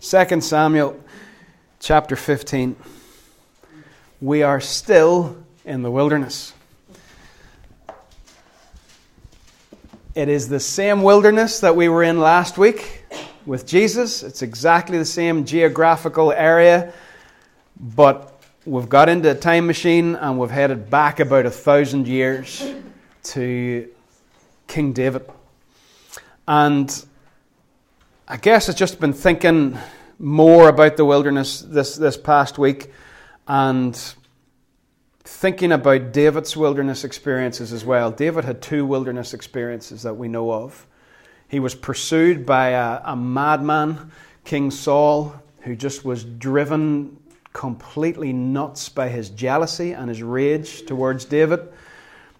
2 0.00 0.40
Samuel 0.42 1.00
chapter 1.80 2.16
15. 2.16 2.76
We 4.20 4.42
are 4.42 4.60
still 4.60 5.42
in 5.64 5.82
the 5.82 5.90
wilderness. 5.90 6.52
It 10.14 10.28
is 10.28 10.48
the 10.48 10.60
same 10.60 11.02
wilderness 11.02 11.60
that 11.60 11.76
we 11.76 11.88
were 11.88 12.02
in 12.02 12.20
last 12.20 12.58
week 12.58 13.04
with 13.46 13.66
Jesus. 13.66 14.22
It's 14.22 14.42
exactly 14.42 14.98
the 14.98 15.04
same 15.04 15.46
geographical 15.46 16.30
area, 16.30 16.92
but 17.80 18.38
we've 18.66 18.88
got 18.88 19.08
into 19.08 19.30
a 19.30 19.34
time 19.34 19.66
machine 19.66 20.14
and 20.14 20.38
we've 20.38 20.50
headed 20.50 20.90
back 20.90 21.20
about 21.20 21.46
a 21.46 21.50
thousand 21.50 22.06
years 22.06 22.70
to 23.24 23.88
King 24.66 24.92
David. 24.92 25.28
And 26.46 27.04
I 28.28 28.38
guess 28.38 28.68
I've 28.68 28.74
just 28.74 28.98
been 28.98 29.12
thinking 29.12 29.78
more 30.18 30.68
about 30.68 30.96
the 30.96 31.04
wilderness 31.04 31.60
this, 31.60 31.94
this 31.94 32.16
past 32.16 32.58
week 32.58 32.90
and 33.46 33.96
thinking 35.20 35.70
about 35.70 36.12
David's 36.12 36.56
wilderness 36.56 37.04
experiences 37.04 37.72
as 37.72 37.84
well. 37.84 38.10
David 38.10 38.44
had 38.44 38.60
two 38.60 38.84
wilderness 38.84 39.32
experiences 39.32 40.02
that 40.02 40.14
we 40.14 40.26
know 40.26 40.52
of. 40.52 40.88
He 41.46 41.60
was 41.60 41.76
pursued 41.76 42.44
by 42.44 42.70
a, 42.70 43.00
a 43.04 43.14
madman, 43.14 44.10
King 44.44 44.72
Saul, 44.72 45.40
who 45.60 45.76
just 45.76 46.04
was 46.04 46.24
driven 46.24 47.18
completely 47.52 48.32
nuts 48.32 48.88
by 48.88 49.08
his 49.08 49.30
jealousy 49.30 49.92
and 49.92 50.08
his 50.08 50.20
rage 50.20 50.84
towards 50.84 51.26
David 51.26 51.60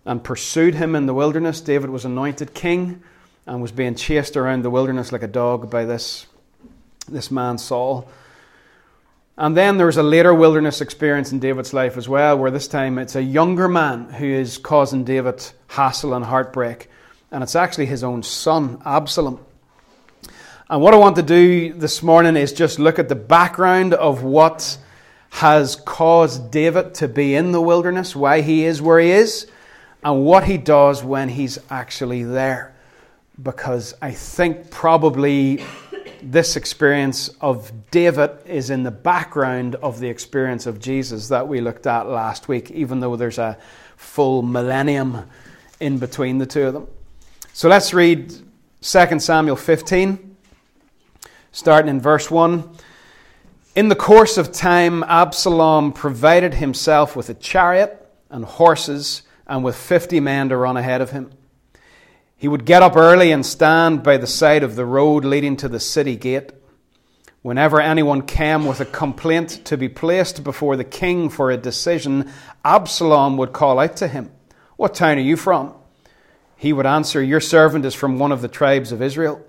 and 0.04 0.24
pursued 0.24 0.74
him 0.74 0.96
in 0.96 1.06
the 1.06 1.14
wilderness. 1.14 1.60
David 1.60 1.90
was 1.90 2.04
anointed 2.04 2.54
king 2.54 3.04
and 3.46 3.62
was 3.62 3.72
being 3.72 3.94
chased 3.94 4.36
around 4.36 4.62
the 4.62 4.70
wilderness 4.70 5.12
like 5.12 5.22
a 5.22 5.28
dog 5.28 5.70
by 5.70 5.84
this, 5.84 6.26
this 7.08 7.30
man 7.30 7.58
Saul. 7.58 8.08
And 9.38 9.56
then 9.56 9.76
there 9.76 9.86
was 9.86 9.98
a 9.98 10.02
later 10.02 10.34
wilderness 10.34 10.80
experience 10.80 11.30
in 11.30 11.38
David's 11.38 11.72
life 11.72 11.96
as 11.96 12.08
well, 12.08 12.38
where 12.38 12.50
this 12.50 12.66
time 12.66 12.98
it's 12.98 13.14
a 13.14 13.22
younger 13.22 13.68
man 13.68 14.08
who 14.08 14.26
is 14.26 14.58
causing 14.58 15.04
David 15.04 15.44
hassle 15.68 16.14
and 16.14 16.24
heartbreak. 16.24 16.88
And 17.30 17.42
it's 17.42 17.54
actually 17.54 17.86
his 17.86 18.02
own 18.02 18.22
son, 18.22 18.80
Absalom. 18.84 19.44
And 20.68 20.82
what 20.82 20.94
I 20.94 20.96
want 20.96 21.16
to 21.16 21.22
do 21.22 21.72
this 21.72 22.02
morning 22.02 22.36
is 22.36 22.52
just 22.52 22.78
look 22.80 22.98
at 22.98 23.08
the 23.08 23.14
background 23.14 23.94
of 23.94 24.24
what 24.24 24.78
has 25.30 25.76
caused 25.76 26.50
David 26.50 26.94
to 26.94 27.06
be 27.06 27.34
in 27.34 27.52
the 27.52 27.60
wilderness, 27.60 28.16
why 28.16 28.40
he 28.40 28.64
is 28.64 28.82
where 28.82 28.98
he 28.98 29.10
is, 29.10 29.46
and 30.02 30.24
what 30.24 30.44
he 30.44 30.56
does 30.56 31.04
when 31.04 31.28
he's 31.28 31.58
actually 31.70 32.24
there 32.24 32.75
because 33.42 33.94
I 34.00 34.12
think 34.12 34.70
probably 34.70 35.64
this 36.22 36.56
experience 36.56 37.28
of 37.40 37.72
David 37.90 38.30
is 38.46 38.70
in 38.70 38.82
the 38.82 38.90
background 38.90 39.74
of 39.76 40.00
the 40.00 40.08
experience 40.08 40.66
of 40.66 40.80
Jesus 40.80 41.28
that 41.28 41.46
we 41.46 41.60
looked 41.60 41.86
at 41.86 42.08
last 42.08 42.48
week, 42.48 42.70
even 42.70 43.00
though 43.00 43.16
there's 43.16 43.38
a 43.38 43.58
full 43.96 44.42
millennium 44.42 45.28
in 45.80 45.98
between 45.98 46.38
the 46.38 46.46
two 46.46 46.66
of 46.66 46.74
them. 46.74 46.88
So 47.52 47.68
let's 47.68 47.92
read 47.92 48.34
2 48.80 49.20
Samuel 49.20 49.56
15, 49.56 50.36
starting 51.52 51.90
in 51.90 52.00
verse 52.00 52.30
1. 52.30 52.68
In 53.74 53.88
the 53.88 53.96
course 53.96 54.38
of 54.38 54.52
time, 54.52 55.02
Absalom 55.04 55.92
provided 55.92 56.54
himself 56.54 57.14
with 57.14 57.28
a 57.28 57.34
chariot 57.34 58.08
and 58.30 58.44
horses 58.44 59.22
and 59.46 59.62
with 59.62 59.76
50 59.76 60.20
men 60.20 60.48
to 60.48 60.56
run 60.56 60.76
ahead 60.76 61.00
of 61.02 61.10
him. 61.10 61.30
He 62.36 62.48
would 62.48 62.66
get 62.66 62.82
up 62.82 62.96
early 62.96 63.32
and 63.32 63.44
stand 63.44 64.02
by 64.02 64.18
the 64.18 64.26
side 64.26 64.62
of 64.62 64.76
the 64.76 64.84
road 64.84 65.24
leading 65.24 65.56
to 65.56 65.68
the 65.68 65.80
city 65.80 66.16
gate. 66.16 66.52
Whenever 67.40 67.80
anyone 67.80 68.22
came 68.22 68.66
with 68.66 68.80
a 68.80 68.84
complaint 68.84 69.64
to 69.64 69.76
be 69.76 69.88
placed 69.88 70.44
before 70.44 70.76
the 70.76 70.84
king 70.84 71.30
for 71.30 71.50
a 71.50 71.56
decision, 71.56 72.30
Absalom 72.64 73.36
would 73.38 73.52
call 73.52 73.78
out 73.78 73.96
to 73.98 74.08
him, 74.08 74.30
What 74.76 74.94
town 74.94 75.16
are 75.16 75.20
you 75.20 75.36
from? 75.36 75.72
He 76.56 76.72
would 76.72 76.86
answer, 76.86 77.22
Your 77.22 77.40
servant 77.40 77.86
is 77.86 77.94
from 77.94 78.18
one 78.18 78.32
of 78.32 78.42
the 78.42 78.48
tribes 78.48 78.92
of 78.92 79.00
Israel. 79.00 79.42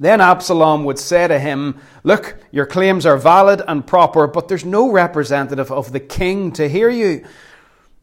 Then 0.00 0.20
Absalom 0.20 0.84
would 0.84 0.98
say 0.98 1.28
to 1.28 1.38
him, 1.38 1.78
Look, 2.02 2.36
your 2.50 2.66
claims 2.66 3.06
are 3.06 3.16
valid 3.16 3.62
and 3.68 3.86
proper, 3.86 4.26
but 4.26 4.48
there's 4.48 4.64
no 4.64 4.90
representative 4.90 5.70
of 5.70 5.92
the 5.92 6.00
king 6.00 6.50
to 6.52 6.68
hear 6.68 6.90
you. 6.90 7.24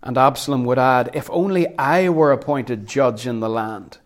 And 0.02 0.18
Absalom 0.18 0.64
would 0.66 0.80
add, 0.80 1.12
If 1.14 1.30
only 1.30 1.78
I 1.78 2.10
were 2.10 2.32
appointed 2.32 2.88
judge 2.88 3.28
in 3.28 3.40
the 3.40 3.50
land, 3.50 3.98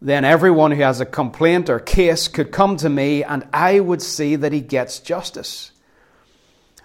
then 0.00 0.24
everyone 0.24 0.70
who 0.70 0.82
has 0.82 1.00
a 1.00 1.06
complaint 1.06 1.68
or 1.68 1.78
case 1.78 2.28
could 2.28 2.52
come 2.52 2.76
to 2.78 2.88
me, 2.88 3.22
and 3.24 3.46
I 3.52 3.80
would 3.80 4.00
see 4.00 4.36
that 4.36 4.52
he 4.52 4.60
gets 4.60 5.00
justice. 5.00 5.72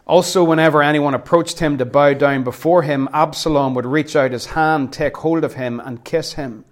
Also, 0.08 0.44
whenever 0.44 0.84
anyone 0.84 1.14
approached 1.14 1.60
him 1.60 1.78
to 1.78 1.86
bow 1.86 2.14
down 2.14 2.44
before 2.44 2.84
him, 2.84 3.08
Absalom 3.14 3.74
would 3.76 3.86
reach 3.86 4.16
out 4.16 4.32
his 4.32 4.48
hand, 4.48 4.92
take 4.92 5.18
hold 5.18 5.44
of 5.44 5.54
him, 5.54 5.80
and 5.80 6.04
kiss 6.04 6.34
him. 6.34 6.66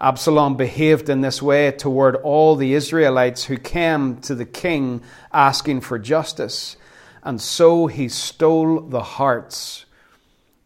Absalom 0.00 0.56
behaved 0.56 1.08
in 1.08 1.20
this 1.20 1.40
way 1.40 1.70
toward 1.70 2.16
all 2.16 2.56
the 2.56 2.74
Israelites 2.74 3.44
who 3.44 3.56
came 3.56 4.20
to 4.22 4.34
the 4.34 4.44
king 4.44 5.02
asking 5.32 5.80
for 5.80 5.98
justice, 5.98 6.76
and 7.22 7.40
so 7.40 7.86
he 7.86 8.08
stole 8.08 8.80
the 8.80 9.02
hearts 9.02 9.86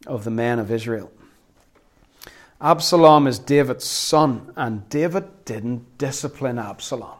of 0.06 0.24
the 0.24 0.30
men 0.30 0.58
of 0.58 0.70
Israel. 0.70 1.10
Absalom 2.60 3.26
is 3.26 3.38
David's 3.38 3.84
son, 3.84 4.52
and 4.56 4.88
David 4.88 5.44
didn't 5.44 5.98
discipline 5.98 6.58
Absalom. 6.58 7.18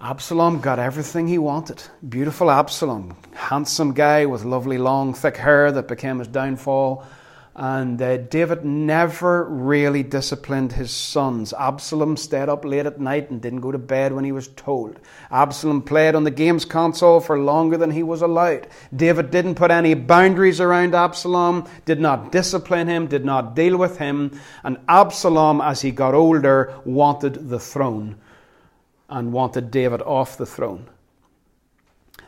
Absalom 0.00 0.60
got 0.60 0.78
everything 0.78 1.26
he 1.26 1.38
wanted. 1.38 1.82
Beautiful 2.08 2.50
Absalom, 2.50 3.16
handsome 3.34 3.92
guy 3.92 4.26
with 4.26 4.44
lovely 4.44 4.78
long 4.78 5.14
thick 5.14 5.38
hair 5.38 5.72
that 5.72 5.88
became 5.88 6.18
his 6.18 6.28
downfall. 6.28 7.04
And 7.58 8.02
uh, 8.02 8.18
David 8.18 8.66
never 8.66 9.44
really 9.44 10.02
disciplined 10.02 10.72
his 10.72 10.90
sons. 10.90 11.54
Absalom 11.54 12.18
stayed 12.18 12.50
up 12.50 12.66
late 12.66 12.84
at 12.84 13.00
night 13.00 13.30
and 13.30 13.40
didn't 13.40 13.62
go 13.62 13.72
to 13.72 13.78
bed 13.78 14.12
when 14.12 14.26
he 14.26 14.32
was 14.32 14.48
told. 14.48 15.00
Absalom 15.30 15.80
played 15.80 16.14
on 16.14 16.24
the 16.24 16.30
games 16.30 16.66
console 16.66 17.18
for 17.18 17.38
longer 17.38 17.78
than 17.78 17.92
he 17.92 18.02
was 18.02 18.20
allowed. 18.20 18.66
David 18.94 19.30
didn't 19.30 19.54
put 19.54 19.70
any 19.70 19.94
boundaries 19.94 20.60
around 20.60 20.94
Absalom, 20.94 21.66
did 21.86 21.98
not 21.98 22.30
discipline 22.30 22.88
him, 22.88 23.06
did 23.06 23.24
not 23.24 23.56
deal 23.56 23.78
with 23.78 23.96
him. 23.96 24.38
And 24.62 24.76
Absalom, 24.86 25.62
as 25.62 25.80
he 25.80 25.92
got 25.92 26.12
older, 26.12 26.74
wanted 26.84 27.48
the 27.48 27.58
throne 27.58 28.16
and 29.08 29.32
wanted 29.32 29.70
David 29.70 30.02
off 30.02 30.36
the 30.36 30.44
throne. 30.44 30.88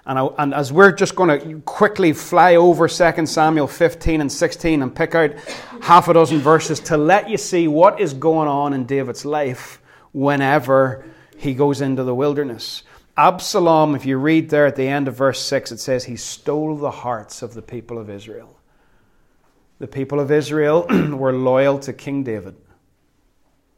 And, 0.08 0.18
I, 0.18 0.26
and, 0.38 0.54
as 0.54 0.72
we're 0.72 0.92
just 0.92 1.14
going 1.14 1.38
to 1.38 1.60
quickly 1.60 2.14
fly 2.14 2.56
over 2.56 2.88
2 2.88 3.26
Samuel 3.26 3.66
15 3.66 4.22
and 4.22 4.32
16 4.32 4.82
and 4.82 4.96
pick 4.96 5.14
out 5.14 5.34
half 5.82 6.08
a 6.08 6.14
dozen 6.14 6.38
verses 6.38 6.80
to 6.80 6.96
let 6.96 7.28
you 7.28 7.36
see 7.36 7.68
what 7.68 8.00
is 8.00 8.14
going 8.14 8.48
on 8.48 8.72
in 8.72 8.86
David's 8.86 9.26
life 9.26 9.82
whenever 10.12 11.04
he 11.36 11.52
goes 11.52 11.82
into 11.82 12.04
the 12.04 12.14
wilderness. 12.14 12.84
Absalom, 13.18 13.94
if 13.94 14.06
you 14.06 14.16
read 14.16 14.48
there 14.48 14.64
at 14.64 14.76
the 14.76 14.88
end 14.88 15.08
of 15.08 15.14
verse 15.14 15.40
6, 15.40 15.72
it 15.72 15.78
says 15.78 16.04
he 16.04 16.16
stole 16.16 16.76
the 16.76 16.90
hearts 16.90 17.42
of 17.42 17.52
the 17.52 17.62
people 17.62 17.98
of 17.98 18.08
Israel. 18.08 18.56
The 19.78 19.88
people 19.88 20.20
of 20.20 20.32
Israel 20.32 20.86
were 20.90 21.34
loyal 21.34 21.78
to 21.80 21.92
King 21.92 22.22
David. 22.22 22.56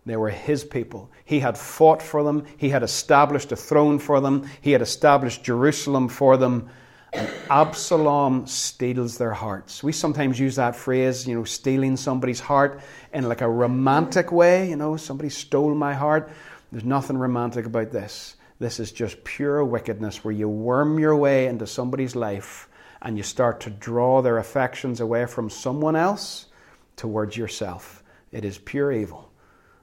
They 0.06 0.16
were 0.16 0.30
his 0.30 0.64
people. 0.64 1.10
He 1.24 1.40
had 1.40 1.58
fought 1.58 2.02
for 2.02 2.22
them. 2.22 2.46
He 2.56 2.70
had 2.70 2.82
established 2.82 3.52
a 3.52 3.56
throne 3.56 3.98
for 3.98 4.20
them. 4.20 4.48
He 4.60 4.72
had 4.72 4.82
established 4.82 5.44
Jerusalem 5.44 6.08
for 6.08 6.36
them. 6.36 6.70
And 7.12 7.28
Absalom 7.50 8.46
steals 8.46 9.18
their 9.18 9.32
hearts. 9.32 9.82
We 9.82 9.92
sometimes 9.92 10.38
use 10.38 10.56
that 10.56 10.76
phrase, 10.76 11.26
you 11.26 11.34
know, 11.34 11.44
stealing 11.44 11.96
somebody's 11.96 12.40
heart 12.40 12.80
in 13.12 13.28
like 13.28 13.40
a 13.40 13.48
romantic 13.48 14.30
way. 14.30 14.70
You 14.70 14.76
know, 14.76 14.96
somebody 14.96 15.28
stole 15.28 15.74
my 15.74 15.92
heart. 15.92 16.30
There's 16.70 16.84
nothing 16.84 17.18
romantic 17.18 17.66
about 17.66 17.90
this. 17.90 18.36
This 18.60 18.78
is 18.78 18.92
just 18.92 19.24
pure 19.24 19.64
wickedness 19.64 20.22
where 20.24 20.32
you 20.32 20.48
worm 20.48 20.98
your 20.98 21.16
way 21.16 21.46
into 21.46 21.66
somebody's 21.66 22.14
life 22.14 22.68
and 23.02 23.16
you 23.16 23.22
start 23.22 23.60
to 23.60 23.70
draw 23.70 24.22
their 24.22 24.38
affections 24.38 25.00
away 25.00 25.26
from 25.26 25.50
someone 25.50 25.96
else 25.96 26.46
towards 26.96 27.36
yourself. 27.36 28.04
It 28.30 28.44
is 28.44 28.58
pure 28.58 28.92
evil. 28.92 29.29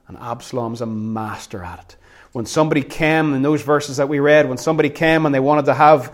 And 0.08 0.16
Absalom's 0.16 0.80
a 0.80 0.86
master 0.86 1.62
at 1.62 1.78
it. 1.80 1.96
When 2.32 2.46
somebody 2.46 2.82
came, 2.82 3.34
in 3.34 3.42
those 3.42 3.62
verses 3.62 3.98
that 3.98 4.08
we 4.08 4.18
read, 4.18 4.48
when 4.48 4.58
somebody 4.58 4.90
came 4.90 5.26
and 5.26 5.34
they 5.34 5.40
wanted 5.40 5.66
to 5.66 5.74
have 5.74 6.12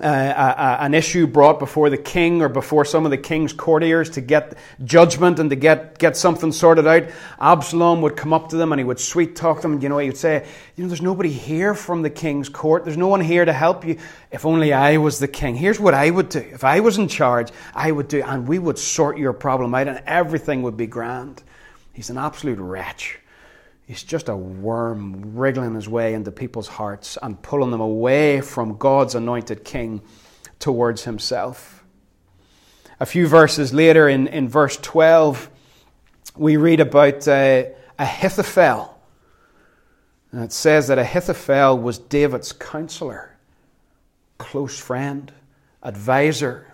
uh, 0.00 0.76
an 0.80 0.92
issue 0.92 1.26
brought 1.26 1.60
before 1.60 1.88
the 1.88 1.96
king 1.96 2.42
or 2.42 2.48
before 2.48 2.84
some 2.84 3.04
of 3.04 3.12
the 3.12 3.18
king's 3.18 3.52
courtiers 3.52 4.10
to 4.10 4.20
get 4.20 4.58
judgment 4.84 5.38
and 5.38 5.50
to 5.50 5.56
get, 5.56 5.98
get 5.98 6.16
something 6.16 6.50
sorted 6.50 6.86
out, 6.86 7.04
Absalom 7.40 8.02
would 8.02 8.16
come 8.16 8.32
up 8.32 8.48
to 8.48 8.56
them 8.56 8.72
and 8.72 8.80
he 8.80 8.84
would 8.84 8.98
sweet 8.98 9.36
talk 9.36 9.62
them. 9.62 9.74
And 9.74 9.82
you 9.82 9.88
know, 9.88 9.98
he 9.98 10.08
would 10.08 10.16
say, 10.16 10.46
You 10.74 10.82
know, 10.82 10.88
there's 10.88 11.02
nobody 11.02 11.30
here 11.30 11.74
from 11.74 12.02
the 12.02 12.10
king's 12.10 12.48
court. 12.48 12.84
There's 12.84 12.96
no 12.96 13.08
one 13.08 13.20
here 13.20 13.44
to 13.44 13.52
help 13.52 13.84
you. 13.84 13.98
If 14.32 14.44
only 14.44 14.72
I 14.72 14.96
was 14.96 15.20
the 15.20 15.28
king. 15.28 15.54
Here's 15.54 15.78
what 15.78 15.94
I 15.94 16.10
would 16.10 16.28
do. 16.28 16.40
If 16.40 16.64
I 16.64 16.80
was 16.80 16.98
in 16.98 17.06
charge, 17.06 17.50
I 17.72 17.92
would 17.92 18.08
do, 18.08 18.22
and 18.22 18.48
we 18.48 18.58
would 18.58 18.78
sort 18.78 19.16
your 19.16 19.32
problem 19.32 19.74
out 19.74 19.86
and 19.86 20.02
everything 20.06 20.62
would 20.62 20.76
be 20.76 20.88
grand. 20.88 21.42
He's 21.94 22.10
an 22.10 22.18
absolute 22.18 22.58
wretch. 22.58 23.20
He's 23.86 24.02
just 24.02 24.28
a 24.28 24.36
worm 24.36 25.36
wriggling 25.36 25.74
his 25.74 25.88
way 25.88 26.12
into 26.12 26.32
people's 26.32 26.68
hearts 26.68 27.16
and 27.22 27.40
pulling 27.40 27.70
them 27.70 27.80
away 27.80 28.40
from 28.40 28.76
God's 28.76 29.14
anointed 29.14 29.64
king 29.64 30.02
towards 30.58 31.04
himself. 31.04 31.84
A 32.98 33.06
few 33.06 33.26
verses 33.26 33.72
later, 33.72 34.08
in, 34.08 34.26
in 34.26 34.48
verse 34.48 34.76
12, 34.78 35.50
we 36.36 36.56
read 36.56 36.80
about 36.80 37.28
uh, 37.28 37.64
Ahithophel. 37.98 38.98
And 40.32 40.42
it 40.42 40.52
says 40.52 40.88
that 40.88 40.98
Ahithophel 40.98 41.78
was 41.78 41.98
David's 41.98 42.52
counselor, 42.52 43.36
close 44.38 44.78
friend, 44.78 45.32
advisor, 45.82 46.66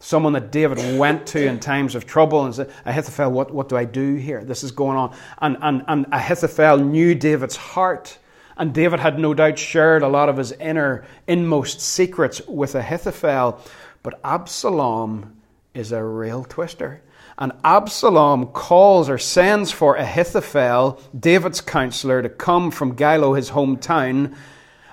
someone 0.00 0.32
that 0.32 0.50
David 0.50 0.98
went 0.98 1.26
to 1.28 1.46
in 1.46 1.60
times 1.60 1.94
of 1.94 2.06
trouble 2.06 2.44
and 2.44 2.54
said, 2.54 2.72
Ahithophel, 2.84 3.30
what, 3.30 3.52
what 3.52 3.68
do 3.68 3.76
I 3.76 3.84
do 3.84 4.14
here? 4.16 4.42
This 4.42 4.64
is 4.64 4.72
going 4.72 4.96
on. 4.96 5.14
And, 5.40 5.56
and, 5.60 5.84
and 5.86 6.06
Ahithophel 6.10 6.78
knew 6.78 7.14
David's 7.14 7.56
heart. 7.56 8.18
And 8.56 8.74
David 8.74 8.98
had 8.98 9.18
no 9.18 9.34
doubt 9.34 9.58
shared 9.58 10.02
a 10.02 10.08
lot 10.08 10.28
of 10.28 10.36
his 10.36 10.52
inner, 10.52 11.04
inmost 11.26 11.80
secrets 11.80 12.40
with 12.48 12.74
Ahithophel. 12.74 13.60
But 14.02 14.18
Absalom 14.24 15.36
is 15.74 15.92
a 15.92 16.02
real 16.02 16.44
twister. 16.44 17.02
And 17.38 17.52
Absalom 17.64 18.48
calls 18.48 19.08
or 19.08 19.18
sends 19.18 19.70
for 19.70 19.96
Ahithophel, 19.96 21.00
David's 21.18 21.60
counselor, 21.60 22.22
to 22.22 22.28
come 22.28 22.70
from 22.70 22.96
Gilo, 22.96 23.36
his 23.36 23.50
hometown. 23.50 24.34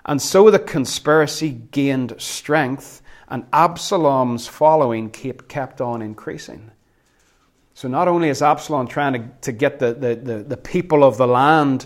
And 0.06 0.21
so 0.21 0.50
the 0.50 0.59
conspiracy 0.59 1.50
gained 1.50 2.15
strength, 2.18 3.01
and 3.29 3.45
Absalom's 3.51 4.47
following 4.47 5.09
kept 5.09 5.81
on 5.81 6.01
increasing. 6.01 6.71
So 7.74 7.88
not 7.88 8.07
only 8.07 8.29
is 8.29 8.41
Absalom 8.41 8.88
trying 8.88 9.13
to, 9.13 9.29
to 9.41 9.51
get 9.51 9.79
the, 9.79 9.94
the, 9.94 10.15
the, 10.15 10.38
the 10.44 10.57
people 10.57 11.03
of 11.03 11.18
the 11.18 11.27
land 11.27 11.85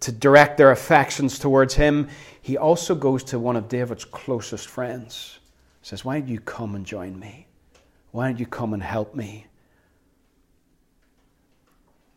to 0.00 0.12
direct 0.12 0.58
their 0.58 0.72
affections 0.72 1.38
towards 1.38 1.74
him, 1.74 2.08
he 2.42 2.58
also 2.58 2.94
goes 2.94 3.24
to 3.24 3.38
one 3.38 3.56
of 3.56 3.68
David's 3.68 4.04
closest 4.04 4.68
friends. 4.68 5.38
Says, 5.82 6.04
Why 6.04 6.20
don't 6.20 6.28
you 6.28 6.40
come 6.40 6.74
and 6.74 6.84
join 6.84 7.18
me? 7.18 7.46
Why 8.10 8.28
don't 8.28 8.38
you 8.38 8.46
come 8.46 8.74
and 8.74 8.82
help 8.82 9.14
me? 9.14 9.46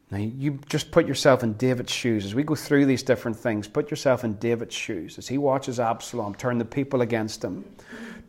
Now, 0.09 0.19
you 0.19 0.59
just 0.69 0.91
put 0.91 1.05
yourself 1.05 1.43
in 1.43 1.53
David's 1.53 1.91
shoes. 1.91 2.23
As 2.23 2.33
we 2.33 2.43
go 2.43 2.55
through 2.55 2.85
these 2.85 3.03
different 3.03 3.35
things, 3.35 3.67
put 3.67 3.91
yourself 3.91 4.23
in 4.23 4.35
David's 4.35 4.73
shoes. 4.73 5.17
As 5.17 5.27
he 5.27 5.37
watches 5.37 5.81
Absalom 5.81 6.33
turn 6.35 6.59
the 6.59 6.65
people 6.65 7.01
against 7.01 7.43
him, 7.43 7.65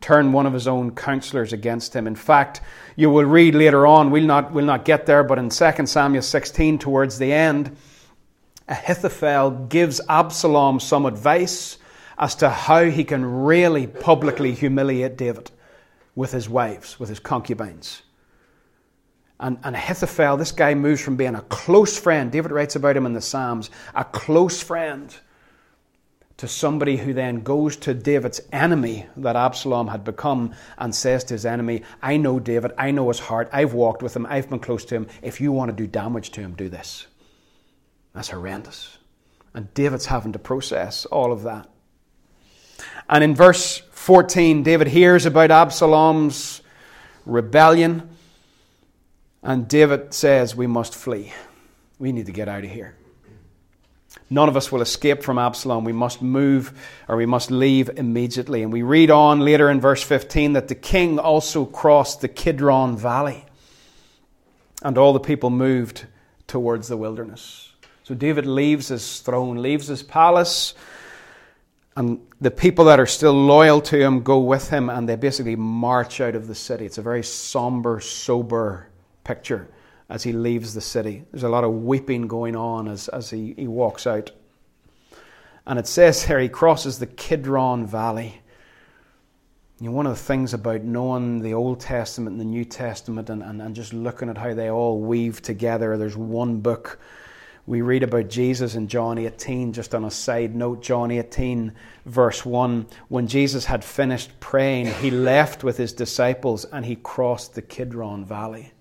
turn 0.01 0.33
one 0.33 0.45
of 0.45 0.51
his 0.51 0.67
own 0.67 0.93
counselors 0.93 1.53
against 1.53 1.95
him. 1.95 2.05
In 2.05 2.15
fact, 2.15 2.59
you 2.97 3.09
will 3.09 3.23
read 3.23 3.55
later 3.55 3.87
on, 3.87 4.11
we'll 4.11 4.25
not, 4.25 4.51
we'll 4.51 4.65
not 4.65 4.83
get 4.83 5.05
there, 5.05 5.23
but 5.23 5.39
in 5.39 5.49
2 5.49 5.85
Samuel 5.85 6.21
16, 6.21 6.79
towards 6.79 7.17
the 7.17 7.31
end, 7.31 7.77
Ahithophel 8.67 9.51
gives 9.67 10.01
Absalom 10.09 10.81
some 10.81 11.05
advice 11.05 11.77
as 12.17 12.35
to 12.35 12.49
how 12.49 12.83
he 12.83 13.05
can 13.05 13.23
really 13.23 13.87
publicly 13.87 14.53
humiliate 14.53 15.17
David 15.17 15.49
with 16.13 16.33
his 16.33 16.49
wives, 16.49 16.99
with 16.99 17.07
his 17.07 17.19
concubines. 17.19 18.01
And, 19.39 19.57
and 19.63 19.75
Ahithophel, 19.75 20.37
this 20.37 20.51
guy 20.51 20.73
moves 20.73 21.01
from 21.01 21.15
being 21.15 21.35
a 21.35 21.41
close 21.43 21.97
friend, 21.97 22.31
David 22.31 22.51
writes 22.51 22.75
about 22.75 22.97
him 22.97 23.05
in 23.05 23.13
the 23.13 23.21
Psalms, 23.21 23.69
a 23.95 24.03
close 24.03 24.61
friend, 24.61 25.15
to 26.39 26.47
somebody 26.47 26.95
who 26.95 27.13
then 27.13 27.41
goes 27.41 27.75
to 27.75 27.93
David's 27.93 28.39
enemy 28.53 29.05
that 29.17 29.35
Absalom 29.35 29.89
had 29.89 30.05
become 30.05 30.53
and 30.77 30.95
says 30.95 31.25
to 31.25 31.33
his 31.33 31.45
enemy, 31.45 31.83
I 32.01 32.15
know 32.15 32.39
David, 32.39 32.71
I 32.77 32.91
know 32.91 33.09
his 33.09 33.19
heart, 33.19 33.49
I've 33.51 33.73
walked 33.73 34.01
with 34.01 34.15
him, 34.15 34.25
I've 34.25 34.49
been 34.49 34.59
close 34.59 34.85
to 34.85 34.95
him. 34.95 35.07
If 35.21 35.41
you 35.41 35.51
want 35.51 35.69
to 35.69 35.75
do 35.75 35.85
damage 35.85 36.29
to 36.31 36.41
him, 36.41 36.53
do 36.53 36.69
this. 36.69 37.07
That's 38.13 38.29
horrendous. 38.29 38.99
And 39.53 39.73
David's 39.73 40.05
having 40.05 40.31
to 40.31 40.39
process 40.39 41.05
all 41.07 41.33
of 41.33 41.43
that. 41.43 41.69
And 43.09 43.21
in 43.21 43.35
verse 43.35 43.79
14, 43.91 44.63
David 44.63 44.87
hears 44.87 45.25
about 45.25 45.51
Absalom's 45.51 46.61
rebellion, 47.25 48.09
and 49.41 49.67
David 49.67 50.13
says, 50.13 50.55
We 50.55 50.67
must 50.67 50.95
flee. 50.95 51.33
We 51.97 52.11
need 52.11 52.25
to 52.27 52.31
get 52.31 52.47
out 52.47 52.63
of 52.63 52.69
here. 52.69 52.95
None 54.29 54.49
of 54.49 54.57
us 54.57 54.71
will 54.71 54.81
escape 54.81 55.23
from 55.23 55.37
Absalom. 55.37 55.83
We 55.83 55.93
must 55.93 56.21
move 56.21 56.73
or 57.07 57.17
we 57.17 57.25
must 57.25 57.51
leave 57.51 57.89
immediately. 57.97 58.63
And 58.63 58.71
we 58.71 58.81
read 58.81 59.11
on 59.11 59.39
later 59.39 59.69
in 59.69 59.81
verse 59.81 60.03
15 60.03 60.53
that 60.53 60.67
the 60.67 60.75
king 60.75 61.19
also 61.19 61.65
crossed 61.65 62.21
the 62.21 62.27
Kidron 62.27 62.95
Valley, 62.97 63.45
and 64.83 64.97
all 64.97 65.13
the 65.13 65.19
people 65.19 65.49
moved 65.49 66.05
towards 66.47 66.87
the 66.87 66.97
wilderness. 66.97 67.71
So 68.03 68.15
David 68.15 68.45
leaves 68.45 68.87
his 68.87 69.19
throne, 69.19 69.61
leaves 69.61 69.87
his 69.87 70.01
palace, 70.01 70.73
and 71.95 72.19
the 72.39 72.51
people 72.51 72.85
that 72.85 72.99
are 72.99 73.05
still 73.05 73.33
loyal 73.33 73.81
to 73.81 73.99
him 73.99 74.21
go 74.21 74.39
with 74.39 74.69
him 74.69 74.89
and 74.89 75.07
they 75.07 75.15
basically 75.15 75.55
march 75.55 76.21
out 76.21 76.35
of 76.35 76.47
the 76.47 76.55
city. 76.55 76.85
It's 76.85 76.97
a 76.97 77.01
very 77.01 77.23
somber, 77.23 77.99
sober 77.99 78.88
picture 79.29 79.69
as 80.09 80.23
he 80.23 80.31
leaves 80.31 80.73
the 80.73 80.81
city. 80.81 81.23
There's 81.29 81.43
a 81.43 81.49
lot 81.49 81.63
of 81.63 81.71
weeping 81.71 82.27
going 82.27 82.55
on 82.55 82.87
as, 82.87 83.09
as 83.09 83.29
he, 83.29 83.53
he 83.55 83.67
walks 83.67 84.07
out. 84.07 84.31
And 85.67 85.77
it 85.77 85.85
says 85.85 86.23
here 86.27 86.39
he 86.39 86.49
crosses 86.49 86.97
the 86.97 87.05
Kidron 87.05 87.85
Valley. 87.85 88.41
You 89.79 89.89
know, 89.89 89.95
one 89.95 90.07
of 90.07 90.17
the 90.17 90.23
things 90.23 90.55
about 90.55 90.81
knowing 90.81 91.41
the 91.41 91.53
Old 91.53 91.79
Testament 91.79 92.33
and 92.33 92.41
the 92.41 92.45
New 92.45 92.65
Testament 92.65 93.29
and, 93.29 93.43
and, 93.43 93.61
and 93.61 93.75
just 93.75 93.93
looking 93.93 94.29
at 94.29 94.37
how 94.37 94.55
they 94.55 94.71
all 94.71 94.99
weave 94.99 95.43
together, 95.43 95.95
there's 95.95 96.17
one 96.17 96.59
book 96.59 96.99
we 97.67 97.81
read 97.81 98.01
about 98.01 98.29
Jesus 98.29 98.73
in 98.73 98.87
John 98.87 99.19
18, 99.19 99.73
just 99.73 99.93
on 99.93 100.05
a 100.05 100.09
side 100.09 100.55
note, 100.55 100.81
John 100.81 101.11
18, 101.11 101.71
verse 102.07 102.43
1. 102.43 102.87
When 103.09 103.27
Jesus 103.27 103.65
had 103.65 103.83
finished 103.83 104.39
praying, 104.39 104.87
he 104.87 105.11
left 105.11 105.63
with 105.63 105.77
his 105.77 105.93
disciples 105.93 106.65
and 106.65 106.83
he 106.83 106.95
crossed 106.95 107.53
the 107.53 107.61
Kidron 107.61 108.25
Valley. 108.25 108.73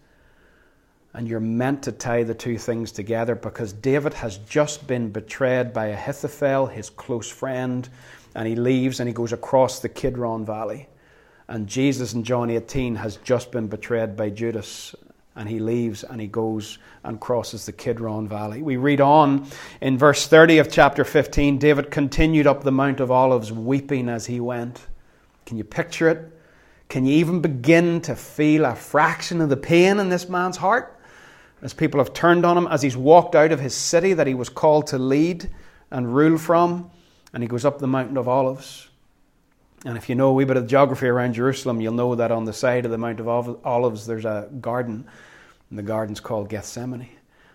And 1.14 1.26
you're 1.26 1.40
meant 1.40 1.82
to 1.84 1.92
tie 1.92 2.22
the 2.22 2.34
two 2.34 2.58
things 2.58 2.92
together 2.92 3.34
because 3.34 3.72
David 3.72 4.14
has 4.14 4.38
just 4.38 4.86
been 4.86 5.10
betrayed 5.10 5.72
by 5.72 5.86
Ahithophel, 5.86 6.66
his 6.66 6.90
close 6.90 7.30
friend, 7.30 7.88
and 8.34 8.46
he 8.46 8.54
leaves 8.54 9.00
and 9.00 9.08
he 9.08 9.14
goes 9.14 9.32
across 9.32 9.80
the 9.80 9.88
Kidron 9.88 10.44
Valley. 10.44 10.88
And 11.48 11.66
Jesus 11.66 12.12
in 12.12 12.24
John 12.24 12.50
18 12.50 12.94
has 12.96 13.16
just 13.16 13.50
been 13.50 13.68
betrayed 13.68 14.16
by 14.16 14.28
Judas 14.30 14.94
and 15.34 15.48
he 15.48 15.60
leaves 15.60 16.02
and 16.02 16.20
he 16.20 16.26
goes 16.26 16.78
and 17.04 17.20
crosses 17.20 17.64
the 17.64 17.72
Kidron 17.72 18.28
Valley. 18.28 18.60
We 18.60 18.76
read 18.76 19.00
on 19.00 19.46
in 19.80 19.96
verse 19.96 20.26
30 20.26 20.58
of 20.58 20.70
chapter 20.70 21.04
15 21.04 21.58
David 21.58 21.90
continued 21.90 22.46
up 22.46 22.64
the 22.64 22.72
Mount 22.72 23.00
of 23.00 23.10
Olives 23.10 23.52
weeping 23.52 24.08
as 24.08 24.26
he 24.26 24.40
went. 24.40 24.86
Can 25.46 25.56
you 25.56 25.64
picture 25.64 26.08
it? 26.08 26.32
Can 26.88 27.06
you 27.06 27.14
even 27.14 27.40
begin 27.40 28.00
to 28.02 28.16
feel 28.16 28.64
a 28.64 28.74
fraction 28.74 29.40
of 29.40 29.48
the 29.48 29.56
pain 29.56 30.00
in 30.00 30.08
this 30.08 30.28
man's 30.28 30.56
heart 30.56 30.97
as 31.62 31.74
people 31.74 32.00
have 32.00 32.12
turned 32.12 32.44
on 32.44 32.56
him, 32.56 32.66
as 32.68 32.82
he's 32.82 32.96
walked 32.96 33.34
out 33.34 33.52
of 33.52 33.60
his 33.60 33.74
city 33.74 34.12
that 34.14 34.26
he 34.26 34.34
was 34.34 34.48
called 34.48 34.86
to 34.88 34.98
lead 34.98 35.50
and 35.90 36.14
rule 36.14 36.38
from, 36.38 36.90
and 37.32 37.42
he 37.42 37.48
goes 37.48 37.64
up 37.64 37.78
the 37.78 37.86
Mountain 37.86 38.16
of 38.16 38.28
Olives? 38.28 38.88
And 39.84 39.96
if 39.96 40.08
you 40.08 40.14
know 40.14 40.30
a 40.30 40.34
wee 40.34 40.44
bit 40.44 40.56
of 40.56 40.66
geography 40.66 41.06
around 41.06 41.34
Jerusalem, 41.34 41.80
you'll 41.80 41.94
know 41.94 42.14
that 42.14 42.32
on 42.32 42.44
the 42.44 42.52
side 42.52 42.84
of 42.84 42.90
the 42.90 42.98
Mount 42.98 43.20
of 43.20 43.28
Olives 43.64 44.06
there's 44.06 44.24
a 44.24 44.48
garden 44.60 45.06
and 45.70 45.78
the 45.78 45.84
garden's 45.84 46.20
called 46.20 46.48
Gethsemane. 46.48 47.08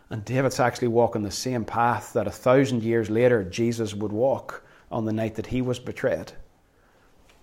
And 0.10 0.24
David's 0.24 0.60
actually 0.60 0.90
walking 0.90 1.24
the 1.24 1.32
same 1.32 1.66
path 1.66 2.14
that 2.14 2.28
a 2.28 2.32
thousand 2.32 2.84
years 2.84 3.10
later 3.10 3.44
Jesus 3.44 3.94
would 3.94 4.12
walk 4.12 4.64
on 4.92 5.06
the 5.06 5.14
night 5.14 5.36
that 5.36 5.48
he 5.48 5.62
was 5.62 5.80
betrayed. 5.80 6.32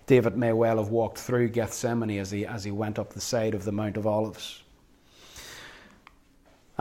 David 0.07 0.35
may 0.35 0.53
well 0.53 0.77
have 0.77 0.89
walked 0.89 1.19
through 1.19 1.49
Gethsemane 1.49 2.19
as 2.19 2.31
he, 2.31 2.45
as 2.45 2.63
he 2.63 2.71
went 2.71 2.97
up 2.97 3.13
the 3.13 3.21
side 3.21 3.53
of 3.53 3.65
the 3.65 3.71
Mount 3.71 3.97
of 3.97 4.07
Olives. 4.07 4.63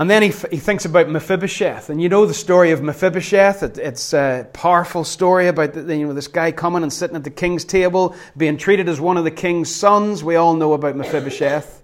And 0.01 0.09
then 0.09 0.23
he, 0.23 0.29
he 0.51 0.57
thinks 0.57 0.87
about 0.87 1.11
Mephibosheth. 1.11 1.91
And 1.91 2.01
you 2.01 2.09
know 2.09 2.25
the 2.25 2.33
story 2.33 2.71
of 2.71 2.83
Mephibosheth. 2.83 3.63
It, 3.63 3.77
it's 3.77 4.15
a 4.15 4.49
powerful 4.55 5.05
story 5.05 5.47
about 5.47 5.75
the, 5.75 5.95
you 5.95 6.07
know, 6.07 6.15
this 6.15 6.27
guy 6.27 6.53
coming 6.53 6.83
and 6.83 6.91
sitting 6.91 7.17
at 7.17 7.23
the 7.23 7.29
king's 7.29 7.67
table, 7.67 8.17
being 8.35 8.57
treated 8.57 8.89
as 8.89 8.99
one 8.99 9.19
of 9.19 9.25
the 9.25 9.31
king's 9.31 9.73
sons. 9.73 10.25
We 10.25 10.37
all 10.37 10.55
know 10.55 10.73
about 10.73 10.97
Mephibosheth. 10.97 11.83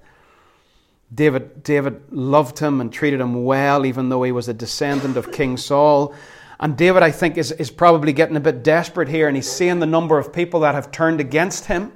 David, 1.14 1.62
David 1.62 2.11
loved 2.11 2.58
him 2.58 2.80
and 2.80 2.90
treated 2.90 3.20
him 3.20 3.44
well, 3.44 3.85
even 3.85 4.08
though 4.08 4.23
he 4.23 4.32
was 4.32 4.49
a 4.49 4.54
descendant 4.54 5.18
of 5.18 5.30
King 5.30 5.58
Saul. 5.58 6.14
And 6.58 6.75
David, 6.75 7.02
I 7.02 7.11
think, 7.11 7.37
is, 7.37 7.52
is 7.52 7.70
probably 7.70 8.14
getting 8.14 8.37
a 8.37 8.40
bit 8.40 8.62
desperate 8.62 9.08
here, 9.08 9.28
and 9.28 9.37
he's 9.37 9.52
seeing 9.52 9.78
the 9.78 9.85
number 9.85 10.18
of 10.18 10.32
people 10.32 10.61
that 10.61 10.75
have 10.75 10.90
turned 10.90 11.20
against 11.20 11.66
him. 11.66 11.92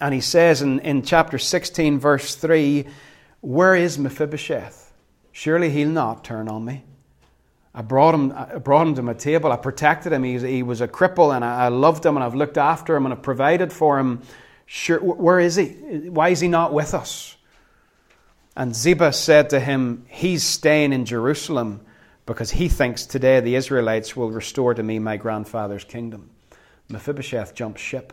And 0.00 0.14
he 0.14 0.20
says 0.20 0.62
in, 0.62 0.78
in 0.78 1.02
chapter 1.02 1.38
16, 1.38 1.98
verse 1.98 2.36
3, 2.36 2.86
Where 3.40 3.74
is 3.74 3.98
Mephibosheth? 3.98 4.81
Surely 5.32 5.70
he'll 5.70 5.88
not 5.88 6.24
turn 6.24 6.48
on 6.48 6.64
me. 6.64 6.84
I 7.74 7.80
brought 7.80 8.14
him, 8.14 8.32
I 8.32 8.58
brought 8.58 8.86
him 8.86 8.94
to 8.96 9.02
my 9.02 9.14
table. 9.14 9.50
I 9.50 9.56
protected 9.56 10.12
him. 10.12 10.24
He, 10.24 10.38
he 10.38 10.62
was 10.62 10.82
a 10.82 10.88
cripple, 10.88 11.34
and 11.34 11.44
I, 11.44 11.64
I 11.64 11.68
loved 11.68 12.04
him, 12.04 12.16
and 12.16 12.24
I've 12.24 12.34
looked 12.34 12.58
after 12.58 12.94
him, 12.94 13.06
and 13.06 13.14
I've 13.14 13.22
provided 13.22 13.72
for 13.72 13.98
him. 13.98 14.20
Sure, 14.66 14.98
where 14.98 15.40
is 15.40 15.56
he? 15.56 15.66
Why 16.10 16.28
is 16.28 16.40
he 16.40 16.48
not 16.48 16.72
with 16.72 16.92
us? 16.92 17.36
And 18.54 18.76
Ziba 18.76 19.12
said 19.14 19.50
to 19.50 19.60
him, 19.60 20.04
He's 20.08 20.44
staying 20.44 20.92
in 20.92 21.06
Jerusalem 21.06 21.80
because 22.26 22.50
he 22.50 22.68
thinks 22.68 23.06
today 23.06 23.40
the 23.40 23.56
Israelites 23.56 24.14
will 24.14 24.30
restore 24.30 24.74
to 24.74 24.82
me 24.82 24.98
my 24.98 25.16
grandfather's 25.16 25.84
kingdom. 25.84 26.30
Mephibosheth 26.88 27.54
jumps 27.54 27.80
ship. 27.80 28.12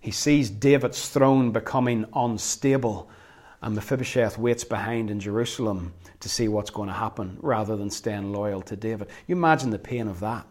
He 0.00 0.10
sees 0.10 0.50
David's 0.50 1.08
throne 1.08 1.52
becoming 1.52 2.06
unstable, 2.12 3.08
and 3.60 3.76
Mephibosheth 3.76 4.36
waits 4.36 4.64
behind 4.64 5.08
in 5.08 5.20
Jerusalem 5.20 5.94
to 6.22 6.28
see 6.28 6.48
what's 6.48 6.70
going 6.70 6.88
to 6.88 6.94
happen 6.94 7.36
rather 7.40 7.76
than 7.76 7.90
staying 7.90 8.32
loyal 8.32 8.62
to 8.62 8.76
David. 8.76 9.08
You 9.26 9.34
imagine 9.36 9.70
the 9.70 9.78
pain 9.78 10.06
of 10.06 10.20
that. 10.20 10.46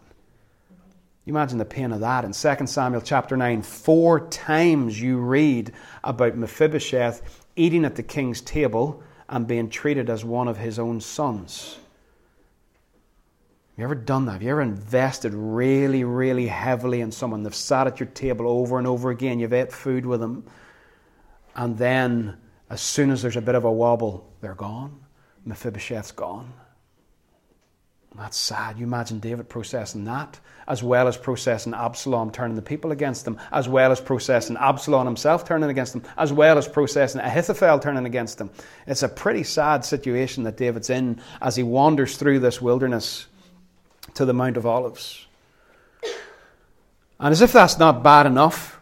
You 1.26 1.34
imagine 1.34 1.58
the 1.58 1.66
pain 1.66 1.94
of 1.94 2.02
that. 2.02 2.26
In 2.26 2.34
2 2.34 2.68
Samuel 2.68 3.02
chapter 3.02 3.38
9, 3.38 3.62
four 3.62 4.28
times 4.28 5.02
you 5.02 5.18
read 5.18 5.72
about 6.04 6.36
Mephibosheth 6.36 7.22
eating 7.56 7.86
at 7.86 7.96
the 7.96 8.04
king's 8.04 8.42
table 8.42 9.02
and 9.30 9.48
being 9.48 9.70
treated 9.70 10.10
as 10.10 10.26
one 10.26 10.50
of 10.50 10.58
his 10.58 10.78
own 10.78 11.00
sons. 11.00 11.78
Have 13.72 13.80
you 13.80 13.84
ever 13.86 13.96
done 13.96 14.26
that? 14.26 14.34
Have 14.34 14.44
you 14.44 14.50
ever 14.50 14.62
invested 14.62 15.34
really, 15.34 16.04
really 16.04 16.48
heavily 16.48 17.00
in 17.00 17.14
someone? 17.14 17.44
They've 17.44 17.56
sat 17.56 17.88
at 17.88 18.00
your 18.00 18.10
table 18.10 18.48
over 18.50 18.78
and 18.78 18.88
over 18.88 19.10
again, 19.10 19.40
you've 19.40 19.54
ate 19.54 19.72
food 19.72 20.06
with 20.06 20.20
them, 20.20 20.44
and 21.56 21.78
then 21.78 22.38
as 22.70 22.82
soon 22.82 23.10
as 23.10 23.22
there's 23.22 23.38
a 23.38 23.42
bit 23.42 23.56
of 23.56 23.64
a 23.64 23.72
wobble, 23.72 24.30
they're 24.42 24.54
gone. 24.56 25.01
Mephibosheth's 25.46 26.12
gone. 26.12 26.54
That's 28.16 28.36
sad. 28.36 28.78
You 28.78 28.86
imagine 28.86 29.20
David 29.20 29.48
processing 29.48 30.04
that, 30.04 30.38
as 30.68 30.84
well 30.84 31.08
as 31.08 31.16
processing 31.16 31.74
Absalom 31.74 32.32
turning 32.32 32.58
the 32.58 32.62
people 32.62 32.92
against 32.92 33.26
him, 33.26 33.40
as 33.54 33.70
well 33.70 33.90
as 33.92 34.02
processing 34.02 34.58
Absalom 34.58 35.06
himself 35.06 35.46
turning 35.46 35.70
against 35.70 35.96
him, 35.96 36.04
as 36.18 36.34
well 36.34 36.58
as 36.58 36.68
processing 36.68 37.22
Ahithophel 37.22 37.80
turning 37.80 38.06
against 38.06 38.42
him. 38.42 38.50
It's 38.86 39.04
a 39.04 39.08
pretty 39.10 39.44
sad 39.44 39.86
situation 39.86 40.44
that 40.44 40.58
David's 40.58 40.90
in 40.90 41.22
as 41.42 41.56
he 41.56 41.64
wanders 41.64 42.18
through 42.18 42.40
this 42.40 42.62
wilderness 42.62 43.28
to 44.16 44.26
the 44.26 44.34
Mount 44.34 44.58
of 44.58 44.66
Olives. 44.66 45.26
And 47.18 47.32
as 47.32 47.42
if 47.42 47.54
that's 47.54 47.78
not 47.78 48.04
bad 48.04 48.26
enough, 48.26 48.82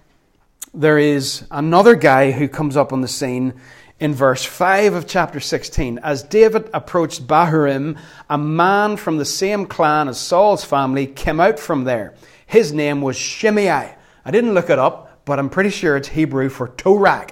there 0.74 0.98
is 0.98 1.46
another 1.52 1.94
guy 1.94 2.32
who 2.32 2.48
comes 2.48 2.76
up 2.76 2.94
on 2.94 3.02
the 3.02 3.08
scene 3.08 3.54
in 4.00 4.14
verse 4.14 4.46
5 4.46 4.94
of 4.94 5.08
chapter 5.08 5.40
16. 5.40 6.00
As 6.00 6.24
David 6.24 6.70
approached 6.74 7.28
Bahurim, 7.28 8.00
a 8.30 8.38
man 8.38 8.98
from 8.98 9.18
the 9.18 9.26
same 9.26 9.66
clan 9.66 10.08
as 10.08 10.20
Saul's 10.20 10.64
family 10.64 11.06
came 11.06 11.40
out 11.40 11.60
from 11.60 11.84
there. 11.84 12.14
His 12.46 12.72
name 12.72 13.02
was 13.02 13.18
Shimei. 13.18 13.96
I 14.26 14.32
didn't 14.32 14.54
look 14.54 14.70
it 14.70 14.80
up, 14.80 15.22
but 15.26 15.40
I'm 15.40 15.50
pretty 15.50 15.70
sure 15.70 15.98
it's 15.98 16.08
Hebrew 16.08 16.50
for 16.50 16.70
toe. 16.70 17.26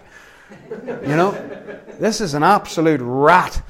You 0.69 1.15
know, 1.15 1.31
this 1.99 2.21
is 2.21 2.33
an 2.33 2.43
absolute 2.43 3.01
rat 3.01 3.61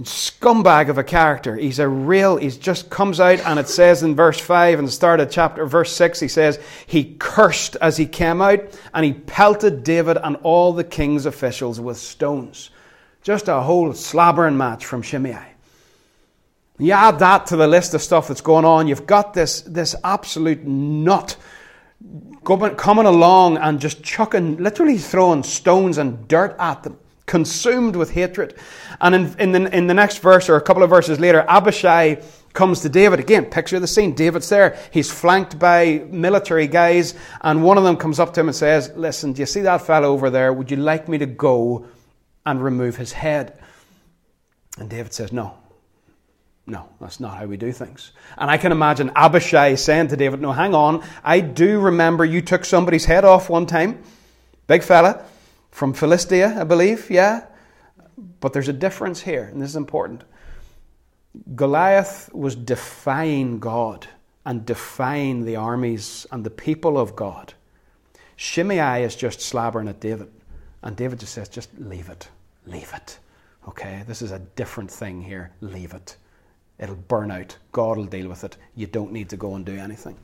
scumbag 0.00 0.88
of 0.88 0.96
a 0.96 1.04
character. 1.04 1.54
He's 1.54 1.78
a 1.78 1.88
real, 1.88 2.36
he 2.36 2.48
just 2.50 2.88
comes 2.88 3.20
out 3.20 3.40
and 3.40 3.58
it 3.58 3.68
says 3.68 4.02
in 4.02 4.14
verse 4.14 4.40
5 4.40 4.78
and 4.78 4.88
the 4.88 4.92
start 4.92 5.20
of 5.20 5.30
chapter, 5.30 5.66
verse 5.66 5.92
6, 5.92 6.18
he 6.20 6.28
says, 6.28 6.58
he 6.86 7.14
cursed 7.18 7.76
as 7.76 7.98
he 7.98 8.06
came 8.06 8.40
out 8.40 8.60
and 8.94 9.04
he 9.04 9.12
pelted 9.12 9.84
David 9.84 10.16
and 10.22 10.36
all 10.42 10.72
the 10.72 10.84
king's 10.84 11.26
officials 11.26 11.78
with 11.78 11.98
stones. 11.98 12.70
Just 13.22 13.48
a 13.48 13.60
whole 13.60 13.90
slabbering 13.90 14.56
match 14.56 14.86
from 14.86 15.02
Shimei. 15.02 15.46
You 16.78 16.92
add 16.92 17.18
that 17.18 17.46
to 17.46 17.56
the 17.56 17.68
list 17.68 17.92
of 17.92 18.00
stuff 18.00 18.28
that's 18.28 18.40
going 18.40 18.64
on, 18.64 18.88
you've 18.88 19.06
got 19.06 19.34
this, 19.34 19.60
this 19.60 19.94
absolute 20.02 20.64
nut 20.64 21.36
coming 22.44 23.06
along 23.06 23.58
and 23.58 23.78
just 23.78 24.02
chucking, 24.02 24.56
literally 24.56 24.98
throwing 24.98 25.42
stones 25.42 25.98
and 25.98 26.26
dirt 26.26 26.56
at 26.58 26.82
them 26.82 26.98
consumed 27.26 27.96
with 27.96 28.10
hatred. 28.10 28.54
And 29.00 29.14
in, 29.14 29.38
in, 29.38 29.52
the, 29.52 29.76
in 29.76 29.86
the 29.86 29.94
next 29.94 30.18
verse, 30.18 30.48
or 30.48 30.56
a 30.56 30.60
couple 30.60 30.82
of 30.82 30.90
verses 30.90 31.20
later, 31.20 31.44
Abishai 31.48 32.22
comes 32.52 32.80
to 32.80 32.88
David. 32.88 33.20
Again, 33.20 33.46
picture 33.46 33.80
the 33.80 33.86
scene. 33.86 34.14
David's 34.14 34.48
there. 34.48 34.78
He's 34.90 35.10
flanked 35.10 35.58
by 35.58 36.04
military 36.10 36.66
guys, 36.66 37.14
and 37.40 37.62
one 37.62 37.78
of 37.78 37.84
them 37.84 37.96
comes 37.96 38.18
up 38.20 38.34
to 38.34 38.40
him 38.40 38.48
and 38.48 38.56
says, 38.56 38.92
Listen, 38.94 39.32
do 39.32 39.40
you 39.40 39.46
see 39.46 39.62
that 39.62 39.82
fellow 39.82 40.12
over 40.12 40.30
there? 40.30 40.52
Would 40.52 40.70
you 40.70 40.76
like 40.76 41.08
me 41.08 41.18
to 41.18 41.26
go 41.26 41.86
and 42.44 42.62
remove 42.62 42.96
his 42.96 43.12
head? 43.12 43.58
And 44.78 44.90
David 44.90 45.12
says, 45.12 45.32
No. 45.32 45.54
No, 46.64 46.88
that's 47.00 47.18
not 47.18 47.38
how 47.38 47.46
we 47.46 47.56
do 47.56 47.72
things. 47.72 48.12
And 48.38 48.48
I 48.48 48.56
can 48.56 48.70
imagine 48.70 49.10
Abishai 49.16 49.74
saying 49.74 50.08
to 50.08 50.16
David, 50.16 50.40
No, 50.40 50.52
hang 50.52 50.74
on. 50.74 51.02
I 51.24 51.40
do 51.40 51.80
remember 51.80 52.24
you 52.24 52.40
took 52.40 52.64
somebody's 52.64 53.04
head 53.04 53.24
off 53.24 53.48
one 53.48 53.66
time. 53.66 54.02
Big 54.68 54.82
fella 54.82 55.24
from 55.72 55.92
Philistia, 55.92 56.56
I 56.60 56.64
believe, 56.64 57.10
yeah? 57.10 57.46
But 58.40 58.52
there's 58.52 58.68
a 58.68 58.72
difference 58.72 59.20
here, 59.22 59.48
and 59.50 59.60
this 59.60 59.70
is 59.70 59.76
important. 59.76 60.22
Goliath 61.56 62.32
was 62.32 62.54
defying 62.54 63.58
God 63.58 64.06
and 64.44 64.64
defying 64.64 65.44
the 65.44 65.56
armies 65.56 66.26
and 66.30 66.44
the 66.44 66.50
people 66.50 66.96
of 66.98 67.16
God. 67.16 67.54
Shimei 68.36 69.02
is 69.02 69.16
just 69.16 69.40
slabbering 69.40 69.88
at 69.88 69.98
David, 69.98 70.30
and 70.82 70.94
David 70.94 71.18
just 71.20 71.32
says, 71.32 71.48
just 71.48 71.70
leave 71.78 72.08
it, 72.08 72.28
leave 72.66 72.92
it. 72.94 73.18
Okay, 73.68 74.02
this 74.06 74.22
is 74.22 74.32
a 74.32 74.40
different 74.40 74.90
thing 74.90 75.22
here. 75.22 75.52
Leave 75.60 75.94
it. 75.94 76.16
It'll 76.78 76.96
burn 76.96 77.30
out. 77.30 77.56
God 77.70 77.96
will 77.96 78.06
deal 78.06 78.28
with 78.28 78.42
it. 78.42 78.56
You 78.74 78.88
don't 78.88 79.12
need 79.12 79.28
to 79.30 79.36
go 79.36 79.54
and 79.54 79.64
do 79.64 79.76
anything. 79.76 80.16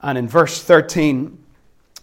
And 0.00 0.16
in 0.16 0.28
verse 0.28 0.62
13, 0.62 1.43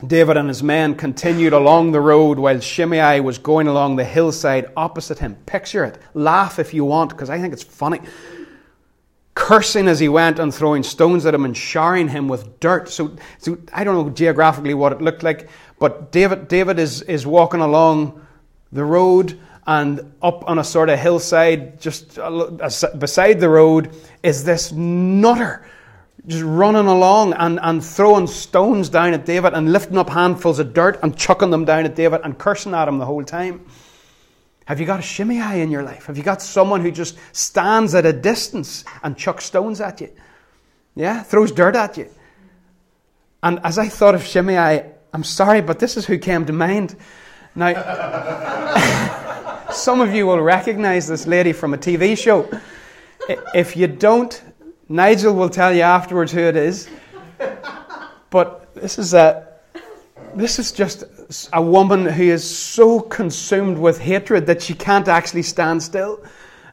David 0.05 0.37
and 0.37 0.47
his 0.47 0.63
men 0.63 0.95
continued 0.95 1.53
along 1.53 1.91
the 1.91 2.01
road 2.01 2.39
while 2.39 2.59
Shimei 2.59 3.19
was 3.19 3.37
going 3.37 3.67
along 3.67 3.95
the 3.95 4.03
hillside 4.03 4.71
opposite 4.75 5.19
him. 5.19 5.35
Picture 5.45 5.85
it. 5.85 5.99
Laugh 6.13 6.57
if 6.57 6.73
you 6.73 6.85
want, 6.85 7.11
because 7.11 7.29
I 7.29 7.39
think 7.39 7.53
it's 7.53 7.63
funny. 7.63 7.99
Cursing 9.35 9.87
as 9.87 9.99
he 9.99 10.09
went 10.09 10.39
and 10.39 10.53
throwing 10.53 10.83
stones 10.83 11.25
at 11.25 11.33
him 11.33 11.45
and 11.45 11.55
showering 11.55 12.07
him 12.07 12.27
with 12.27 12.59
dirt. 12.59 12.89
So, 12.89 13.15
so 13.37 13.57
I 13.73 13.83
don't 13.83 13.95
know 13.95 14.11
geographically 14.11 14.73
what 14.73 14.91
it 14.91 15.01
looked 15.01 15.23
like, 15.23 15.49
but 15.79 16.11
David, 16.11 16.47
David 16.47 16.79
is, 16.79 17.03
is 17.03 17.27
walking 17.27 17.61
along 17.61 18.25
the 18.71 18.83
road 18.83 19.39
and 19.67 20.13
up 20.21 20.49
on 20.49 20.57
a 20.57 20.63
sort 20.63 20.89
of 20.89 20.99
hillside, 20.99 21.79
just 21.79 22.15
beside 22.97 23.39
the 23.39 23.49
road, 23.49 23.95
is 24.23 24.43
this 24.43 24.71
nutter 24.71 25.65
just 26.27 26.43
running 26.43 26.85
along 26.85 27.33
and, 27.33 27.59
and 27.61 27.83
throwing 27.83 28.27
stones 28.27 28.89
down 28.89 29.13
at 29.13 29.25
David 29.25 29.53
and 29.53 29.71
lifting 29.71 29.97
up 29.97 30.09
handfuls 30.09 30.59
of 30.59 30.73
dirt 30.73 30.99
and 31.01 31.17
chucking 31.17 31.49
them 31.49 31.65
down 31.65 31.85
at 31.85 31.95
David 31.95 32.21
and 32.23 32.37
cursing 32.37 32.73
at 32.73 32.87
him 32.87 32.99
the 32.99 33.05
whole 33.05 33.23
time. 33.23 33.65
Have 34.65 34.79
you 34.79 34.85
got 34.85 34.99
a 34.99 35.03
Shimei 35.03 35.61
in 35.61 35.71
your 35.71 35.83
life? 35.83 36.05
Have 36.05 36.17
you 36.17 36.23
got 36.23 36.41
someone 36.41 36.81
who 36.81 36.91
just 36.91 37.17
stands 37.31 37.95
at 37.95 38.05
a 38.05 38.13
distance 38.13 38.85
and 39.03 39.17
chucks 39.17 39.45
stones 39.45 39.81
at 39.81 39.99
you? 39.99 40.09
Yeah, 40.95 41.23
throws 41.23 41.51
dirt 41.51 41.75
at 41.75 41.97
you. 41.97 42.07
And 43.41 43.59
as 43.63 43.79
I 43.79 43.89
thought 43.89 44.13
of 44.13 44.23
Shimei, 44.23 44.85
I'm 45.13 45.23
sorry, 45.23 45.61
but 45.61 45.79
this 45.79 45.97
is 45.97 46.05
who 46.05 46.19
came 46.19 46.45
to 46.45 46.53
mind. 46.53 46.95
Now, 47.55 47.73
some 49.71 49.99
of 49.99 50.13
you 50.13 50.27
will 50.27 50.39
recognize 50.39 51.07
this 51.07 51.25
lady 51.25 51.53
from 51.53 51.73
a 51.73 51.77
TV 51.77 52.15
show. 52.17 52.47
If 53.53 53.75
you 53.75 53.87
don't, 53.87 54.41
Nigel 54.91 55.33
will 55.33 55.49
tell 55.49 55.73
you 55.73 55.83
afterwards 55.83 56.33
who 56.33 56.41
it 56.41 56.57
is. 56.57 56.89
But 58.29 58.75
this 58.75 58.99
is 58.99 59.13
a 59.13 59.47
this 60.35 60.59
is 60.59 60.73
just 60.73 61.05
a 61.53 61.61
woman 61.61 62.05
who 62.05 62.23
is 62.23 62.43
so 62.43 62.99
consumed 62.99 63.77
with 63.77 63.99
hatred 63.99 64.45
that 64.47 64.61
she 64.61 64.73
can't 64.73 65.07
actually 65.07 65.43
stand 65.43 65.81
still. 65.81 66.21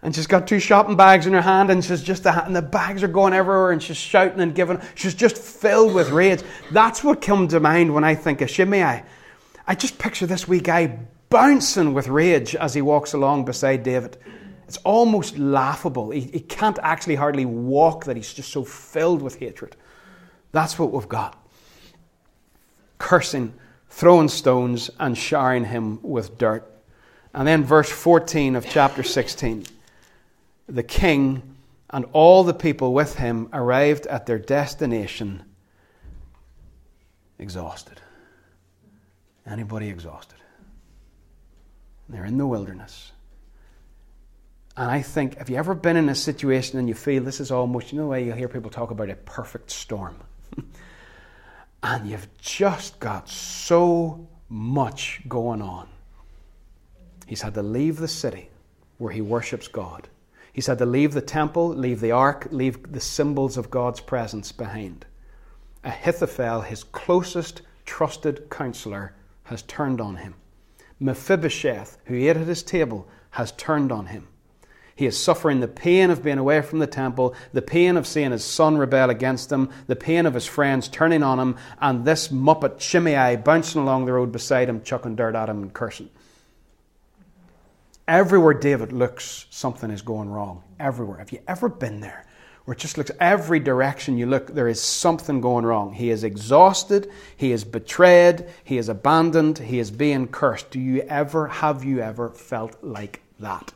And 0.02 0.14
she's 0.14 0.26
got 0.26 0.48
two 0.48 0.58
shopping 0.58 0.96
bags 0.96 1.26
in 1.26 1.32
her 1.32 1.40
hand, 1.40 1.70
and 1.70 1.84
she's 1.84 2.02
just 2.02 2.26
and 2.26 2.56
the 2.56 2.62
bags 2.62 3.04
are 3.04 3.08
going 3.08 3.34
everywhere, 3.34 3.70
and 3.70 3.80
she's 3.80 3.96
shouting 3.96 4.40
and 4.40 4.52
giving. 4.52 4.80
She's 4.96 5.14
just 5.14 5.38
filled 5.38 5.94
with 5.94 6.10
rage. 6.10 6.42
That's 6.72 7.04
what 7.04 7.22
comes 7.22 7.52
to 7.52 7.60
mind 7.60 7.94
when 7.94 8.02
I 8.02 8.16
think 8.16 8.40
of 8.40 8.50
Shimei. 8.50 9.04
I 9.66 9.74
just 9.76 9.96
picture 9.96 10.26
this 10.26 10.48
wee 10.48 10.60
guy 10.60 10.98
bouncing 11.30 11.94
with 11.94 12.08
rage 12.08 12.56
as 12.56 12.74
he 12.74 12.82
walks 12.82 13.12
along 13.12 13.44
beside 13.44 13.84
David. 13.84 14.16
It's 14.68 14.76
almost 14.78 15.38
laughable. 15.38 16.10
He, 16.10 16.20
he 16.20 16.40
can't 16.40 16.78
actually 16.82 17.14
hardly 17.14 17.46
walk, 17.46 18.04
that 18.04 18.16
he's 18.16 18.34
just 18.34 18.52
so 18.52 18.64
filled 18.64 19.22
with 19.22 19.36
hatred. 19.36 19.76
That's 20.52 20.78
what 20.78 20.92
we've 20.92 21.08
got. 21.08 21.42
Cursing, 22.98 23.54
throwing 23.88 24.28
stones, 24.28 24.90
and 25.00 25.16
showering 25.16 25.64
him 25.64 26.00
with 26.02 26.36
dirt. 26.36 26.70
And 27.32 27.48
then, 27.48 27.64
verse 27.64 27.90
14 27.90 28.56
of 28.56 28.68
chapter 28.68 29.02
16 29.02 29.64
the 30.70 30.82
king 30.82 31.56
and 31.88 32.04
all 32.12 32.44
the 32.44 32.52
people 32.52 32.92
with 32.92 33.14
him 33.16 33.48
arrived 33.54 34.06
at 34.06 34.26
their 34.26 34.38
destination 34.38 35.42
exhausted. 37.38 38.02
Anybody 39.46 39.88
exhausted? 39.88 40.38
They're 42.10 42.26
in 42.26 42.36
the 42.36 42.46
wilderness. 42.46 43.12
And 44.78 44.88
I 44.88 45.02
think, 45.02 45.38
have 45.38 45.50
you 45.50 45.56
ever 45.56 45.74
been 45.74 45.96
in 45.96 46.08
a 46.08 46.14
situation 46.14 46.78
and 46.78 46.88
you 46.88 46.94
feel 46.94 47.24
this 47.24 47.40
is 47.40 47.50
almost, 47.50 47.90
you 47.90 47.98
know, 47.98 48.04
the 48.04 48.10
way 48.10 48.24
you 48.24 48.32
hear 48.32 48.46
people 48.46 48.70
talk 48.70 48.92
about 48.92 49.10
a 49.10 49.16
perfect 49.16 49.72
storm? 49.72 50.16
and 51.82 52.08
you've 52.08 52.28
just 52.38 53.00
got 53.00 53.28
so 53.28 54.28
much 54.48 55.20
going 55.28 55.62
on. 55.62 55.88
He's 57.26 57.42
had 57.42 57.54
to 57.54 57.62
leave 57.62 57.96
the 57.96 58.06
city 58.06 58.50
where 58.98 59.12
he 59.12 59.20
worships 59.20 59.66
God. 59.66 60.06
He's 60.52 60.68
had 60.68 60.78
to 60.78 60.86
leave 60.86 61.12
the 61.12 61.22
temple, 61.22 61.70
leave 61.70 61.98
the 61.98 62.12
ark, 62.12 62.46
leave 62.52 62.92
the 62.92 63.00
symbols 63.00 63.56
of 63.56 63.72
God's 63.72 63.98
presence 63.98 64.52
behind. 64.52 65.06
Ahithophel, 65.82 66.60
his 66.60 66.84
closest 66.84 67.62
trusted 67.84 68.48
counselor, 68.48 69.12
has 69.42 69.62
turned 69.62 70.00
on 70.00 70.14
him. 70.14 70.36
Mephibosheth, 71.00 71.98
who 72.04 72.14
ate 72.14 72.36
at 72.36 72.46
his 72.46 72.62
table, 72.62 73.08
has 73.30 73.50
turned 73.50 73.90
on 73.90 74.06
him. 74.06 74.28
He 74.98 75.06
is 75.06 75.16
suffering 75.16 75.60
the 75.60 75.68
pain 75.68 76.10
of 76.10 76.24
being 76.24 76.38
away 76.38 76.60
from 76.60 76.80
the 76.80 76.86
temple, 76.88 77.32
the 77.52 77.62
pain 77.62 77.96
of 77.96 78.04
seeing 78.04 78.32
his 78.32 78.42
son 78.42 78.76
rebel 78.76 79.10
against 79.10 79.52
him, 79.52 79.70
the 79.86 79.94
pain 79.94 80.26
of 80.26 80.34
his 80.34 80.44
friends 80.44 80.88
turning 80.88 81.22
on 81.22 81.38
him, 81.38 81.56
and 81.80 82.04
this 82.04 82.32
muppet 82.32 82.80
Shimei 82.80 83.36
bouncing 83.36 83.80
along 83.80 84.06
the 84.06 84.12
road 84.12 84.32
beside 84.32 84.68
him, 84.68 84.82
chucking 84.82 85.14
dirt 85.14 85.36
at 85.36 85.48
him 85.48 85.62
and 85.62 85.72
cursing. 85.72 86.10
Everywhere 88.08 88.54
David 88.54 88.90
looks, 88.90 89.46
something 89.50 89.92
is 89.92 90.02
going 90.02 90.30
wrong. 90.30 90.64
Everywhere. 90.80 91.18
Have 91.18 91.30
you 91.30 91.42
ever 91.46 91.68
been 91.68 92.00
there? 92.00 92.26
Where 92.64 92.72
it 92.72 92.80
just 92.80 92.98
looks 92.98 93.12
every 93.20 93.60
direction 93.60 94.18
you 94.18 94.26
look, 94.26 94.48
there 94.48 94.66
is 94.66 94.82
something 94.82 95.40
going 95.40 95.64
wrong. 95.64 95.92
He 95.92 96.10
is 96.10 96.24
exhausted, 96.24 97.08
he 97.36 97.52
is 97.52 97.62
betrayed, 97.62 98.46
he 98.64 98.78
is 98.78 98.88
abandoned, 98.88 99.58
he 99.58 99.78
is 99.78 99.92
being 99.92 100.26
cursed. 100.26 100.72
Do 100.72 100.80
you 100.80 101.02
ever, 101.02 101.46
have 101.46 101.84
you 101.84 102.00
ever 102.00 102.30
felt 102.30 102.82
like 102.82 103.22
that? 103.38 103.72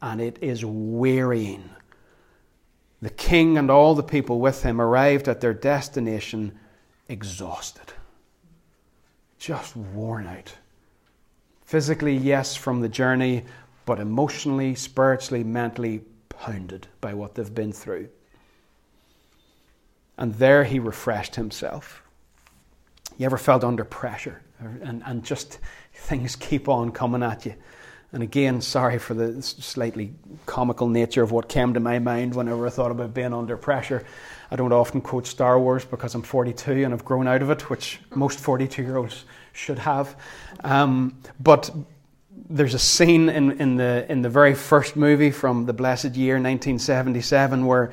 And 0.00 0.20
it 0.20 0.38
is 0.40 0.64
wearying. 0.64 1.70
The 3.00 3.10
king 3.10 3.58
and 3.58 3.70
all 3.70 3.94
the 3.94 4.02
people 4.02 4.40
with 4.40 4.62
him 4.62 4.80
arrived 4.80 5.28
at 5.28 5.40
their 5.40 5.54
destination 5.54 6.58
exhausted, 7.08 7.92
just 9.38 9.76
worn 9.76 10.26
out. 10.26 10.52
Physically, 11.64 12.16
yes, 12.16 12.56
from 12.56 12.80
the 12.80 12.88
journey, 12.88 13.44
but 13.84 14.00
emotionally, 14.00 14.74
spiritually, 14.74 15.44
mentally 15.44 16.02
pounded 16.28 16.86
by 17.00 17.14
what 17.14 17.34
they've 17.34 17.54
been 17.54 17.72
through. 17.72 18.08
And 20.16 20.34
there 20.34 20.64
he 20.64 20.78
refreshed 20.78 21.36
himself. 21.36 22.02
You 23.16 23.26
ever 23.26 23.38
felt 23.38 23.64
under 23.64 23.84
pressure 23.84 24.42
and, 24.60 25.02
and 25.06 25.24
just 25.24 25.58
things 25.92 26.36
keep 26.36 26.68
on 26.68 26.90
coming 26.90 27.22
at 27.22 27.46
you? 27.46 27.54
And 28.12 28.22
again, 28.22 28.62
sorry 28.62 28.98
for 28.98 29.12
the 29.12 29.42
slightly 29.42 30.14
comical 30.46 30.88
nature 30.88 31.22
of 31.22 31.30
what 31.30 31.48
came 31.48 31.74
to 31.74 31.80
my 31.80 31.98
mind 31.98 32.34
whenever 32.34 32.66
I 32.66 32.70
thought 32.70 32.90
about 32.90 33.12
being 33.12 33.34
under 33.34 33.56
pressure. 33.58 34.04
I 34.50 34.56
don't 34.56 34.72
often 34.72 35.02
quote 35.02 35.26
Star 35.26 35.60
Wars 35.60 35.84
because 35.84 36.14
I'm 36.14 36.22
42 36.22 36.84
and 36.84 36.94
I've 36.94 37.04
grown 37.04 37.28
out 37.28 37.42
of 37.42 37.50
it, 37.50 37.68
which 37.68 38.00
most 38.14 38.40
42 38.40 38.82
year 38.82 38.96
olds 38.96 39.24
should 39.52 39.78
have. 39.78 40.16
Um, 40.64 41.18
but 41.38 41.70
there's 42.48 42.72
a 42.72 42.78
scene 42.78 43.28
in, 43.28 43.60
in, 43.60 43.76
the, 43.76 44.06
in 44.10 44.22
the 44.22 44.30
very 44.30 44.54
first 44.54 44.96
movie 44.96 45.30
from 45.30 45.66
the 45.66 45.74
blessed 45.74 46.16
year 46.16 46.34
1977 46.36 47.66
where 47.66 47.92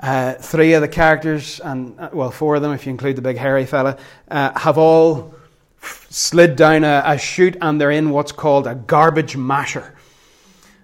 uh, 0.00 0.34
three 0.34 0.72
of 0.72 0.80
the 0.80 0.88
characters, 0.88 1.60
and 1.60 1.98
uh, 1.98 2.08
well, 2.12 2.30
four 2.30 2.56
of 2.56 2.62
them 2.62 2.72
if 2.72 2.86
you 2.86 2.90
include 2.90 3.16
the 3.16 3.22
big 3.22 3.36
hairy 3.36 3.66
fella, 3.66 3.98
uh, 4.30 4.58
have 4.58 4.78
all 4.78 5.34
slid 5.80 6.56
down 6.56 6.84
a, 6.84 7.02
a 7.04 7.18
chute 7.18 7.56
and 7.60 7.80
they're 7.80 7.90
in 7.90 8.10
what's 8.10 8.32
called 8.32 8.66
a 8.66 8.74
garbage 8.74 9.36
masher. 9.36 9.94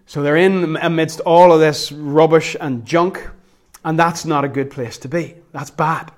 So 0.06 0.22
they're 0.22 0.36
in 0.36 0.76
amidst 0.76 1.20
all 1.20 1.52
of 1.52 1.60
this 1.60 1.90
rubbish 1.90 2.56
and 2.60 2.84
junk, 2.84 3.28
and 3.84 3.98
that's 3.98 4.24
not 4.24 4.44
a 4.44 4.48
good 4.48 4.70
place 4.70 4.98
to 4.98 5.08
be. 5.08 5.34
That's 5.52 5.70
bad. 5.70 6.12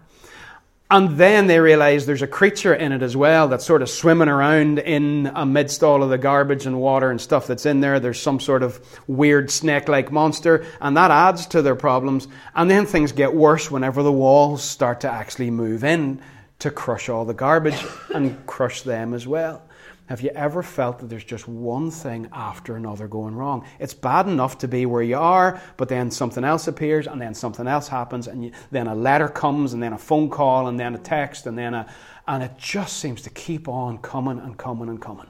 And 0.88 1.16
then 1.16 1.49
they 1.49 1.59
realize 1.59 2.06
there's 2.06 2.23
a 2.23 2.28
creature 2.28 2.73
in 2.73 2.92
it 2.92 3.02
as 3.02 3.16
well 3.16 3.49
that's 3.49 3.66
sort 3.66 3.83
of 3.83 3.90
swimming 3.90 4.28
around 4.28 4.78
in 4.78 5.33
amidst 5.35 5.83
all 5.83 6.04
of 6.04 6.11
the 6.11 6.18
garbage 6.18 6.64
and 6.64 6.80
water 6.80 7.11
and 7.11 7.21
stuff 7.21 7.49
that's 7.49 7.66
in 7.66 7.80
there. 7.80 7.99
There's 7.99 8.23
some 8.23 8.38
sort 8.38 8.62
of 8.62 8.80
weird 9.09 9.50
snake 9.50 9.88
like 9.88 10.12
monster, 10.12 10.64
and 10.80 10.97
that 10.97 11.11
adds 11.11 11.47
to 11.47 11.62
their 11.62 11.75
problems. 11.75 12.28
And 12.54 12.71
then 12.71 12.87
things 12.87 13.11
get 13.11 13.35
worse 13.35 13.68
whenever 13.68 14.04
the 14.04 14.12
walls 14.12 14.62
start 14.62 15.00
to 15.00 15.11
actually 15.11 15.50
move 15.50 15.83
in 15.83 16.23
to 16.58 16.70
crush 16.70 17.08
all 17.08 17.25
the 17.25 17.34
garbage 17.34 17.84
and 18.14 18.46
crush 18.46 18.82
them 18.82 19.14
as 19.14 19.26
well. 19.26 19.62
Have 20.06 20.21
you 20.21 20.30
ever 20.30 20.62
felt 20.62 21.00
that 21.00 21.08
there's 21.08 21.25
just 21.25 21.49
one 21.49 21.90
thing 21.90 22.28
after 22.32 22.76
another 22.76 23.08
going 23.08 23.34
wrong? 23.34 23.66
It's 23.80 23.92
bad 23.92 24.28
enough 24.28 24.58
to 24.58 24.69
be 24.69 24.86
where 24.86 25.02
you 25.02 25.19
are, 25.19 25.60
but 25.76 25.88
then 25.88 26.12
something 26.12 26.45
else 26.45 26.69
appears, 26.69 27.08
and 27.08 27.21
then 27.21 27.34
something 27.34 27.66
else 27.66 27.88
happens, 27.88 28.28
and 28.28 28.45
you, 28.45 28.52
then 28.71 28.86
a 28.86 28.95
letter 28.95 29.28
comes, 29.28 29.73
and 29.73 29.82
then 29.82 29.92
a 29.92 29.99
phone 29.99 30.30
call, 30.30 30.69
and 30.69 30.78
then 30.78 30.95
a 30.95 30.99
text, 30.99 31.47
and 31.47 31.58
then 31.58 31.75
a. 31.75 31.92
And 32.28 32.42
it 32.42 32.52
just 32.56 32.99
seems 32.99 33.23
to 33.23 33.30
keep 33.30 33.69
on 33.69 33.99
coming 33.99 34.38
and 34.38 34.56
coming 34.56 34.88
and 34.88 35.00
coming. 35.00 35.26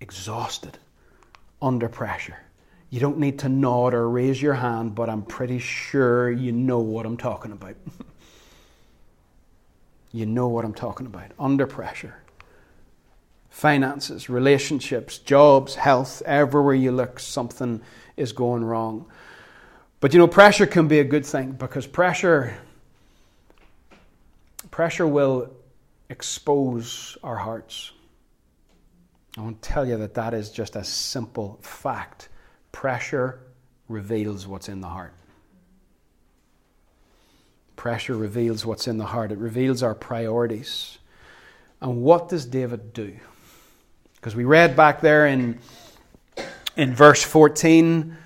Exhausted, 0.00 0.78
under 1.62 1.88
pressure. 1.88 2.36
You 2.90 3.00
don't 3.00 3.18
need 3.18 3.38
to 3.40 3.48
nod 3.48 3.94
or 3.94 4.08
raise 4.10 4.40
your 4.40 4.54
hand, 4.54 4.94
but 4.94 5.08
I'm 5.08 5.22
pretty 5.22 5.58
sure 5.58 6.30
you 6.30 6.52
know 6.52 6.80
what 6.80 7.06
I'm 7.06 7.16
talking 7.16 7.52
about. 7.52 7.76
You 10.16 10.24
know 10.24 10.48
what 10.48 10.64
I'm 10.64 10.72
talking 10.72 11.06
about. 11.06 11.32
Under 11.38 11.66
pressure. 11.66 12.16
Finances, 13.50 14.30
relationships, 14.30 15.18
jobs, 15.18 15.74
health, 15.74 16.22
everywhere 16.24 16.74
you 16.74 16.90
look, 16.90 17.20
something 17.20 17.82
is 18.16 18.32
going 18.32 18.64
wrong. 18.64 19.04
But 20.00 20.14
you 20.14 20.18
know, 20.18 20.26
pressure 20.26 20.64
can 20.64 20.88
be 20.88 21.00
a 21.00 21.04
good 21.04 21.26
thing 21.26 21.52
because 21.52 21.86
pressure 21.86 22.56
pressure 24.70 25.06
will 25.06 25.50
expose 26.08 27.18
our 27.22 27.36
hearts. 27.36 27.92
I 29.36 29.42
want 29.42 29.60
to 29.60 29.68
tell 29.68 29.86
you 29.86 29.98
that 29.98 30.14
that 30.14 30.32
is 30.32 30.50
just 30.50 30.76
a 30.76 30.84
simple 30.84 31.58
fact. 31.60 32.30
Pressure 32.72 33.40
reveals 33.90 34.46
what's 34.46 34.70
in 34.70 34.80
the 34.80 34.88
heart. 34.88 35.12
Pressure 37.76 38.16
reveals 38.16 38.64
what's 38.64 38.88
in 38.88 38.96
the 38.96 39.04
heart, 39.04 39.30
it 39.30 39.38
reveals 39.38 39.82
our 39.82 39.94
priorities. 39.94 40.98
And 41.80 42.02
what 42.02 42.28
does 42.28 42.46
David 42.46 42.92
do? 42.94 43.14
Because 44.14 44.34
we 44.34 44.44
read 44.44 44.74
back 44.74 45.02
there 45.02 45.26
in, 45.26 45.58
in 46.76 46.94
verse 46.94 47.22
14, 47.22 48.16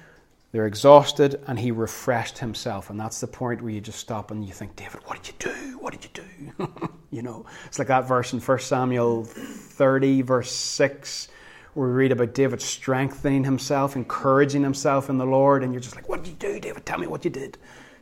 they're 0.53 0.67
exhausted 0.67 1.43
and 1.47 1.59
he 1.59 1.73
refreshed 1.73 2.39
himself. 2.39 2.91
And 2.91 2.99
that's 2.99 3.21
the 3.21 3.27
point 3.27 3.61
where 3.61 3.73
you 3.73 3.81
just 3.81 3.99
stop 3.99 4.31
and 4.31 4.45
you 4.45 4.53
think, 4.53 4.77
David, 4.77 5.01
what 5.05 5.23
did 5.23 5.29
you 5.29 5.53
do? 5.53 5.79
What 5.79 5.93
did 5.93 6.05
you 6.05 6.11
do? 6.13 6.89
you 7.11 7.23
know, 7.23 7.45
it's 7.67 7.79
like 7.79 7.89
that 7.89 8.07
verse 8.07 8.33
in 8.33 8.41
1 8.41 8.59
Samuel 8.61 9.25
30, 9.25 10.23
verse 10.23 10.51
6, 10.51 11.29
where 11.75 11.89
we 11.89 11.95
read 11.95 12.13
about 12.13 12.35
David 12.35 12.63
strengthening 12.63 13.45
himself, 13.45 13.97
encouraging 13.97 14.63
himself 14.63 15.11
in 15.11 15.19
the 15.19 15.27
Lord. 15.27 15.65
And 15.65 15.73
you're 15.73 15.83
just 15.83 15.97
like, 15.97 16.09
what 16.09 16.23
did 16.23 16.31
you 16.31 16.37
do, 16.37 16.61
David? 16.61 16.87
Tell 16.87 16.99
me 16.99 17.09
what 17.09 17.25
you 17.25 17.31
did 17.31 17.59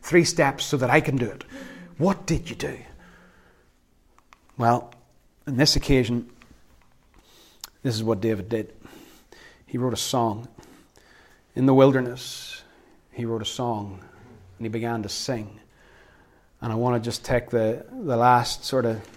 three 0.09 0.25
steps 0.25 0.65
so 0.65 0.75
that 0.75 0.89
I 0.89 1.01
can 1.01 1.17
do 1.17 1.27
it. 1.27 1.43
What 1.99 2.25
did 2.25 2.49
you 2.49 2.55
do? 2.55 2.79
Well, 4.57 4.91
on 5.45 5.55
this 5.55 5.75
occasion, 5.75 6.27
this 7.83 7.93
is 7.93 8.03
what 8.03 8.19
David 8.19 8.49
did. 8.49 8.73
He 9.67 9.77
wrote 9.77 9.93
a 9.93 9.97
song. 9.97 10.47
In 11.55 11.67
the 11.67 11.75
wilderness, 11.75 12.63
he 13.11 13.23
wrote 13.23 13.43
a 13.43 13.45
song 13.45 14.03
and 14.57 14.65
he 14.65 14.69
began 14.69 15.03
to 15.03 15.09
sing. 15.09 15.59
And 16.59 16.73
I 16.73 16.75
want 16.75 17.01
to 17.01 17.07
just 17.07 17.23
take 17.23 17.51
the, 17.51 17.85
the 17.91 18.17
last 18.17 18.65
sort 18.65 18.85
of 18.85 19.07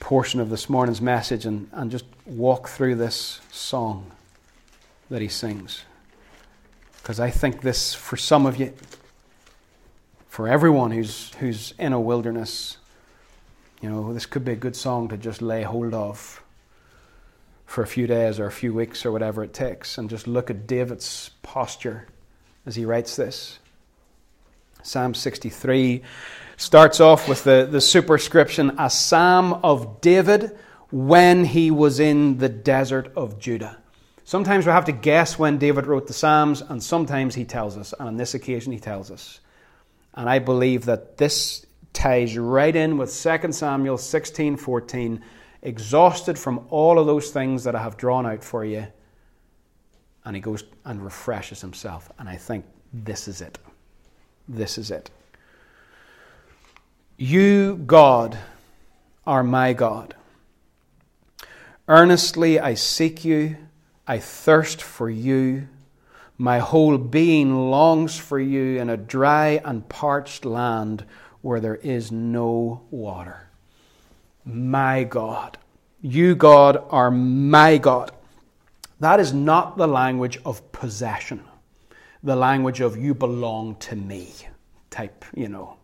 portion 0.00 0.38
of 0.38 0.50
this 0.50 0.68
morning's 0.68 1.00
message 1.00 1.46
and, 1.46 1.70
and 1.72 1.90
just 1.90 2.04
walk 2.26 2.68
through 2.68 2.96
this 2.96 3.40
song 3.50 4.10
that 5.08 5.22
he 5.22 5.28
sings. 5.28 5.82
Because 6.98 7.20
I 7.20 7.30
think 7.30 7.62
this, 7.62 7.94
for 7.94 8.18
some 8.18 8.44
of 8.44 8.58
you, 8.58 8.74
for 10.36 10.46
everyone 10.46 10.90
who's, 10.90 11.32
who's 11.36 11.72
in 11.78 11.94
a 11.94 11.98
wilderness. 11.98 12.76
You 13.80 13.88
know, 13.88 14.12
this 14.12 14.26
could 14.26 14.44
be 14.44 14.52
a 14.52 14.56
good 14.56 14.76
song 14.76 15.08
to 15.08 15.16
just 15.16 15.40
lay 15.40 15.62
hold 15.62 15.94
of 15.94 16.42
for 17.64 17.82
a 17.82 17.86
few 17.86 18.06
days 18.06 18.38
or 18.38 18.44
a 18.44 18.52
few 18.52 18.74
weeks 18.74 19.06
or 19.06 19.12
whatever 19.12 19.42
it 19.42 19.54
takes 19.54 19.96
and 19.96 20.10
just 20.10 20.26
look 20.26 20.50
at 20.50 20.66
David's 20.66 21.30
posture 21.40 22.06
as 22.66 22.76
he 22.76 22.84
writes 22.84 23.16
this. 23.16 23.60
Psalm 24.82 25.14
63 25.14 26.02
starts 26.58 27.00
off 27.00 27.30
with 27.30 27.42
the, 27.42 27.66
the 27.70 27.80
superscription, 27.80 28.72
a 28.78 28.90
psalm 28.90 29.54
of 29.64 30.02
David 30.02 30.54
when 30.90 31.46
he 31.46 31.70
was 31.70 31.98
in 31.98 32.36
the 32.36 32.50
desert 32.50 33.10
of 33.16 33.38
Judah. 33.38 33.78
Sometimes 34.24 34.66
we 34.66 34.72
have 34.72 34.84
to 34.84 34.92
guess 34.92 35.38
when 35.38 35.56
David 35.56 35.86
wrote 35.86 36.06
the 36.06 36.12
Psalms, 36.12 36.60
and 36.60 36.82
sometimes 36.82 37.34
he 37.34 37.46
tells 37.46 37.78
us, 37.78 37.94
and 37.98 38.06
on 38.06 38.16
this 38.18 38.34
occasion 38.34 38.70
he 38.70 38.78
tells 38.78 39.10
us. 39.10 39.40
And 40.16 40.28
I 40.28 40.38
believe 40.38 40.86
that 40.86 41.18
this 41.18 41.66
ties 41.92 42.36
right 42.36 42.74
in 42.74 42.98
with 42.98 43.10
2 43.10 43.52
Samuel 43.52 43.98
16 43.98 44.56
14. 44.56 45.22
Exhausted 45.62 46.38
from 46.38 46.66
all 46.70 46.98
of 46.98 47.06
those 47.06 47.30
things 47.30 47.64
that 47.64 47.74
I 47.74 47.82
have 47.82 47.96
drawn 47.96 48.24
out 48.24 48.44
for 48.44 48.64
you. 48.64 48.86
And 50.24 50.36
he 50.36 50.40
goes 50.40 50.64
and 50.84 51.02
refreshes 51.02 51.60
himself. 51.60 52.10
And 52.18 52.28
I 52.28 52.36
think 52.36 52.64
this 52.92 53.26
is 53.26 53.40
it. 53.40 53.58
This 54.48 54.78
is 54.78 54.90
it. 54.90 55.10
You, 57.16 57.82
God, 57.86 58.38
are 59.26 59.42
my 59.42 59.72
God. 59.72 60.14
Earnestly 61.88 62.60
I 62.60 62.74
seek 62.74 63.24
you, 63.24 63.56
I 64.06 64.18
thirst 64.18 64.82
for 64.82 65.08
you. 65.08 65.68
My 66.38 66.58
whole 66.58 66.98
being 66.98 67.70
longs 67.70 68.18
for 68.18 68.38
you 68.38 68.80
in 68.80 68.90
a 68.90 68.96
dry 68.96 69.60
and 69.64 69.88
parched 69.88 70.44
land 70.44 71.04
where 71.40 71.60
there 71.60 71.76
is 71.76 72.12
no 72.12 72.82
water. 72.90 73.48
My 74.44 75.04
God. 75.04 75.58
You, 76.02 76.34
God, 76.34 76.84
are 76.90 77.10
my 77.10 77.78
God. 77.78 78.12
That 79.00 79.20
is 79.20 79.32
not 79.32 79.76
the 79.76 79.88
language 79.88 80.38
of 80.44 80.72
possession, 80.72 81.44
the 82.22 82.36
language 82.36 82.80
of 82.80 82.96
you 82.96 83.14
belong 83.14 83.76
to 83.76 83.96
me 83.96 84.32
type, 84.90 85.24
you 85.34 85.48
know. 85.48 85.76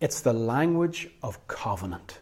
It's 0.00 0.20
the 0.20 0.32
language 0.32 1.08
of 1.22 1.46
covenant. 1.46 2.20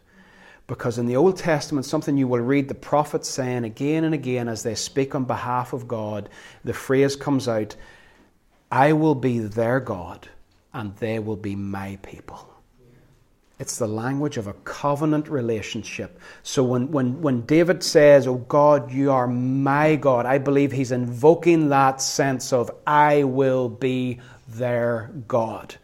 Because 0.69 0.99
in 0.99 1.07
the 1.07 1.17
Old 1.17 1.39
Testament, 1.39 1.87
something 1.87 2.19
you 2.19 2.29
will 2.29 2.41
read 2.41 2.69
the 2.69 2.75
prophets 2.75 3.29
saying 3.29 3.65
again 3.65 4.05
and 4.05 4.15
again 4.15 4.49
as 4.49 4.63
they 4.63 4.75
speak 4.75 5.15
on 5.15 5.25
behalf 5.25 5.73
of 5.73 5.89
God, 5.89 6.29
the 6.63 6.75
phrase 6.75 7.17
comes 7.17 7.49
out, 7.49 7.75
I 8.71 8.93
will 8.93 9.15
be 9.15 9.39
their 9.39 9.81
God 9.81 10.29
and 10.75 10.95
they 10.97 11.19
will 11.19 11.37
be 11.37 11.57
my 11.57 11.99
people. 12.03 12.47
It's 13.59 13.79
the 13.79 13.89
language 13.89 14.37
of 14.37 14.47
a 14.47 14.53
covenant 14.53 15.29
relationship. 15.29 16.21
So 16.43 16.63
when, 16.63 16.93
when, 16.93 17.21
when 17.23 17.41
David 17.47 17.83
says, 17.83 18.27
Oh 18.27 18.37
God, 18.37 18.93
you 18.93 19.11
are 19.11 19.27
my 19.27 19.97
God, 19.97 20.27
I 20.27 20.37
believe 20.37 20.71
he's 20.71 20.93
invoking 20.93 21.71
that 21.71 22.03
sense 22.03 22.53
of, 22.53 22.71
I 22.87 23.25
will 23.25 23.71
be 23.71 24.21
their 24.49 25.11
God. 25.27 25.75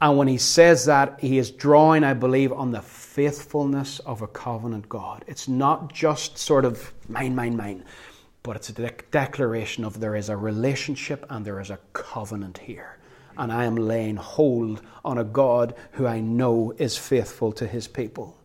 And 0.00 0.16
when 0.16 0.28
he 0.28 0.38
says 0.38 0.86
that, 0.86 1.20
he 1.20 1.36
is 1.36 1.50
drawing, 1.50 2.04
I 2.04 2.14
believe, 2.14 2.52
on 2.52 2.70
the 2.70 2.80
faithfulness 2.80 3.98
of 4.00 4.22
a 4.22 4.26
covenant 4.26 4.88
God. 4.88 5.24
It's 5.26 5.46
not 5.46 5.92
just 5.92 6.38
sort 6.38 6.64
of 6.64 6.92
mine, 7.08 7.34
mine, 7.34 7.56
mine, 7.56 7.84
but 8.42 8.56
it's 8.56 8.70
a 8.70 8.72
de- 8.72 8.92
declaration 9.10 9.84
of 9.84 10.00
there 10.00 10.16
is 10.16 10.30
a 10.30 10.36
relationship 10.36 11.26
and 11.28 11.44
there 11.44 11.60
is 11.60 11.68
a 11.68 11.78
covenant 11.92 12.58
here. 12.58 12.96
And 13.36 13.52
I 13.52 13.64
am 13.64 13.76
laying 13.76 14.16
hold 14.16 14.80
on 15.04 15.18
a 15.18 15.24
God 15.24 15.74
who 15.92 16.06
I 16.06 16.20
know 16.20 16.72
is 16.78 16.96
faithful 16.96 17.52
to 17.52 17.66
his 17.66 17.86
people. 17.86 18.36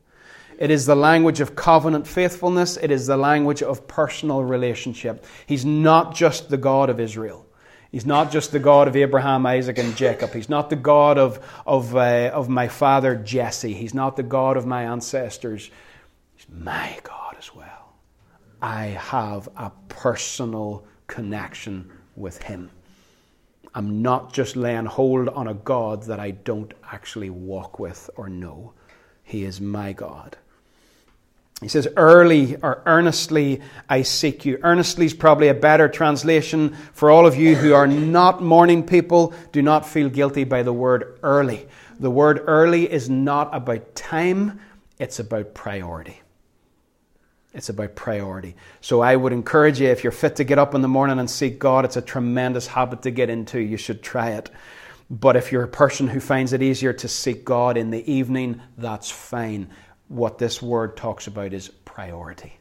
It 0.57 0.71
is 0.71 0.85
the 0.85 0.95
language 0.95 1.39
of 1.39 1.55
covenant 1.55 2.07
faithfulness. 2.07 2.77
It 2.77 2.91
is 2.91 3.07
the 3.07 3.17
language 3.17 3.61
of 3.61 3.87
personal 3.87 4.43
relationship. 4.43 5.25
He's 5.45 5.65
not 5.65 6.15
just 6.15 6.49
the 6.49 6.57
God 6.57 6.89
of 6.89 6.99
Israel. 6.99 7.44
He's 7.95 8.05
not 8.05 8.29
just 8.29 8.51
the 8.51 8.60
God 8.60 8.89
of 8.89 8.97
Abraham, 8.97 9.45
Isaac, 9.45 9.77
and 9.77 9.95
Jacob. 9.95 10.34
He's 10.34 10.49
not 10.49 10.69
the 10.69 10.75
God 10.75 11.17
of, 11.17 11.39
of, 11.65 11.95
uh, 11.95 12.29
of 12.34 12.49
my 12.49 12.67
father 12.67 13.15
Jesse. 13.15 13.73
He's 13.73 13.93
not 13.93 14.17
the 14.17 14.21
God 14.21 14.58
of 14.58 14.65
my 14.65 14.84
ancestors. 14.84 15.71
He's 16.36 16.45
my 16.49 16.99
God 17.03 17.38
as 17.38 17.55
well. 17.55 17.93
I 18.62 18.88
have 18.88 19.47
a 19.55 19.71
personal 19.88 20.86
connection 21.08 21.89
with 22.17 22.43
Him. 22.43 22.69
I'm 23.73 24.01
not 24.01 24.34
just 24.34 24.58
laying 24.58 24.88
hold 24.88 25.29
on 25.29 25.47
a 25.47 25.53
God 25.53 26.03
that 26.03 26.19
I 26.19 26.31
don't 26.31 26.73
actually 26.91 27.29
walk 27.29 27.79
with 27.79 28.10
or 28.17 28.27
know. 28.27 28.73
He 29.23 29.45
is 29.45 29.62
my 29.62 29.93
God. 29.93 30.36
He 31.61 31.69
says, 31.69 31.87
early 31.95 32.57
or 32.57 32.83
earnestly 32.85 33.61
I 33.87 34.01
seek 34.01 34.45
you. 34.45 34.59
Earnestly 34.61 35.05
is 35.05 35.13
probably 35.13 35.47
a 35.47 35.53
better 35.53 35.87
translation 35.87 36.75
for 36.91 37.09
all 37.09 37.25
of 37.25 37.37
you 37.37 37.55
who 37.55 37.73
are 37.73 37.87
not 37.87 38.43
morning 38.43 38.85
people. 38.85 39.33
Do 39.53 39.61
not 39.61 39.87
feel 39.87 40.09
guilty 40.09 40.43
by 40.43 40.63
the 40.63 40.73
word 40.73 41.17
early. 41.23 41.67
The 41.99 42.11
word 42.11 42.43
early 42.45 42.91
is 42.91 43.09
not 43.09 43.55
about 43.55 43.95
time, 43.95 44.59
it's 44.99 45.19
about 45.19 45.53
priority. 45.53 46.21
It's 47.53 47.69
about 47.69 47.95
priority. 47.95 48.57
So 48.81 48.99
I 48.99 49.15
would 49.15 49.31
encourage 49.31 49.79
you, 49.79 49.87
if 49.87 50.03
you're 50.03 50.11
fit 50.11 50.35
to 50.35 50.43
get 50.43 50.59
up 50.59 50.75
in 50.75 50.81
the 50.81 50.89
morning 50.89 51.19
and 51.19 51.29
seek 51.29 51.57
God, 51.57 51.85
it's 51.85 51.95
a 51.95 52.01
tremendous 52.01 52.67
habit 52.67 53.01
to 53.03 53.11
get 53.11 53.29
into. 53.29 53.61
You 53.61 53.77
should 53.77 54.03
try 54.03 54.31
it. 54.31 54.49
But 55.09 55.37
if 55.37 55.53
you're 55.53 55.63
a 55.63 55.69
person 55.69 56.09
who 56.09 56.19
finds 56.19 56.51
it 56.51 56.61
easier 56.61 56.91
to 56.91 57.07
seek 57.07 57.45
God 57.45 57.77
in 57.77 57.91
the 57.91 58.11
evening, 58.11 58.61
that's 58.77 59.09
fine 59.09 59.69
what 60.07 60.37
this 60.37 60.61
word 60.61 60.95
talks 60.95 61.27
about 61.27 61.53
is 61.53 61.69
priority. 61.69 62.57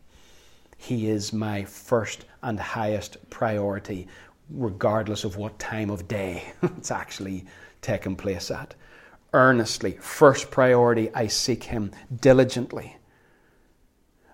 He 0.77 1.09
is 1.09 1.33
my 1.33 1.65
first 1.65 2.25
and 2.43 2.59
highest 2.59 3.31
priority, 3.31 4.09
regardless 4.51 5.25
of 5.25 5.37
what 5.37 5.59
time 5.59 5.91
of 5.91 6.09
day 6.09 6.53
it's 6.63 6.91
actually 6.91 7.47
taking 7.81 8.17
place 8.17 8.51
at. 8.51 8.75
Earnestly, 9.33 9.93
first 10.01 10.51
priority, 10.51 11.13
I 11.15 11.27
seek 11.27 11.65
Him 11.65 11.91
diligently. 12.21 12.97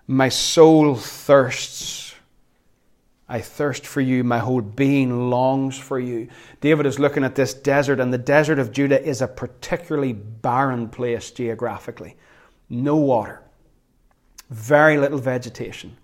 My 0.07 0.29
soul 0.29 0.95
thirsts. 0.95 2.13
I 3.27 3.39
thirst 3.39 3.87
for 3.87 4.01
you. 4.01 4.23
My 4.23 4.39
whole 4.39 4.61
being 4.61 5.29
longs 5.29 5.77
for 5.77 5.97
you. 5.97 6.27
David 6.59 6.85
is 6.85 6.99
looking 6.99 7.23
at 7.23 7.35
this 7.35 7.53
desert, 7.53 7.99
and 7.99 8.13
the 8.13 8.17
desert 8.17 8.59
of 8.59 8.73
Judah 8.73 9.01
is 9.01 9.21
a 9.21 9.27
particularly 9.27 10.13
barren 10.13 10.89
place 10.89 11.31
geographically 11.31 12.17
no 12.71 12.95
water, 12.95 13.41
very 14.49 14.97
little 14.97 15.19
vegetation. 15.19 15.97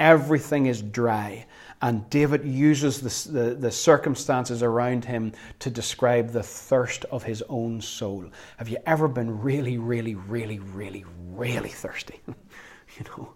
Everything 0.00 0.66
is 0.66 0.82
dry. 0.82 1.46
And 1.80 2.08
David 2.08 2.44
uses 2.44 3.00
the, 3.00 3.32
the, 3.32 3.54
the, 3.54 3.70
circumstances 3.70 4.62
around 4.62 5.04
him 5.04 5.32
to 5.58 5.70
describe 5.70 6.30
the 6.30 6.42
thirst 6.42 7.04
of 7.06 7.22
his 7.22 7.42
own 7.48 7.80
soul. 7.80 8.24
Have 8.56 8.68
you 8.68 8.78
ever 8.86 9.06
been 9.06 9.40
really, 9.40 9.76
really, 9.76 10.14
really, 10.14 10.58
really, 10.58 11.04
really 11.28 11.68
thirsty? 11.68 12.20
you 12.26 13.04
know, 13.04 13.34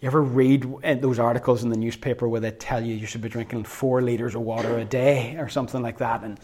you 0.00 0.06
ever 0.06 0.22
read 0.22 0.72
eh, 0.84 0.94
those 0.94 1.18
articles 1.18 1.64
in 1.64 1.70
the 1.70 1.76
newspaper 1.76 2.28
where 2.28 2.40
they 2.40 2.52
tell 2.52 2.84
you 2.84 2.94
you 2.94 3.06
should 3.06 3.22
be 3.22 3.28
drinking 3.28 3.64
four 3.64 4.00
liters 4.00 4.34
of 4.34 4.42
water 4.42 4.78
a 4.78 4.84
day 4.84 5.36
or 5.38 5.48
something 5.48 5.82
like 5.82 5.98
that? 5.98 6.22
And 6.22 6.38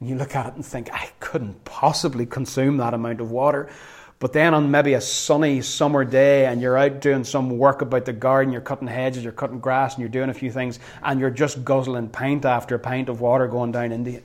you 0.00 0.14
look 0.16 0.34
at 0.34 0.46
it 0.46 0.54
and 0.54 0.64
think, 0.64 0.90
I 0.92 1.10
couldn't 1.20 1.64
possibly 1.64 2.26
consume 2.26 2.76
that 2.78 2.94
amount 2.94 3.20
of 3.20 3.30
water. 3.30 3.68
But 4.20 4.34
then 4.34 4.52
on 4.52 4.70
maybe 4.70 4.92
a 4.92 5.00
sunny 5.00 5.62
summer 5.62 6.04
day 6.04 6.44
and 6.44 6.60
you're 6.60 6.76
out 6.76 7.00
doing 7.00 7.24
some 7.24 7.56
work 7.56 7.80
about 7.80 8.04
the 8.04 8.12
garden, 8.12 8.52
you're 8.52 8.60
cutting 8.60 8.86
hedges, 8.86 9.24
you're 9.24 9.32
cutting 9.32 9.60
grass, 9.60 9.94
and 9.94 10.02
you're 10.02 10.10
doing 10.10 10.28
a 10.28 10.34
few 10.34 10.52
things, 10.52 10.78
and 11.02 11.18
you're 11.18 11.30
just 11.30 11.64
guzzling 11.64 12.10
pint 12.10 12.44
after 12.44 12.78
pint 12.78 13.08
of 13.08 13.22
water 13.22 13.48
going 13.48 13.72
down 13.72 13.92
into 13.92 14.10
you 14.12 14.22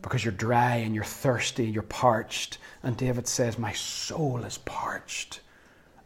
because 0.00 0.24
you're 0.24 0.32
dry 0.32 0.76
and 0.76 0.94
you're 0.94 1.04
thirsty, 1.04 1.64
and 1.64 1.74
you're 1.74 1.82
parched. 1.82 2.58
And 2.82 2.96
David 2.96 3.28
says, 3.28 3.58
My 3.58 3.72
soul 3.72 4.42
is 4.44 4.58
parched. 4.58 5.40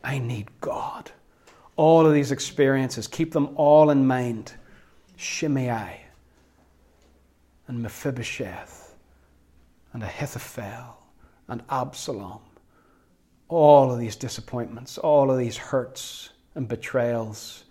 I 0.03 0.19
need 0.19 0.49
God. 0.61 1.11
All 1.77 2.05
of 2.05 2.13
these 2.13 2.33
experiences, 2.33 3.07
keep 3.07 3.33
them 3.33 3.51
all 3.55 3.91
in 3.91 4.07
mind. 4.07 4.53
Shimei 5.17 6.01
and 7.69 7.83
Mephibosheth 7.83 8.97
and 9.93 10.03
Ahithophel 10.03 10.97
and 11.49 11.63
Absalom 11.69 12.41
all 13.49 13.91
of 13.91 13.99
these 13.99 14.17
disappointments, 14.17 14.99
all 14.99 15.31
of 15.31 15.39
these 15.39 15.57
hurts 15.57 16.31
and 16.55 16.69
betrayals, 16.69 17.65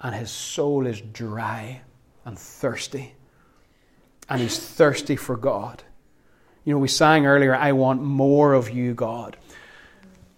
and 0.00 0.14
his 0.14 0.30
soul 0.30 0.86
is 0.86 1.00
dry 1.00 1.80
and 2.24 2.38
thirsty. 2.38 3.14
And 4.28 4.40
he's 4.40 4.58
thirsty 4.58 5.16
for 5.16 5.36
God. 5.36 5.82
You 6.64 6.74
know, 6.74 6.78
we 6.78 6.88
sang 6.88 7.26
earlier, 7.26 7.54
I 7.54 7.72
want 7.72 8.02
more 8.02 8.52
of 8.52 8.70
you, 8.70 8.94
God. 8.94 9.36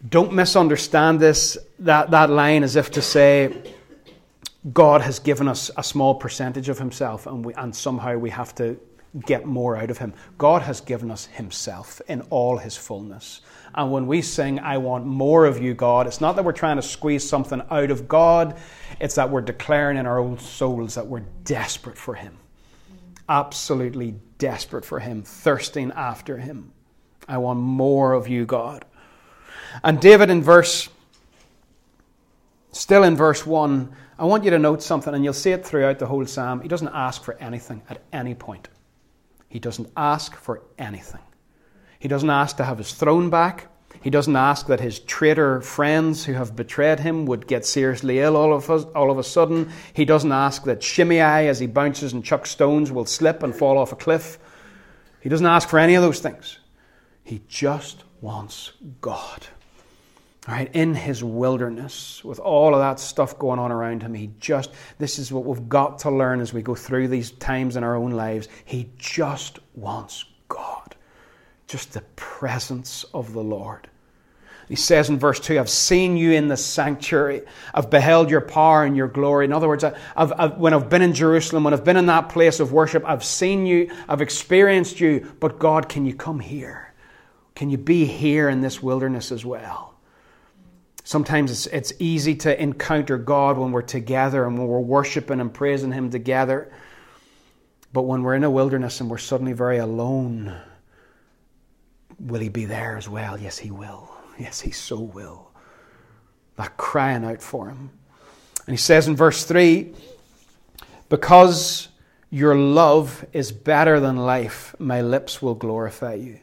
Don't 0.08 0.32
misunderstand 0.32 1.20
this, 1.20 1.56
that, 1.80 2.10
that 2.10 2.30
line 2.30 2.62
as 2.62 2.76
if 2.76 2.90
to 2.92 3.02
say, 3.02 3.72
God 4.72 5.02
has 5.02 5.18
given 5.18 5.48
us 5.48 5.70
a 5.76 5.82
small 5.82 6.14
percentage 6.14 6.68
of 6.68 6.78
himself 6.78 7.26
and, 7.26 7.44
we, 7.44 7.52
and 7.54 7.74
somehow 7.74 8.16
we 8.16 8.30
have 8.30 8.54
to 8.56 8.78
get 9.26 9.44
more 9.44 9.76
out 9.76 9.90
of 9.90 9.98
him. 9.98 10.14
God 10.38 10.62
has 10.62 10.80
given 10.80 11.10
us 11.10 11.26
himself 11.26 12.00
in 12.08 12.22
all 12.30 12.58
his 12.58 12.76
fullness. 12.76 13.42
And 13.74 13.90
when 13.90 14.06
we 14.06 14.22
sing, 14.22 14.60
I 14.60 14.78
want 14.78 15.04
more 15.04 15.46
of 15.46 15.60
you, 15.60 15.74
God, 15.74 16.06
it's 16.06 16.20
not 16.20 16.36
that 16.36 16.44
we're 16.44 16.52
trying 16.52 16.76
to 16.76 16.82
squeeze 16.82 17.28
something 17.28 17.60
out 17.70 17.90
of 17.90 18.06
God, 18.06 18.56
it's 19.00 19.16
that 19.16 19.30
we're 19.30 19.40
declaring 19.40 19.96
in 19.96 20.06
our 20.06 20.20
own 20.20 20.38
souls 20.38 20.94
that 20.94 21.06
we're 21.06 21.24
desperate 21.42 21.98
for 21.98 22.14
Him. 22.14 22.38
Absolutely 23.28 24.14
desperate 24.38 24.84
for 24.84 25.00
Him, 25.00 25.22
thirsting 25.22 25.90
after 25.96 26.38
Him. 26.38 26.72
I 27.26 27.38
want 27.38 27.58
more 27.58 28.12
of 28.12 28.28
you, 28.28 28.46
God. 28.46 28.84
And 29.82 30.00
David 30.00 30.30
in 30.30 30.40
verse, 30.40 30.88
still 32.70 33.02
in 33.02 33.16
verse 33.16 33.44
1, 33.44 33.92
I 34.16 34.24
want 34.24 34.44
you 34.44 34.50
to 34.50 34.58
note 34.60 34.82
something, 34.82 35.12
and 35.12 35.24
you'll 35.24 35.32
see 35.32 35.50
it 35.50 35.66
throughout 35.66 35.98
the 35.98 36.06
whole 36.06 36.24
psalm. 36.26 36.60
He 36.60 36.68
doesn't 36.68 36.90
ask 36.94 37.24
for 37.24 37.34
anything 37.38 37.82
at 37.90 38.02
any 38.12 38.36
point. 38.36 38.68
He 39.48 39.58
doesn't 39.58 39.90
ask 39.96 40.36
for 40.36 40.62
anything. 40.78 41.20
He 42.04 42.08
doesn't 42.08 42.28
ask 42.28 42.58
to 42.58 42.64
have 42.64 42.76
his 42.76 42.92
throne 42.92 43.30
back. 43.30 43.68
He 44.02 44.10
doesn't 44.10 44.36
ask 44.36 44.66
that 44.66 44.78
his 44.78 44.98
traitor 44.98 45.62
friends 45.62 46.22
who 46.26 46.34
have 46.34 46.54
betrayed 46.54 47.00
him 47.00 47.24
would 47.24 47.46
get 47.46 47.64
seriously 47.64 48.20
ill 48.20 48.36
all 48.36 48.52
of, 48.52 48.68
us, 48.70 48.84
all 48.94 49.10
of 49.10 49.16
a 49.16 49.24
sudden. 49.24 49.70
He 49.94 50.04
doesn't 50.04 50.30
ask 50.30 50.64
that 50.64 50.82
Shimei, 50.82 51.48
as 51.48 51.60
he 51.60 51.66
bounces 51.66 52.12
and 52.12 52.22
chucks 52.22 52.50
stones, 52.50 52.92
will 52.92 53.06
slip 53.06 53.42
and 53.42 53.56
fall 53.56 53.78
off 53.78 53.90
a 53.90 53.96
cliff. 53.96 54.38
He 55.22 55.30
doesn't 55.30 55.46
ask 55.46 55.66
for 55.66 55.78
any 55.78 55.94
of 55.94 56.02
those 56.02 56.20
things. 56.20 56.58
He 57.22 57.40
just 57.48 58.04
wants 58.20 58.72
God. 59.00 59.46
Right, 60.46 60.70
in 60.74 60.94
his 60.94 61.24
wilderness, 61.24 62.22
with 62.22 62.38
all 62.38 62.74
of 62.74 62.80
that 62.80 63.00
stuff 63.00 63.38
going 63.38 63.58
on 63.58 63.72
around 63.72 64.02
him, 64.02 64.12
he 64.12 64.30
just, 64.40 64.72
this 64.98 65.18
is 65.18 65.32
what 65.32 65.46
we've 65.46 65.70
got 65.70 66.00
to 66.00 66.10
learn 66.10 66.42
as 66.42 66.52
we 66.52 66.60
go 66.60 66.74
through 66.74 67.08
these 67.08 67.30
times 67.30 67.76
in 67.76 67.82
our 67.82 67.96
own 67.96 68.10
lives. 68.10 68.50
He 68.66 68.90
just 68.98 69.58
wants 69.74 70.26
God, 70.48 70.83
just 71.74 71.92
the 71.92 72.02
presence 72.14 73.04
of 73.12 73.32
the 73.32 73.42
Lord. 73.42 73.88
He 74.68 74.76
says 74.76 75.08
in 75.08 75.18
verse 75.18 75.40
2, 75.40 75.58
I've 75.58 75.68
seen 75.68 76.16
you 76.16 76.30
in 76.30 76.46
the 76.46 76.56
sanctuary. 76.56 77.42
I've 77.74 77.90
beheld 77.90 78.30
your 78.30 78.42
power 78.42 78.84
and 78.84 78.96
your 78.96 79.08
glory. 79.08 79.44
In 79.44 79.52
other 79.52 79.66
words, 79.66 79.82
I've, 79.82 79.98
I've, 80.16 80.56
when 80.56 80.72
I've 80.72 80.88
been 80.88 81.02
in 81.02 81.14
Jerusalem, 81.14 81.64
when 81.64 81.74
I've 81.74 81.82
been 81.82 81.96
in 81.96 82.06
that 82.06 82.28
place 82.28 82.60
of 82.60 82.70
worship, 82.70 83.02
I've 83.04 83.24
seen 83.24 83.66
you, 83.66 83.90
I've 84.08 84.20
experienced 84.20 85.00
you. 85.00 85.34
But 85.40 85.58
God, 85.58 85.88
can 85.88 86.06
you 86.06 86.14
come 86.14 86.38
here? 86.38 86.94
Can 87.56 87.70
you 87.70 87.76
be 87.76 88.04
here 88.04 88.48
in 88.48 88.60
this 88.60 88.80
wilderness 88.80 89.32
as 89.32 89.44
well? 89.44 89.96
Sometimes 91.02 91.50
it's, 91.50 91.66
it's 91.66 91.92
easy 91.98 92.36
to 92.36 92.62
encounter 92.62 93.18
God 93.18 93.58
when 93.58 93.72
we're 93.72 93.82
together 93.82 94.46
and 94.46 94.56
when 94.56 94.68
we're 94.68 94.78
worshiping 94.78 95.40
and 95.40 95.52
praising 95.52 95.90
Him 95.90 96.08
together. 96.08 96.70
But 97.92 98.02
when 98.02 98.22
we're 98.22 98.36
in 98.36 98.44
a 98.44 98.50
wilderness 98.50 99.00
and 99.00 99.10
we're 99.10 99.18
suddenly 99.18 99.54
very 99.54 99.78
alone, 99.78 100.56
will 102.18 102.40
He 102.40 102.48
be 102.48 102.64
there 102.64 102.96
as 102.96 103.08
well? 103.08 103.38
Yes, 103.38 103.58
He 103.58 103.70
will. 103.70 104.10
Yes, 104.38 104.60
He 104.60 104.70
so 104.70 104.98
will. 105.00 105.50
That 106.56 106.76
crying 106.76 107.24
out 107.24 107.42
for 107.42 107.68
Him. 107.68 107.90
And 108.66 108.72
He 108.72 108.76
says 108.76 109.08
in 109.08 109.16
verse 109.16 109.44
3 109.44 109.92
Because 111.08 111.88
your 112.30 112.54
love 112.56 113.24
is 113.32 113.52
better 113.52 114.00
than 114.00 114.16
life, 114.16 114.74
my 114.78 115.00
lips 115.00 115.40
will 115.40 115.54
glorify 115.54 116.14
you. 116.14 116.40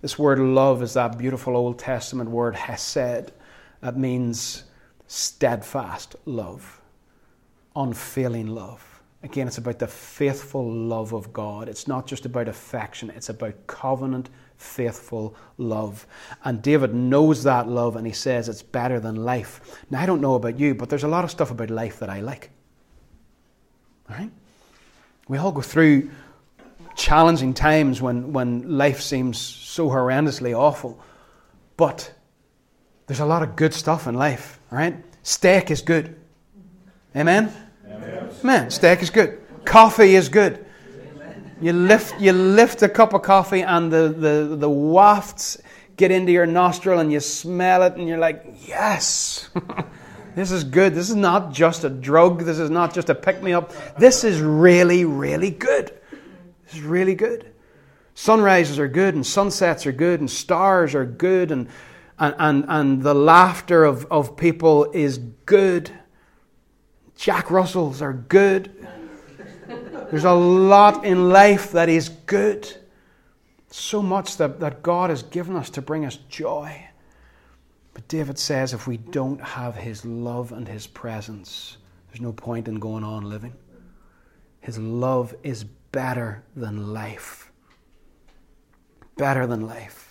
This 0.00 0.18
word 0.18 0.38
love 0.38 0.82
is 0.82 0.94
that 0.94 1.16
beautiful 1.16 1.56
Old 1.56 1.78
Testament 1.78 2.30
word 2.30 2.54
hesed 2.54 3.32
that 3.80 3.98
means 3.98 4.64
steadfast 5.06 6.16
love, 6.24 6.80
unfailing 7.76 8.46
love. 8.46 9.02
Again, 9.22 9.46
it's 9.46 9.58
about 9.58 9.78
the 9.78 9.86
faithful 9.86 10.70
love 10.70 11.12
of 11.12 11.32
God. 11.34 11.68
It's 11.68 11.86
not 11.86 12.06
just 12.06 12.24
about 12.24 12.48
affection, 12.48 13.10
it's 13.10 13.28
about 13.28 13.66
covenant, 13.66 14.30
faithful 14.56 15.34
love. 15.58 16.06
And 16.44 16.62
David 16.62 16.94
knows 16.94 17.44
that 17.44 17.68
love 17.68 17.96
and 17.96 18.06
he 18.06 18.12
says 18.12 18.48
it's 18.48 18.62
better 18.62 19.00
than 19.00 19.16
life. 19.16 19.60
Now, 19.90 20.00
I 20.00 20.06
don't 20.06 20.20
know 20.20 20.34
about 20.34 20.58
you, 20.58 20.74
but 20.74 20.88
there's 20.88 21.04
a 21.04 21.08
lot 21.08 21.24
of 21.24 21.30
stuff 21.30 21.50
about 21.50 21.70
life 21.70 21.98
that 22.00 22.10
I 22.10 22.20
like. 22.20 22.50
All 24.08 24.16
right? 24.16 24.30
We 25.28 25.38
all 25.38 25.52
go 25.52 25.62
through 25.62 26.10
challenging 26.96 27.54
times 27.54 28.00
when, 28.00 28.32
when 28.32 28.76
life 28.78 29.00
seems 29.00 29.38
so 29.38 29.88
horrendously 29.88 30.56
awful. 30.56 31.00
But 31.76 32.12
there's 33.06 33.20
a 33.20 33.26
lot 33.26 33.42
of 33.42 33.56
good 33.56 33.74
stuff 33.74 34.06
in 34.06 34.14
life, 34.14 34.60
right? 34.70 34.96
Steak 35.22 35.70
is 35.70 35.82
good. 35.82 36.16
Amen? 37.16 37.52
Amen. 37.88 38.30
Amen. 38.40 38.70
Steak 38.70 39.02
is 39.02 39.10
good. 39.10 39.40
Coffee 39.64 40.14
is 40.14 40.28
good. 40.28 40.63
You 41.60 41.72
lift, 41.72 42.20
you 42.20 42.32
lift 42.32 42.82
a 42.82 42.88
cup 42.88 43.14
of 43.14 43.22
coffee 43.22 43.62
and 43.62 43.92
the, 43.92 44.08
the, 44.08 44.56
the 44.56 44.68
wafts 44.68 45.58
get 45.96 46.10
into 46.10 46.32
your 46.32 46.46
nostril 46.46 46.98
and 46.98 47.12
you 47.12 47.20
smell 47.20 47.82
it 47.82 47.94
and 47.94 48.08
you're 48.08 48.18
like, 48.18 48.44
yes, 48.66 49.48
this 50.34 50.50
is 50.50 50.64
good. 50.64 50.94
This 50.94 51.10
is 51.10 51.16
not 51.16 51.52
just 51.52 51.84
a 51.84 51.90
drug. 51.90 52.44
This 52.44 52.58
is 52.58 52.70
not 52.70 52.94
just 52.94 53.08
a 53.10 53.14
pick 53.14 53.42
me 53.42 53.52
up. 53.52 53.72
This 53.96 54.24
is 54.24 54.40
really, 54.40 55.04
really 55.04 55.50
good. 55.50 55.92
This 56.64 56.74
is 56.74 56.82
really 56.82 57.14
good. 57.14 57.52
Sunrises 58.14 58.78
are 58.78 58.88
good 58.88 59.14
and 59.14 59.26
sunsets 59.26 59.86
are 59.86 59.92
good 59.92 60.20
and 60.20 60.30
stars 60.30 60.94
are 60.94 61.04
good 61.04 61.50
and 61.50 61.68
and, 62.18 62.34
and, 62.38 62.64
and 62.68 63.02
the 63.02 63.14
laughter 63.14 63.84
of, 63.84 64.06
of 64.10 64.36
people 64.36 64.84
is 64.92 65.18
good. 65.18 65.90
Jack 67.16 67.50
Russells 67.50 68.02
are 68.02 68.12
good. 68.12 68.86
There's 70.10 70.24
a 70.24 70.32
lot 70.32 71.04
in 71.04 71.28
life 71.30 71.72
that 71.72 71.88
is 71.88 72.08
good. 72.08 72.72
So 73.70 74.02
much 74.02 74.36
that, 74.36 74.60
that 74.60 74.82
God 74.82 75.10
has 75.10 75.22
given 75.22 75.56
us 75.56 75.70
to 75.70 75.82
bring 75.82 76.04
us 76.04 76.16
joy. 76.28 76.88
But 77.92 78.08
David 78.08 78.38
says 78.38 78.72
if 78.72 78.86
we 78.86 78.96
don't 78.96 79.40
have 79.40 79.76
his 79.76 80.04
love 80.04 80.52
and 80.52 80.66
his 80.66 80.86
presence, 80.86 81.76
there's 82.08 82.20
no 82.20 82.32
point 82.32 82.68
in 82.68 82.76
going 82.76 83.04
on 83.04 83.28
living. 83.28 83.54
His 84.60 84.78
love 84.78 85.34
is 85.42 85.64
better 85.64 86.42
than 86.56 86.92
life. 86.92 87.52
Better 89.16 89.46
than 89.46 89.66
life. 89.66 90.03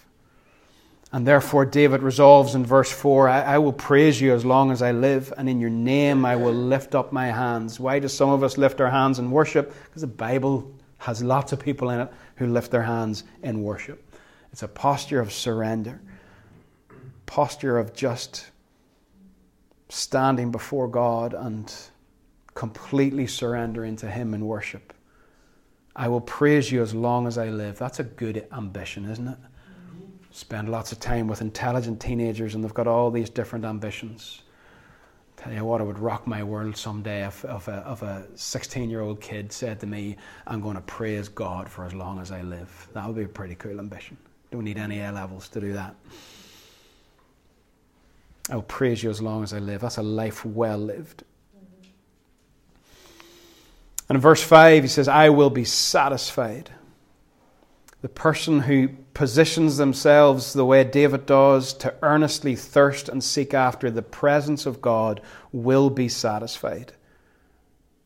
And 1.13 1.27
therefore, 1.27 1.63
David 1.63 2.01
resolves 2.01 2.55
in 2.55 2.65
verse 2.65 2.91
4 2.91 3.29
I, 3.29 3.41
I, 3.41 3.57
will 3.59 3.71
praise 3.71 4.19
you 4.19 4.33
as 4.33 4.43
long 4.43 4.71
as 4.71 4.81
I 4.81 4.91
live, 4.91 5.31
and 5.37 5.47
in 5.47 5.59
your 5.59 5.69
name 5.69 6.25
I 6.25 6.35
will 6.35 6.51
lift 6.51 6.95
up 6.95 7.13
my 7.13 7.27
hands. 7.27 7.79
Why 7.79 7.99
do 7.99 8.07
some 8.07 8.31
of 8.31 8.41
us 8.41 8.57
lift 8.57 8.81
our 8.81 8.89
hands 8.89 9.19
in 9.19 9.29
worship? 9.29 9.75
Because 9.85 10.01
the 10.01 10.07
Bible 10.07 10.73
has 10.97 11.21
lots 11.21 11.51
of 11.51 11.59
people 11.59 11.91
in 11.91 11.99
it 11.99 12.11
who 12.37 12.47
lift 12.47 12.71
their 12.71 12.81
hands 12.81 13.25
in 13.43 13.61
worship. 13.61 14.03
It's 14.51 14.63
a 14.63 14.67
posture 14.67 15.19
of 15.19 15.31
surrender, 15.31 16.01
posture 17.27 17.77
of 17.77 17.93
just 17.93 18.49
standing 19.89 20.51
before 20.51 20.87
God 20.87 21.35
and 21.35 21.71
completely 22.55 23.27
surrendering 23.27 23.97
to 23.97 24.09
Him 24.09 24.33
in 24.33 24.47
worship. 24.47 24.93
I 25.95 26.07
will 26.07 26.21
praise 26.21 26.71
you 26.71 26.81
as 26.81 26.95
long 26.95 27.27
as 27.27 27.37
I 27.37 27.49
live. 27.49 27.77
That's 27.77 27.99
a 27.99 28.03
good 28.03 28.47
ambition, 28.51 29.07
isn't 29.07 29.27
it? 29.27 29.37
Spend 30.33 30.67
lots 30.67 30.91
of 30.91 30.99
time 30.99 31.27
with 31.27 31.41
intelligent 31.41 32.01
teenagers 32.01 32.55
and 32.55 32.63
they've 32.63 32.73
got 32.73 32.87
all 32.87 33.11
these 33.11 33.29
different 33.29 33.63
ambitions. 33.63 34.41
Tell 35.37 35.53
you 35.53 35.63
what, 35.63 35.79
it 35.79 35.83
would 35.83 35.99
rock 35.99 36.25
my 36.25 36.43
world 36.43 36.75
someday 36.75 37.25
if, 37.25 37.45
if 37.45 37.67
a, 37.67 38.25
a 38.33 38.37
16 38.37 38.89
year 38.89 39.01
old 39.01 39.21
kid 39.21 39.51
said 39.51 39.79
to 39.81 39.85
me, 39.85 40.17
I'm 40.47 40.59
going 40.59 40.75
to 40.75 40.81
praise 40.81 41.29
God 41.29 41.69
for 41.69 41.85
as 41.85 41.93
long 41.93 42.19
as 42.19 42.31
I 42.31 42.41
live. 42.41 42.87
That 42.93 43.05
would 43.05 43.15
be 43.15 43.23
a 43.23 43.27
pretty 43.27 43.53
cool 43.55 43.79
ambition. 43.79 44.17
Don't 44.51 44.63
need 44.63 44.79
any 44.79 44.99
A 45.01 45.11
levels 45.11 45.47
to 45.49 45.61
do 45.61 45.73
that. 45.73 45.95
I'll 48.49 48.63
praise 48.63 49.03
you 49.03 49.11
as 49.11 49.21
long 49.21 49.43
as 49.43 49.53
I 49.53 49.59
live. 49.59 49.81
That's 49.81 49.97
a 49.97 50.03
life 50.03 50.43
well 50.43 50.79
lived. 50.79 51.23
And 54.09 54.15
in 54.15 54.21
verse 54.21 54.41
5, 54.41 54.83
he 54.83 54.89
says, 54.89 55.07
I 55.07 55.29
will 55.29 55.49
be 55.51 55.63
satisfied 55.63 56.71
the 58.01 58.09
person 58.09 58.59
who 58.59 58.89
positions 59.13 59.77
themselves 59.77 60.53
the 60.53 60.65
way 60.65 60.83
David 60.83 61.25
does 61.25 61.73
to 61.75 61.93
earnestly 62.01 62.55
thirst 62.55 63.09
and 63.09 63.23
seek 63.23 63.53
after 63.53 63.91
the 63.91 64.01
presence 64.01 64.65
of 64.65 64.81
God 64.81 65.21
will 65.51 65.89
be 65.89 66.09
satisfied, 66.09 66.93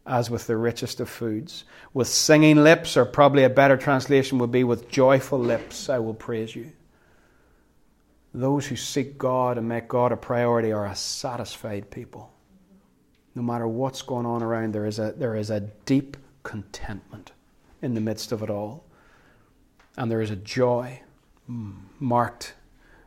as 0.06 0.30
with 0.30 0.48
the 0.48 0.58
richest 0.58 1.00
of 1.00 1.10
foods. 1.10 1.64
With 1.94 2.08
singing 2.08 2.64
lips, 2.64 2.98
or 2.98 3.06
probably 3.06 3.44
a 3.44 3.50
better 3.50 3.78
translation 3.78 4.38
would 4.40 4.52
be 4.52 4.64
with 4.64 4.90
joyful 4.90 5.40
lips, 5.40 5.90
I 5.90 6.00
will 6.00 6.14
praise 6.14 6.56
you. 6.56 6.72
Those 8.34 8.68
who 8.68 8.76
seek 8.76 9.18
God 9.18 9.58
and 9.58 9.68
make 9.68 9.88
God 9.88 10.12
a 10.12 10.18
priority 10.18 10.72
are 10.72 10.86
a 10.86 10.96
satisfied 10.96 11.90
people. 11.90 12.32
No 13.34 13.42
matter 13.42 13.68
what's 13.68 14.02
going 14.02 14.26
on 14.26 14.44
around, 14.44 14.74
there 14.74 14.86
is 14.86 15.00
a, 15.00 15.14
there 15.16 15.36
is 15.36 15.50
a 15.50 15.62
deep 15.86 16.18
contentment 16.44 17.32
in 17.82 17.94
the 17.94 18.02
midst 18.02 18.32
of 18.32 18.44
it 18.44 18.50
all 18.50 18.87
and 19.98 20.12
there 20.12 20.22
is 20.22 20.30
a 20.30 20.36
joy 20.36 21.02
marked 21.48 22.54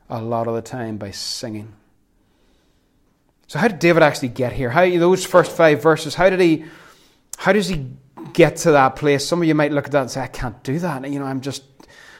a 0.08 0.20
lot 0.20 0.48
of 0.48 0.54
the 0.54 0.62
time 0.62 0.96
by 0.98 1.12
singing. 1.12 1.72
So 3.46 3.58
how 3.58 3.68
did 3.68 3.78
David 3.78 4.02
actually 4.02 4.28
get 4.28 4.52
here? 4.52 4.70
How 4.70 4.88
those 4.88 5.24
first 5.24 5.52
five 5.52 5.82
verses? 5.82 6.14
How 6.14 6.30
did 6.30 6.40
he? 6.40 6.64
How 7.36 7.52
does 7.52 7.68
he 7.68 7.86
get 8.32 8.56
to 8.58 8.72
that 8.72 8.96
place? 8.96 9.26
Some 9.26 9.42
of 9.42 9.48
you 9.48 9.54
might 9.54 9.72
look 9.72 9.86
at 9.86 9.92
that 9.92 10.02
and 10.02 10.10
say, 10.10 10.20
"I 10.20 10.26
can't 10.28 10.62
do 10.62 10.78
that." 10.80 11.08
You 11.10 11.18
know, 11.18 11.24
I'm 11.24 11.40
just, 11.40 11.64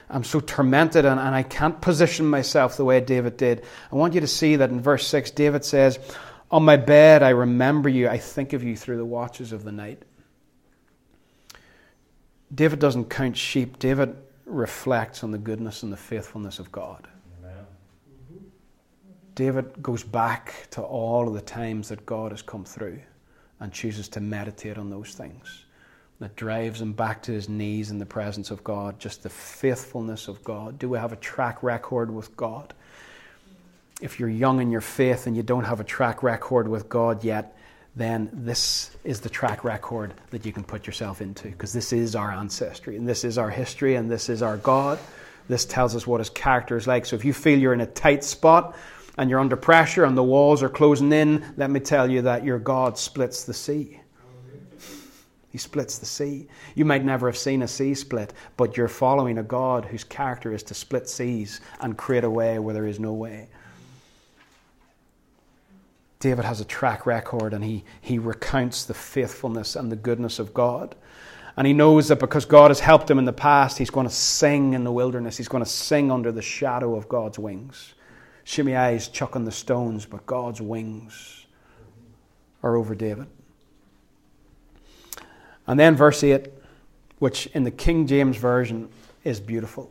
I'm 0.09 0.25
so 0.25 0.41
tormented, 0.41 1.05
and, 1.05 1.21
and 1.21 1.35
I 1.35 1.43
can't 1.43 1.81
position 1.81 2.27
myself 2.27 2.77
the 2.77 2.85
way 2.85 3.01
David 3.01 3.37
did. 3.37 3.65
I 3.93 3.97
want 3.97 4.15
you 4.15 4.21
to 4.21 4.27
see 4.27 4.57
that 4.57 4.71
in 4.71 4.81
verse 4.81 5.07
six, 5.07 5.31
David 5.31 5.65
says, 5.65 5.99
"On 6.51 6.65
my 6.65 6.77
bed, 6.77 7.23
I 7.23 7.31
remember 7.31 7.89
you. 7.89 8.09
I 8.09 8.19
think 8.19 8.53
of 8.53 8.65
you 8.65 8.77
through 8.77 8.97
the 8.97 9.05
watches 9.05 9.53
of 9.53 9.63
the 9.65 9.73
night." 9.73 10.03
David 12.53 12.81
doesn't 12.81 13.09
count 13.09 13.37
sheep. 13.37 13.79
David 13.79 14.17
reflects 14.51 15.23
on 15.25 15.31
the 15.31 15.39
goodness 15.39 15.83
and 15.83 15.93
the 15.93 15.97
faithfulness 15.97 16.59
of 16.59 16.71
God. 16.73 17.09
David 19.35 19.83
goes 19.83 20.03
back 20.03 20.67
to 20.71 20.83
all 20.83 21.29
of 21.29 21.35
the 21.35 21.41
times 21.41 21.89
that 21.89 22.05
God 22.05 22.31
has 22.33 22.43
come 22.43 22.65
through 22.65 23.01
and 23.61 23.73
chooses 23.73 24.09
to 24.11 24.21
meditate 24.21 24.77
on 24.77 24.91
those 24.91 25.15
things. 25.15 25.65
That 26.19 26.37
drives 26.37 26.83
him 26.83 26.93
back 26.93 27.23
to 27.23 27.33
his 27.33 27.49
knees 27.49 27.91
in 27.91 27.99
the 27.99 28.05
presence 28.05 28.51
of 28.51 28.63
God, 28.63 28.99
just 28.99 29.23
the 29.23 29.31
faithfulness 29.31 30.29
of 30.29 30.45
God. 30.45 30.79
Do 30.79 30.91
we 30.91 30.99
have 30.99 31.15
a 31.15 31.17
track 31.17 31.63
record 31.63 32.11
with 32.11 32.37
God? 32.37 32.75
If 34.03 34.21
you're 34.21 34.29
young 34.29 34.61
in 34.61 34.71
your 34.71 34.83
faith 34.83 35.27
and 35.27 35.35
you 35.35 35.43
don't 35.43 35.65
have 35.65 35.81
a 35.81 35.85
track 35.85 36.23
record 36.23 36.69
with 36.69 36.91
God 36.91 37.25
yet, 37.25 37.57
then 37.97 38.31
this 38.33 38.97
is 39.05 39.21
the 39.21 39.29
track 39.29 39.65
record 39.65 40.15
that 40.31 40.47
you 40.47 40.53
can 40.53 40.65
put 40.65 40.87
yourself 40.87 41.21
into 41.21 41.49
because 41.49 41.73
this 41.73 41.93
is 41.93 42.15
our 42.15 42.31
ancestry 42.31 42.97
and 42.97 43.09
this 43.09 43.25
is 43.25 43.37
our 43.37 43.51
history 43.51 43.97
and 43.97 44.11
this 44.11 44.29
is 44.29 44.43
our 44.43 44.57
God. 44.59 44.99
This 45.49 45.65
tells 45.65 45.97
us 45.97 46.07
what 46.07 46.21
his 46.21 46.31
character 46.31 46.77
is 46.77 46.87
like. 46.87 47.05
So 47.05 47.17
if 47.17 47.25
you 47.25 47.33
feel 47.33 47.59
you're 47.59 47.75
in 47.75 47.81
a 47.81 47.87
tight 47.87 48.23
spot 48.23 48.77
and 49.19 49.29
you're 49.29 49.41
under 49.41 49.57
pressure 49.57 50.05
and 50.05 50.17
the 50.17 50.23
walls 50.23 50.63
are 50.63 50.69
closing 50.69 51.13
in, 51.13 51.45
let 51.57 51.71
me 51.71 51.81
tell 51.81 52.09
you 52.09 52.23
that 52.23 52.45
your 52.45 52.61
God 52.61 52.97
splits 52.97 53.45
the 53.45 53.55
sea. 53.55 54.01
He 55.51 55.59
splits 55.59 55.99
the 55.99 56.07
sea. 56.07 56.47
You 56.77 56.85
might 56.85 57.05
never 57.05 57.27
have 57.27 57.37
seen 57.37 57.63
a 57.63 57.69
sea 57.69 57.95
split, 57.95 58.33
but 58.57 58.77
you're 58.77 58.87
following 58.87 59.39
a 59.39 59.43
God 59.43 59.85
whose 59.85 60.05
character 60.05 60.55
is 60.55 60.63
to 60.65 60.75
split 60.75 61.09
seas 61.09 61.61
and 61.81 61.99
create 61.99 62.23
a 62.23 62.31
way 62.31 62.61
where 62.61 62.73
there 62.73 62.87
is 62.87 63.01
no 63.01 63.13
way. 63.13 63.49
David 66.21 66.45
has 66.45 66.61
a 66.61 66.67
track 66.67 67.07
record 67.07 67.55
and 67.55 67.65
he, 67.65 67.83
he 68.01 68.19
recounts 68.19 68.85
the 68.85 68.95
faithfulness 68.95 69.75
and 69.75 69.91
the 69.91 69.97
goodness 69.97 70.39
of 70.39 70.55
God. 70.55 70.95
And 71.57 71.67
he 71.67 71.73
knows 71.73 72.09
that 72.09 72.21
because 72.21 72.45
God 72.45 72.71
has 72.71 72.79
helped 72.79 73.11
him 73.11 73.19
in 73.19 73.25
the 73.25 73.33
past, 73.33 73.79
he's 73.79 73.91
going 73.91 74.07
to 74.07 74.13
sing 74.13 74.75
in 74.75 74.85
the 74.85 74.93
wilderness. 74.93 75.37
He's 75.37 75.49
going 75.49 75.65
to 75.65 75.69
sing 75.69 76.13
under 76.13 76.31
the 76.31 76.43
shadow 76.43 76.95
of 76.95 77.09
God's 77.09 77.39
wings. 77.39 77.95
Shimei 78.45 78.95
is 78.97 79.09
chucking 79.09 79.45
the 79.45 79.53
stones, 79.53 80.07
but 80.07 80.27
God's 80.27 80.61
wings 80.61 81.47
are 82.63 82.77
over 82.77 82.95
David. 82.95 83.27
And 85.67 85.79
then 85.79 85.97
verse 85.97 86.23
8, 86.23 86.49
which 87.19 87.47
in 87.49 87.65
the 87.65 87.71
King 87.71 88.07
James 88.07 88.37
Version 88.37 88.89
is 89.25 89.41
beautiful. 89.41 89.91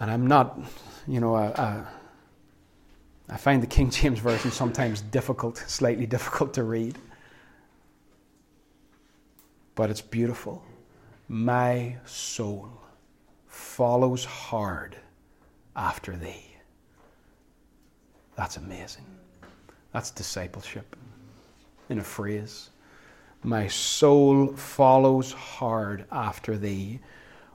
And 0.00 0.10
I'm 0.10 0.26
not, 0.26 0.58
you 1.06 1.20
know, 1.20 1.34
a, 1.36 1.46
a, 1.48 1.88
I 3.30 3.36
find 3.36 3.62
the 3.62 3.66
King 3.66 3.90
James 3.90 4.18
Version 4.20 4.50
sometimes 4.50 5.00
difficult, 5.00 5.58
slightly 5.66 6.06
difficult 6.06 6.54
to 6.54 6.64
read. 6.64 6.96
But 9.74 9.90
it's 9.90 10.00
beautiful. 10.00 10.64
My 11.28 11.96
soul 12.06 12.70
follows 13.46 14.24
hard 14.24 14.96
after 15.76 16.16
thee. 16.16 16.46
That's 18.34 18.56
amazing. 18.56 19.04
That's 19.92 20.10
discipleship 20.10 20.96
in 21.88 21.98
a 21.98 22.04
phrase. 22.04 22.70
My 23.42 23.68
soul 23.68 24.54
follows 24.56 25.32
hard 25.32 26.04
after 26.10 26.56
thee, 26.56 27.00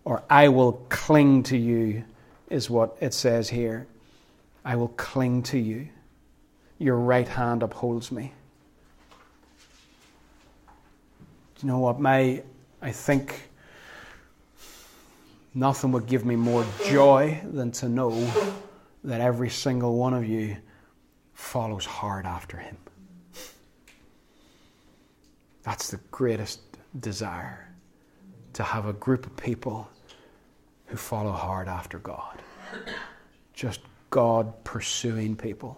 or 0.05 0.23
I 0.29 0.49
will 0.49 0.73
cling 0.89 1.43
to 1.43 1.57
you, 1.57 2.03
is 2.49 2.69
what 2.69 2.95
it 3.01 3.13
says 3.13 3.49
here. 3.49 3.87
I 4.65 4.75
will 4.75 4.89
cling 4.89 5.43
to 5.43 5.59
you. 5.59 5.87
Your 6.79 6.97
right 6.97 7.27
hand 7.27 7.63
upholds 7.63 8.11
me. 8.11 8.33
Do 11.55 11.67
you 11.67 11.67
know 11.67 11.79
what? 11.79 11.99
My, 11.99 12.43
I 12.81 12.91
think 12.91 13.49
nothing 15.53 15.91
would 15.91 16.07
give 16.07 16.25
me 16.25 16.35
more 16.35 16.65
joy 16.85 17.41
than 17.43 17.71
to 17.71 17.89
know 17.89 18.11
that 19.03 19.21
every 19.21 19.49
single 19.49 19.97
one 19.97 20.13
of 20.13 20.25
you 20.25 20.57
follows 21.33 21.85
hard 21.85 22.25
after 22.25 22.57
him. 22.57 22.77
That's 25.63 25.91
the 25.91 25.99
greatest 26.11 26.59
desire 26.99 27.69
to 28.53 28.63
have 28.63 28.85
a 28.85 28.93
group 28.93 29.25
of 29.25 29.35
people 29.37 29.89
who 30.87 30.97
follow 30.97 31.31
hard 31.31 31.67
after 31.67 31.99
God. 31.99 32.41
Just 33.53 33.79
God 34.13 34.63
pursuing 34.63 35.35
people. 35.35 35.75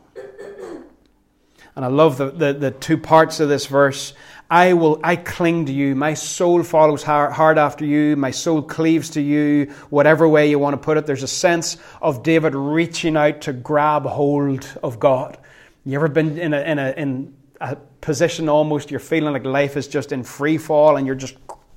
And 1.73 1.85
I 1.85 1.87
love 1.87 2.17
the, 2.17 2.31
the, 2.31 2.51
the, 2.51 2.71
two 2.71 2.97
parts 2.97 3.39
of 3.39 3.47
this 3.47 3.65
verse. 3.65 4.13
I 4.49 4.73
will, 4.73 4.99
I 5.01 5.15
cling 5.15 5.67
to 5.67 5.71
you. 5.71 5.95
My 5.95 6.15
soul 6.15 6.61
follows 6.61 7.01
hard, 7.01 7.31
hard 7.31 7.57
after 7.57 7.85
you. 7.85 8.17
My 8.17 8.31
soul 8.31 8.61
cleaves 8.61 9.11
to 9.11 9.21
you. 9.21 9.67
Whatever 9.89 10.27
way 10.27 10.49
you 10.49 10.59
want 10.59 10.73
to 10.73 10.77
put 10.77 10.97
it, 10.97 11.05
there's 11.05 11.23
a 11.23 11.29
sense 11.29 11.77
of 12.01 12.23
David 12.23 12.55
reaching 12.55 13.15
out 13.15 13.39
to 13.43 13.53
grab 13.53 14.05
hold 14.05 14.67
of 14.83 14.99
God. 14.99 15.37
You 15.85 15.95
ever 15.95 16.09
been 16.09 16.37
in 16.37 16.53
a, 16.53 16.59
in 16.59 16.77
a, 16.77 16.91
in 16.91 17.35
a 17.61 17.77
position 18.01 18.49
almost 18.49 18.91
you're 18.91 18.99
feeling 18.99 19.31
like 19.31 19.45
life 19.45 19.77
is 19.77 19.87
just 19.87 20.11
in 20.11 20.23
free 20.23 20.57
fall 20.57 20.97
and 20.97 21.07
you're 21.07 21.15
just, 21.15 21.35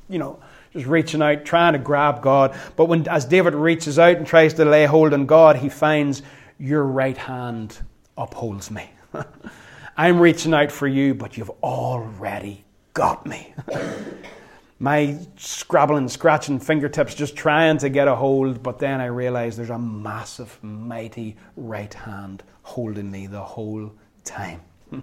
you 0.09 0.19
know, 0.19 0.41
just 0.73 0.87
reaching 0.87 1.23
out, 1.23 1.45
trying 1.45 1.73
to 1.75 1.79
grab 1.79 2.21
God. 2.21 2.59
But 2.75 2.87
when, 2.87 3.07
as 3.09 3.25
David 3.25 3.55
reaches 3.55 3.99
out 3.99 4.17
and 4.17 4.27
tries 4.27 4.55
to 4.55 4.65
lay 4.65 4.87
hold 4.87 5.15
on 5.15 5.27
God, 5.27 5.57
he 5.57 5.69
finds 5.69 6.23
your 6.59 6.85
right 6.85 7.17
hand 7.17 7.79
upholds 8.17 8.71
me. 8.71 8.91
I'm 9.97 10.21
reaching 10.21 10.55
out 10.55 10.71
for 10.71 10.87
you, 10.87 11.15
but 11.15 11.37
you've 11.37 11.51
already 11.63 12.65
got 12.95 13.27
me. 13.27 13.55
My 14.81 15.19
scrabbling, 15.37 16.09
scratching 16.09 16.61
fingertips 16.61 17.15
just 17.15 17.35
trying 17.35 17.79
to 17.79 17.89
get 17.89 18.07
a 18.07 18.15
hold, 18.15 18.63
but 18.63 18.79
then 18.79 19.01
I 19.01 19.07
realize 19.07 19.57
there's 19.57 19.71
a 19.71 19.79
massive, 19.79 20.57
mighty 20.63 21.37
right 21.57 21.93
hand 21.93 22.45
holding 22.63 23.11
me 23.11 23.27
the 23.27 23.43
whole 23.43 23.93
time. 24.25 24.61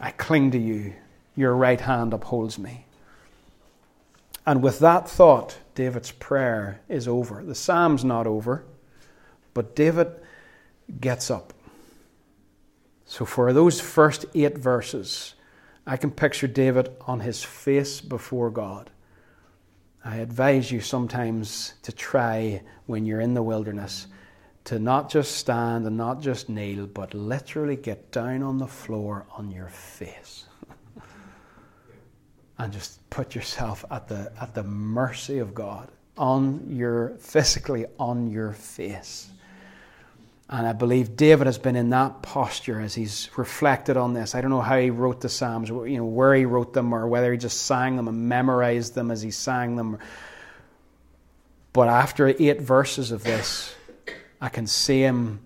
I 0.00 0.10
cling 0.12 0.52
to 0.52 0.58
you. 0.58 0.92
Your 1.36 1.56
right 1.56 1.80
hand 1.80 2.12
upholds 2.12 2.56
me. 2.56 2.84
And 4.46 4.62
with 4.62 4.78
that 4.78 5.08
thought, 5.08 5.58
David's 5.74 6.12
prayer 6.12 6.80
is 6.88 7.08
over. 7.08 7.42
The 7.42 7.54
psalm's 7.54 8.04
not 8.04 8.28
over, 8.28 8.64
but 9.54 9.74
David 9.74 10.08
gets 11.00 11.30
up. 11.30 11.52
So, 13.06 13.24
for 13.24 13.52
those 13.52 13.80
first 13.80 14.26
eight 14.34 14.58
verses, 14.58 15.34
I 15.86 15.96
can 15.96 16.10
picture 16.10 16.46
David 16.46 16.90
on 17.06 17.20
his 17.20 17.42
face 17.42 18.00
before 18.00 18.50
God. 18.50 18.90
I 20.04 20.16
advise 20.16 20.70
you 20.70 20.80
sometimes 20.80 21.74
to 21.82 21.92
try 21.92 22.62
when 22.86 23.06
you're 23.06 23.20
in 23.20 23.34
the 23.34 23.42
wilderness 23.42 24.06
to 24.64 24.78
not 24.78 25.10
just 25.10 25.32
stand 25.32 25.86
and 25.86 25.96
not 25.96 26.20
just 26.20 26.48
kneel, 26.48 26.86
but 26.86 27.12
literally 27.12 27.76
get 27.76 28.10
down 28.10 28.42
on 28.42 28.58
the 28.58 28.66
floor 28.66 29.26
on 29.36 29.50
your 29.50 29.68
face. 29.68 30.46
and 32.58 32.72
just 32.72 33.08
put 33.10 33.34
yourself 33.34 33.84
at 33.90 34.08
the, 34.08 34.32
at 34.40 34.54
the 34.54 34.62
mercy 34.62 35.38
of 35.38 35.54
God, 35.54 35.90
on 36.16 36.66
your, 36.70 37.10
physically 37.18 37.84
on 37.98 38.30
your 38.30 38.52
face. 38.52 39.30
And 40.48 40.66
I 40.66 40.74
believe 40.74 41.16
David 41.16 41.46
has 41.46 41.56
been 41.56 41.74
in 41.74 41.90
that 41.90 42.22
posture 42.22 42.80
as 42.80 42.94
he's 42.94 43.30
reflected 43.36 43.96
on 43.96 44.12
this. 44.12 44.34
I 44.34 44.42
don't 44.42 44.50
know 44.50 44.60
how 44.60 44.78
he 44.78 44.90
wrote 44.90 45.22
the 45.22 45.30
Psalms, 45.30 45.70
you 45.70 45.96
know, 45.96 46.04
where 46.04 46.34
he 46.34 46.44
wrote 46.44 46.74
them, 46.74 46.94
or 46.94 47.08
whether 47.08 47.32
he 47.32 47.38
just 47.38 47.62
sang 47.62 47.96
them 47.96 48.08
and 48.08 48.28
memorized 48.28 48.94
them 48.94 49.10
as 49.10 49.22
he 49.22 49.30
sang 49.30 49.76
them. 49.76 49.98
But 51.72 51.88
after 51.88 52.28
eight 52.28 52.60
verses 52.60 53.10
of 53.10 53.24
this, 53.24 53.74
I 54.40 54.50
can 54.50 54.66
see 54.66 55.00
him 55.00 55.40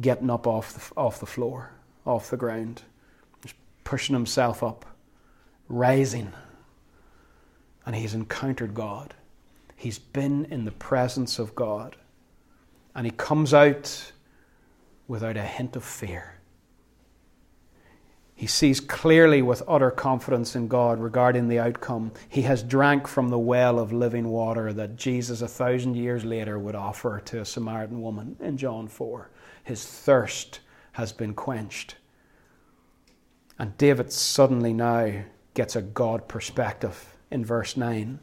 getting 0.00 0.28
up 0.28 0.46
off 0.48 0.74
the, 0.74 1.00
off 1.00 1.20
the 1.20 1.26
floor, 1.26 1.70
off 2.04 2.28
the 2.28 2.36
ground, 2.36 2.82
just 3.42 3.54
pushing 3.84 4.14
himself 4.14 4.62
up, 4.62 4.84
rising. 5.68 6.32
And 7.86 7.94
he's 7.94 8.14
encountered 8.14 8.74
God. 8.74 9.14
He's 9.76 10.00
been 10.00 10.46
in 10.46 10.64
the 10.64 10.72
presence 10.72 11.38
of 11.38 11.54
God. 11.54 11.94
And 12.96 13.06
he 13.06 13.12
comes 13.12 13.54
out 13.54 14.12
without 15.08 15.36
a 15.36 15.42
hint 15.42 15.76
of 15.76 15.84
fear. 15.84 16.36
He 18.36 18.46
sees 18.46 18.80
clearly 18.80 19.40
with 19.40 19.62
utter 19.66 19.90
confidence 19.90 20.54
in 20.54 20.68
God 20.68 21.00
regarding 21.00 21.48
the 21.48 21.58
outcome. 21.58 22.12
He 22.28 22.42
has 22.42 22.62
drank 22.62 23.08
from 23.08 23.30
the 23.30 23.38
well 23.38 23.78
of 23.78 23.94
living 23.94 24.28
water 24.28 24.74
that 24.74 24.96
Jesus, 24.96 25.40
a 25.40 25.48
thousand 25.48 25.96
years 25.96 26.22
later, 26.22 26.58
would 26.58 26.74
offer 26.74 27.22
to 27.24 27.40
a 27.40 27.46
Samaritan 27.46 28.02
woman 28.02 28.36
in 28.40 28.58
John 28.58 28.88
4. 28.88 29.30
His 29.64 29.86
thirst 29.86 30.60
has 30.92 31.12
been 31.12 31.32
quenched. 31.32 31.96
And 33.58 33.76
David 33.78 34.12
suddenly 34.12 34.74
now 34.74 35.24
gets 35.54 35.74
a 35.74 35.80
God 35.80 36.28
perspective 36.28 37.16
in 37.30 37.42
verse 37.42 37.74
9. 37.74 38.18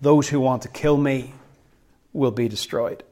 Those 0.00 0.28
who 0.28 0.38
want 0.38 0.62
to 0.62 0.68
kill 0.68 0.96
me 0.96 1.34
will 2.12 2.30
be 2.30 2.46
destroyed. 2.46 3.02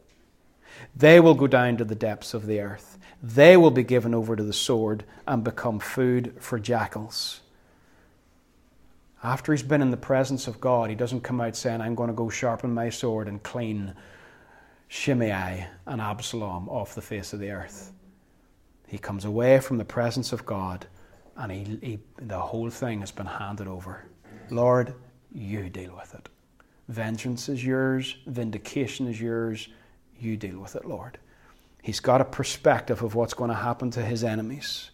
They 0.97 1.21
will 1.21 1.35
go 1.35 1.47
down 1.47 1.77
to 1.79 1.85
the 1.85 1.95
depths 1.95 2.35
of 2.35 2.47
the 2.47 2.61
earth. 2.61 2.99
They 3.23 3.57
will 3.57 3.71
be 3.71 3.85
given 3.85 4.15
over 4.15 4.35
to 4.37 4.43
the 4.43 4.53
sword 4.53 5.05
and 5.27 5.45
become 5.45 5.79
food 5.79 6.35
for 6.39 6.59
jackals. 6.59 7.41
After 9.23 9.53
he's 9.53 9.63
been 9.63 9.83
in 9.83 9.91
the 9.91 9.97
presence 9.99 10.47
of 10.47 10.61
God, 10.61 10.89
he 10.89 10.97
doesn't 10.97 11.21
come 11.21 11.41
out 11.41 11.55
saying, 11.55 11.81
I'm 11.81 11.95
going 11.95 12.09
to 12.09 12.15
go 12.15 12.31
sharpen 12.31 12.73
my 12.73 12.89
sword 12.89 13.29
and 13.29 13.43
clean 13.43 13.95
Shimei 14.89 15.67
and 15.87 16.01
Absalom 16.01 16.69
off 16.69 16.95
the 16.95 17.03
face 17.03 17.33
of 17.33 17.41
the 17.41 17.51
earth. 17.51 17.93
He 18.87 18.99
comes 18.99 19.25
away 19.25 19.61
from 19.61 19.77
the 19.79 19.85
presence 19.85 20.33
of 20.33 20.47
God 20.47 20.87
and 21.37 21.53
he, 21.53 21.79
he, 21.83 21.99
the 22.17 22.39
whole 22.39 22.71
thing 22.71 23.01
has 23.01 23.13
been 23.13 23.27
handed 23.27 23.69
over. 23.69 24.05
Lord, 24.51 24.95
you 25.33 25.69
deal 25.71 25.95
with 25.97 26.15
it. 26.15 26.29
Vengeance 26.89 27.49
is 27.49 27.65
yours, 27.65 28.17
vindication 28.27 29.07
is 29.07 29.21
yours. 29.21 29.69
You 30.21 30.37
deal 30.37 30.61
with 30.61 30.77
it, 30.77 30.85
Lord. 30.85 31.19
He's 31.83 32.01
got 32.01 32.21
a 32.21 32.27
perspective 32.27 33.03
of 33.03 33.15
what's 33.15 33.35
going 33.35 33.51
to 33.51 33.57
happen 33.57 33.91
to 33.93 34.03
his 34.03 34.23
enemies. 34.23 34.91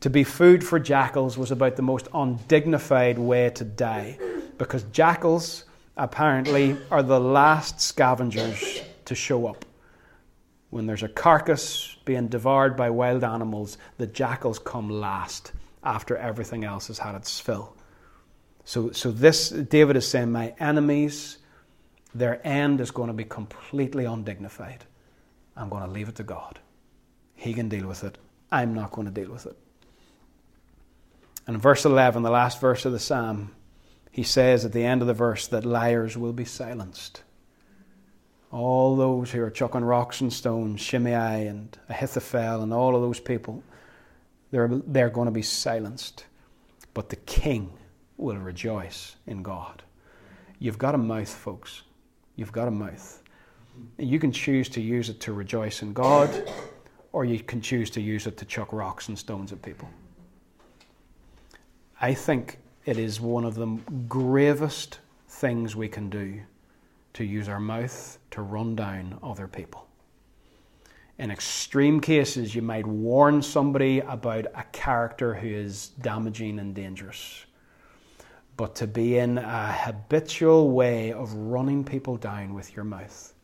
To 0.00 0.10
be 0.10 0.24
food 0.24 0.64
for 0.64 0.78
jackals 0.78 1.38
was 1.38 1.50
about 1.50 1.76
the 1.76 1.82
most 1.82 2.08
undignified 2.12 3.18
way 3.18 3.50
to 3.50 3.64
die 3.64 4.18
because 4.58 4.82
jackals 4.84 5.64
apparently 5.96 6.76
are 6.90 7.02
the 7.02 7.20
last 7.20 7.80
scavengers 7.80 8.82
to 9.04 9.14
show 9.14 9.46
up. 9.46 9.64
When 10.70 10.86
there's 10.86 11.04
a 11.04 11.08
carcass 11.08 11.96
being 12.04 12.26
devoured 12.26 12.76
by 12.76 12.90
wild 12.90 13.24
animals, 13.24 13.78
the 13.98 14.06
jackals 14.06 14.58
come 14.58 14.90
last 14.90 15.52
after 15.84 16.16
everything 16.16 16.64
else 16.64 16.88
has 16.88 16.98
had 16.98 17.14
its 17.14 17.38
fill. 17.38 17.74
So, 18.64 18.90
so 18.90 19.12
this, 19.12 19.50
David 19.50 19.96
is 19.96 20.06
saying, 20.08 20.32
my 20.32 20.52
enemies, 20.58 21.38
their 22.18 22.44
end 22.46 22.80
is 22.80 22.90
going 22.90 23.08
to 23.08 23.14
be 23.14 23.24
completely 23.24 24.04
undignified. 24.04 24.84
I'm 25.56 25.68
going 25.68 25.84
to 25.84 25.90
leave 25.90 26.08
it 26.08 26.16
to 26.16 26.22
God. 26.22 26.58
He 27.34 27.54
can 27.54 27.68
deal 27.68 27.86
with 27.86 28.04
it. 28.04 28.18
I'm 28.50 28.74
not 28.74 28.92
going 28.92 29.06
to 29.06 29.12
deal 29.12 29.30
with 29.30 29.46
it. 29.46 29.56
And 31.46 31.60
verse 31.60 31.84
11, 31.84 32.22
the 32.22 32.30
last 32.30 32.60
verse 32.60 32.84
of 32.84 32.92
the 32.92 32.98
psalm, 32.98 33.54
he 34.10 34.22
says 34.22 34.64
at 34.64 34.72
the 34.72 34.84
end 34.84 35.00
of 35.00 35.06
the 35.06 35.14
verse 35.14 35.46
that 35.48 35.64
liars 35.64 36.16
will 36.16 36.32
be 36.32 36.44
silenced. 36.44 37.22
All 38.50 38.96
those 38.96 39.30
who 39.30 39.42
are 39.42 39.50
chucking 39.50 39.84
rocks 39.84 40.20
and 40.20 40.32
stones, 40.32 40.80
Shimei 40.80 41.46
and 41.46 41.76
Ahithophel 41.88 42.62
and 42.62 42.72
all 42.72 42.96
of 42.96 43.02
those 43.02 43.20
people, 43.20 43.62
they're, 44.50 44.70
they're 44.86 45.10
going 45.10 45.26
to 45.26 45.32
be 45.32 45.42
silenced. 45.42 46.24
But 46.94 47.10
the 47.10 47.16
king 47.16 47.72
will 48.16 48.38
rejoice 48.38 49.16
in 49.26 49.42
God. 49.42 49.82
You've 50.58 50.78
got 50.78 50.94
a 50.94 50.98
mouth, 50.98 51.28
folks. 51.28 51.82
You've 52.36 52.52
got 52.52 52.68
a 52.68 52.70
mouth. 52.70 53.22
You 53.98 54.18
can 54.18 54.30
choose 54.30 54.68
to 54.70 54.80
use 54.80 55.08
it 55.08 55.20
to 55.20 55.32
rejoice 55.32 55.82
in 55.82 55.92
God, 55.92 56.50
or 57.12 57.24
you 57.24 57.40
can 57.40 57.60
choose 57.60 57.90
to 57.90 58.00
use 58.00 58.26
it 58.26 58.36
to 58.38 58.44
chuck 58.44 58.72
rocks 58.72 59.08
and 59.08 59.18
stones 59.18 59.52
at 59.52 59.62
people. 59.62 59.88
I 62.00 62.12
think 62.12 62.58
it 62.84 62.98
is 62.98 63.20
one 63.20 63.44
of 63.44 63.54
the 63.54 63.78
gravest 64.06 65.00
things 65.28 65.74
we 65.74 65.88
can 65.88 66.10
do 66.10 66.40
to 67.14 67.24
use 67.24 67.48
our 67.48 67.58
mouth 67.58 68.18
to 68.32 68.42
run 68.42 68.76
down 68.76 69.18
other 69.22 69.48
people. 69.48 69.86
In 71.18 71.30
extreme 71.30 72.00
cases, 72.00 72.54
you 72.54 72.60
might 72.60 72.86
warn 72.86 73.40
somebody 73.40 74.00
about 74.00 74.46
a 74.54 74.64
character 74.72 75.34
who 75.34 75.48
is 75.48 75.88
damaging 76.02 76.58
and 76.58 76.74
dangerous. 76.74 77.45
But 78.56 78.74
to 78.76 78.86
be 78.86 79.18
in 79.18 79.38
a 79.38 79.72
habitual 79.72 80.70
way 80.70 81.12
of 81.12 81.32
running 81.34 81.84
people 81.84 82.16
down 82.16 82.54
with 82.54 82.74
your 82.74 82.84
mouth 82.84 83.34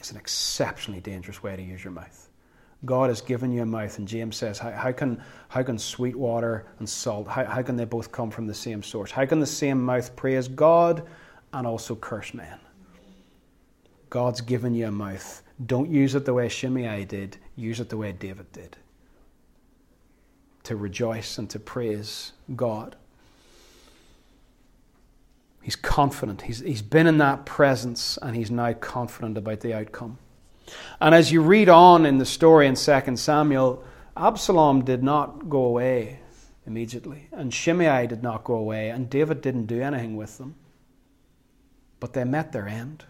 is 0.00 0.10
an 0.10 0.16
exceptionally 0.16 1.00
dangerous 1.00 1.42
way 1.42 1.54
to 1.56 1.62
use 1.62 1.84
your 1.84 1.92
mouth. 1.92 2.30
God 2.86 3.10
has 3.10 3.20
given 3.20 3.52
you 3.52 3.60
a 3.60 3.66
mouth, 3.66 3.98
and 3.98 4.08
James 4.08 4.36
says, 4.36 4.58
how, 4.58 4.70
how 4.70 4.90
can, 4.90 5.22
how 5.48 5.62
can 5.62 5.78
sweet 5.78 6.16
water 6.16 6.66
and 6.78 6.88
salt, 6.88 7.28
how, 7.28 7.44
how 7.44 7.62
can 7.62 7.76
they 7.76 7.84
both 7.84 8.10
come 8.10 8.30
from 8.30 8.46
the 8.46 8.54
same 8.54 8.82
source? 8.82 9.10
How 9.10 9.26
can 9.26 9.38
the 9.38 9.46
same 9.46 9.82
mouth 9.84 10.16
praise 10.16 10.48
God 10.48 11.06
and 11.52 11.66
also 11.66 11.94
curse 11.94 12.32
men? 12.32 12.58
God's 14.08 14.40
given 14.40 14.74
you 14.74 14.86
a 14.86 14.90
mouth. 14.90 15.42
Don't 15.66 15.90
use 15.90 16.14
it 16.14 16.24
the 16.24 16.32
way 16.32 16.48
Shimei 16.48 17.04
did, 17.04 17.36
use 17.54 17.80
it 17.80 17.90
the 17.90 17.98
way 17.98 18.12
David 18.12 18.50
did. 18.52 18.78
To 20.64 20.76
rejoice 20.76 21.36
and 21.36 21.50
to 21.50 21.58
praise 21.58 22.32
God. 22.56 22.96
He's 25.62 25.76
confident. 25.76 26.42
He's, 26.42 26.60
he's 26.60 26.82
been 26.82 27.06
in 27.06 27.18
that 27.18 27.44
presence 27.44 28.18
and 28.22 28.34
he's 28.34 28.50
now 28.50 28.72
confident 28.72 29.36
about 29.36 29.60
the 29.60 29.74
outcome. 29.74 30.18
And 31.00 31.14
as 31.14 31.32
you 31.32 31.42
read 31.42 31.68
on 31.68 32.06
in 32.06 32.18
the 32.18 32.26
story 32.26 32.66
in 32.66 32.74
2 32.74 33.16
Samuel, 33.16 33.84
Absalom 34.16 34.84
did 34.84 35.02
not 35.02 35.48
go 35.48 35.64
away 35.64 36.20
immediately, 36.66 37.28
and 37.32 37.52
Shimei 37.52 38.06
did 38.06 38.22
not 38.22 38.44
go 38.44 38.54
away, 38.54 38.90
and 38.90 39.10
David 39.10 39.40
didn't 39.40 39.66
do 39.66 39.80
anything 39.80 40.16
with 40.16 40.38
them. 40.38 40.54
But 41.98 42.12
they 42.12 42.24
met 42.24 42.52
their 42.52 42.68
end. 42.68 43.04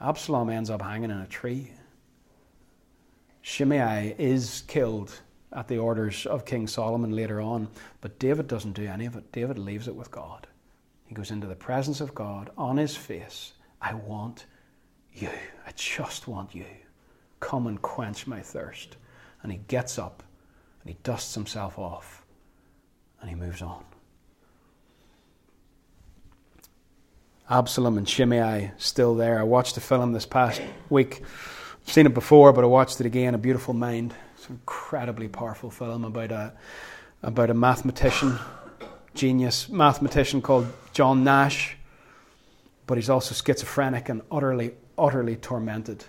Absalom 0.00 0.50
ends 0.50 0.70
up 0.70 0.82
hanging 0.82 1.10
in 1.10 1.18
a 1.18 1.26
tree. 1.26 1.70
Shimei 3.40 4.14
is 4.18 4.64
killed 4.66 5.20
at 5.52 5.68
the 5.68 5.78
orders 5.78 6.26
of 6.26 6.44
King 6.44 6.66
Solomon 6.66 7.14
later 7.14 7.40
on, 7.40 7.68
but 8.00 8.18
David 8.18 8.48
doesn't 8.48 8.72
do 8.72 8.86
any 8.86 9.06
of 9.06 9.16
it. 9.16 9.30
David 9.32 9.58
leaves 9.58 9.86
it 9.86 9.94
with 9.94 10.10
God. 10.10 10.46
He 11.12 11.14
goes 11.14 11.30
into 11.30 11.46
the 11.46 11.54
presence 11.54 12.00
of 12.00 12.14
God 12.14 12.48
on 12.56 12.78
his 12.78 12.96
face. 12.96 13.52
I 13.82 13.92
want 13.92 14.46
you. 15.12 15.28
I 15.66 15.72
just 15.76 16.26
want 16.26 16.54
you. 16.54 16.64
Come 17.38 17.66
and 17.66 17.82
quench 17.82 18.26
my 18.26 18.40
thirst. 18.40 18.96
And 19.42 19.52
he 19.52 19.58
gets 19.68 19.98
up 19.98 20.22
and 20.80 20.88
he 20.88 20.96
dusts 21.02 21.34
himself 21.34 21.78
off 21.78 22.24
and 23.20 23.28
he 23.28 23.36
moves 23.36 23.60
on. 23.60 23.84
Absalom 27.50 27.98
and 27.98 28.08
Shimei 28.08 28.70
still 28.78 29.14
there. 29.14 29.38
I 29.38 29.42
watched 29.42 29.74
the 29.74 29.82
film 29.82 30.12
this 30.12 30.24
past 30.24 30.62
week. 30.88 31.20
I've 31.20 31.92
seen 31.92 32.06
it 32.06 32.14
before, 32.14 32.54
but 32.54 32.64
I 32.64 32.68
watched 32.68 33.00
it 33.00 33.06
again. 33.06 33.34
A 33.34 33.38
Beautiful 33.38 33.74
Mind. 33.74 34.14
It's 34.38 34.48
an 34.48 34.54
incredibly 34.54 35.28
powerful 35.28 35.70
film 35.70 36.06
about 36.06 36.32
a 36.32 36.54
about 37.22 37.50
a 37.50 37.54
mathematician 37.54 38.38
genius 39.14 39.68
mathematician 39.68 40.42
called 40.42 40.66
John 40.92 41.24
Nash, 41.24 41.76
but 42.86 42.98
he's 42.98 43.10
also 43.10 43.34
schizophrenic 43.34 44.08
and 44.08 44.22
utterly, 44.30 44.72
utterly 44.98 45.36
tormented. 45.36 46.04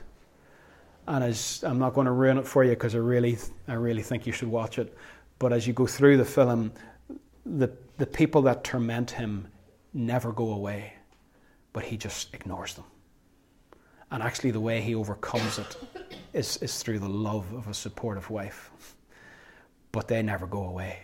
And 1.08 1.24
as 1.24 1.64
I'm 1.64 1.80
not 1.80 1.94
going 1.94 2.06
to 2.06 2.12
ruin 2.12 2.38
it 2.38 2.48
for 2.48 2.64
you 2.64 2.72
because 2.72 2.96
I 2.96 3.00
really, 3.00 3.38
I 3.68 3.74
really 3.74 4.04
think 4.04 4.26
you 4.26 4.34
should 4.34 4.48
watch 4.48 4.80
it. 4.80 4.96
But 5.40 5.52
as 5.52 5.68
you 5.68 5.74
go 5.74 5.86
through 5.86 6.18
the 6.18 6.26
film, 6.26 6.72
the 7.46 7.70
the 7.98 8.06
people 8.08 8.42
that 8.44 8.64
torment 8.64 9.12
him 9.12 9.48
never 9.94 10.32
go 10.32 10.54
away, 10.54 10.94
but 11.74 11.84
he 11.84 11.98
just 11.98 12.34
ignores 12.34 12.74
them. 12.74 12.86
And 14.12 14.24
actually, 14.24 14.52
the 14.52 14.60
way 14.60 14.82
he 14.82 14.96
overcomes 14.96 15.60
it 15.60 15.78
is, 16.34 16.58
is 16.58 16.82
through 16.82 17.00
the 17.00 17.10
love 17.10 17.52
of 17.54 17.68
a 17.68 17.74
supportive 17.74 18.30
wife. 18.30 18.72
But 19.92 20.08
they 20.08 20.22
never 20.24 20.48
go 20.48 20.64
away 20.64 21.00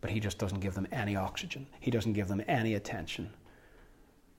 but 0.00 0.10
he 0.10 0.20
just 0.20 0.38
doesn't 0.38 0.60
give 0.60 0.74
them 0.74 0.88
any 0.92 1.16
oxygen. 1.16 1.66
He 1.80 1.90
doesn't 1.90 2.14
give 2.14 2.28
them 2.28 2.42
any 2.48 2.74
attention. 2.74 3.30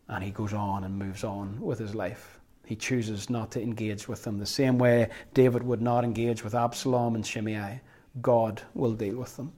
And 0.07 0.23
he 0.23 0.31
goes 0.31 0.53
on 0.53 0.83
and 0.83 0.97
moves 0.97 1.23
on 1.23 1.59
with 1.61 1.79
his 1.79 1.95
life. 1.95 2.39
He 2.65 2.75
chooses 2.75 3.29
not 3.29 3.51
to 3.51 3.61
engage 3.61 4.07
with 4.07 4.23
them 4.23 4.37
the 4.37 4.45
same 4.45 4.77
way 4.77 5.09
David 5.33 5.63
would 5.63 5.81
not 5.81 6.03
engage 6.03 6.43
with 6.43 6.55
Absalom 6.55 7.15
and 7.15 7.25
Shimei. 7.25 7.81
God 8.21 8.61
will 8.73 8.93
deal 8.93 9.17
with 9.17 9.35
them. 9.37 9.51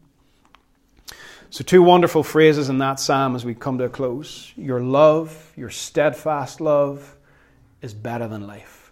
So, 1.49 1.63
two 1.63 1.83
wonderful 1.83 2.23
phrases 2.23 2.69
in 2.69 2.79
that 2.79 2.99
psalm 2.99 3.35
as 3.35 3.45
we 3.45 3.53
come 3.53 3.77
to 3.77 3.83
a 3.83 3.89
close. 3.89 4.51
Your 4.55 4.79
love, 4.79 5.53
your 5.55 5.69
steadfast 5.69 6.59
love, 6.59 7.15
is 7.81 7.93
better 7.93 8.27
than 8.27 8.47
life. 8.47 8.91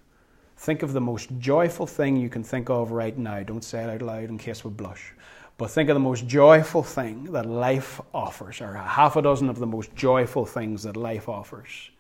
Think 0.58 0.84
of 0.84 0.94
the 0.94 1.02
most 1.02 1.30
joyful 1.40 1.88
thing 1.88 2.18
you 2.18 2.30
can 2.30 2.44
think 2.44 2.70
of 2.70 2.92
right 2.92 3.18
now. 3.18 3.42
Don't 3.42 3.64
say 3.64 3.84
it 3.84 3.90
out 3.90 4.04
loud 4.04 4.30
in 4.30 4.38
case 4.38 4.64
we 4.64 4.70
blush. 4.70 5.14
But 5.62 5.70
think 5.70 5.90
of 5.90 5.94
the 5.94 6.00
most 6.00 6.26
joyful 6.26 6.82
thing 6.82 7.26
that 7.34 7.46
life 7.46 8.02
offers, 8.16 8.62
or 8.62 8.74
half 8.74 9.16
a 9.16 9.22
dozen 9.22 9.48
of 9.48 9.60
the 9.60 9.68
most 9.68 9.96
joyful 9.96 10.44
things 10.44 10.82
that 10.82 10.98
life 10.98 11.30
offers. 11.30 11.92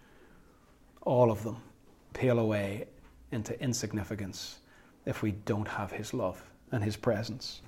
All 1.04 1.30
of 1.30 1.44
them 1.44 1.58
pale 2.12 2.40
away 2.40 2.88
into 3.32 3.62
insignificance 3.62 4.62
if 5.06 5.22
we 5.22 5.34
don't 5.34 5.68
have 5.68 5.92
His 5.92 6.12
love 6.12 6.42
and 6.72 6.84
His 6.84 6.98
presence. 6.98 7.62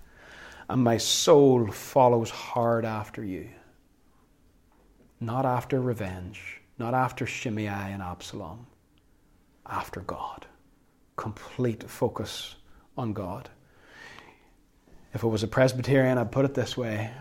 And 0.67 0.83
my 0.83 0.97
soul 0.97 1.67
follows 1.67 2.31
hard 2.31 2.85
after 2.85 3.23
you. 3.23 3.47
Not 5.19 5.45
after 5.45 5.79
revenge, 5.79 6.59
not 6.79 6.95
after 6.95 7.27
Shimei 7.27 7.67
and 7.67 8.01
Absalom, 8.01 8.65
after 9.67 9.99
God. 9.99 10.47
Complete 11.17 11.87
focus 11.87 12.55
on 12.97 13.13
God. 13.13 13.47
If 15.13 15.23
it 15.23 15.27
was 15.27 15.43
a 15.43 15.47
Presbyterian, 15.47 16.17
I'd 16.17 16.31
put 16.31 16.45
it 16.45 16.53
this 16.53 16.75
way 16.75 17.11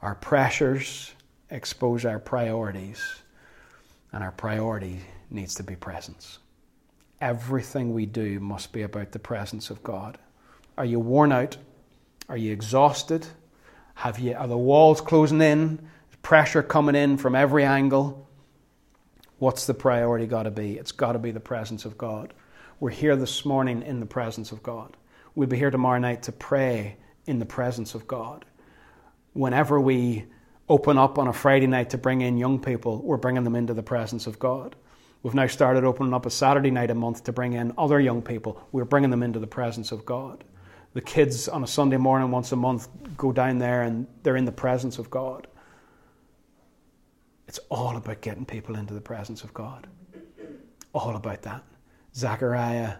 our 0.00 0.14
pressures 0.14 1.12
expose 1.50 2.04
our 2.04 2.20
priorities, 2.20 3.02
and 4.12 4.22
our 4.22 4.32
priority 4.32 5.00
needs 5.30 5.54
to 5.56 5.62
be 5.62 5.74
presence. 5.74 6.38
Everything 7.20 7.92
we 7.92 8.06
do 8.06 8.38
must 8.38 8.72
be 8.72 8.82
about 8.82 9.10
the 9.10 9.18
presence 9.18 9.70
of 9.70 9.82
God. 9.82 10.18
Are 10.76 10.84
you 10.84 11.00
worn 11.00 11.32
out? 11.32 11.56
Are 12.28 12.36
you 12.36 12.52
exhausted? 12.52 13.26
Have 13.94 14.20
you, 14.20 14.34
are 14.34 14.46
the 14.46 14.56
walls 14.56 15.00
closing 15.00 15.40
in? 15.40 15.80
Pressure 16.22 16.62
coming 16.62 16.94
in 16.94 17.16
from 17.16 17.34
every 17.34 17.64
angle? 17.64 18.28
What's 19.38 19.66
the 19.66 19.74
priority 19.74 20.26
got 20.26 20.42
to 20.44 20.50
be? 20.50 20.76
It's 20.78 20.92
got 20.92 21.12
to 21.12 21.18
be 21.18 21.30
the 21.30 21.40
presence 21.40 21.84
of 21.84 21.96
God. 21.96 22.34
We're 22.80 22.90
here 22.90 23.16
this 23.16 23.44
morning 23.44 23.82
in 23.82 23.98
the 23.98 24.06
presence 24.06 24.52
of 24.52 24.62
God. 24.62 24.96
We'll 25.38 25.46
be 25.46 25.56
here 25.56 25.70
tomorrow 25.70 26.00
night 26.00 26.24
to 26.24 26.32
pray 26.32 26.96
in 27.26 27.38
the 27.38 27.46
presence 27.46 27.94
of 27.94 28.08
God. 28.08 28.44
Whenever 29.34 29.80
we 29.80 30.24
open 30.68 30.98
up 30.98 31.16
on 31.16 31.28
a 31.28 31.32
Friday 31.32 31.68
night 31.68 31.90
to 31.90 31.96
bring 31.96 32.22
in 32.22 32.36
young 32.36 32.58
people, 32.58 33.00
we're 33.02 33.18
bringing 33.18 33.44
them 33.44 33.54
into 33.54 33.72
the 33.72 33.84
presence 33.84 34.26
of 34.26 34.40
God. 34.40 34.74
We've 35.22 35.34
now 35.34 35.46
started 35.46 35.84
opening 35.84 36.12
up 36.12 36.26
a 36.26 36.30
Saturday 36.30 36.72
night 36.72 36.90
a 36.90 36.94
month 36.96 37.22
to 37.22 37.32
bring 37.32 37.52
in 37.52 37.72
other 37.78 38.00
young 38.00 38.20
people. 38.20 38.60
We're 38.72 38.84
bringing 38.84 39.10
them 39.10 39.22
into 39.22 39.38
the 39.38 39.46
presence 39.46 39.92
of 39.92 40.04
God. 40.04 40.42
The 40.94 41.02
kids 41.02 41.46
on 41.46 41.62
a 41.62 41.68
Sunday 41.68 41.98
morning 41.98 42.32
once 42.32 42.50
a 42.50 42.56
month 42.56 42.88
go 43.16 43.30
down 43.30 43.58
there 43.58 43.82
and 43.82 44.08
they're 44.24 44.34
in 44.34 44.44
the 44.44 44.50
presence 44.50 44.98
of 44.98 45.08
God. 45.08 45.46
It's 47.46 47.60
all 47.68 47.96
about 47.96 48.22
getting 48.22 48.44
people 48.44 48.74
into 48.74 48.92
the 48.92 49.00
presence 49.00 49.44
of 49.44 49.54
God. 49.54 49.86
All 50.92 51.14
about 51.14 51.42
that. 51.42 51.62
Zechariah 52.12 52.94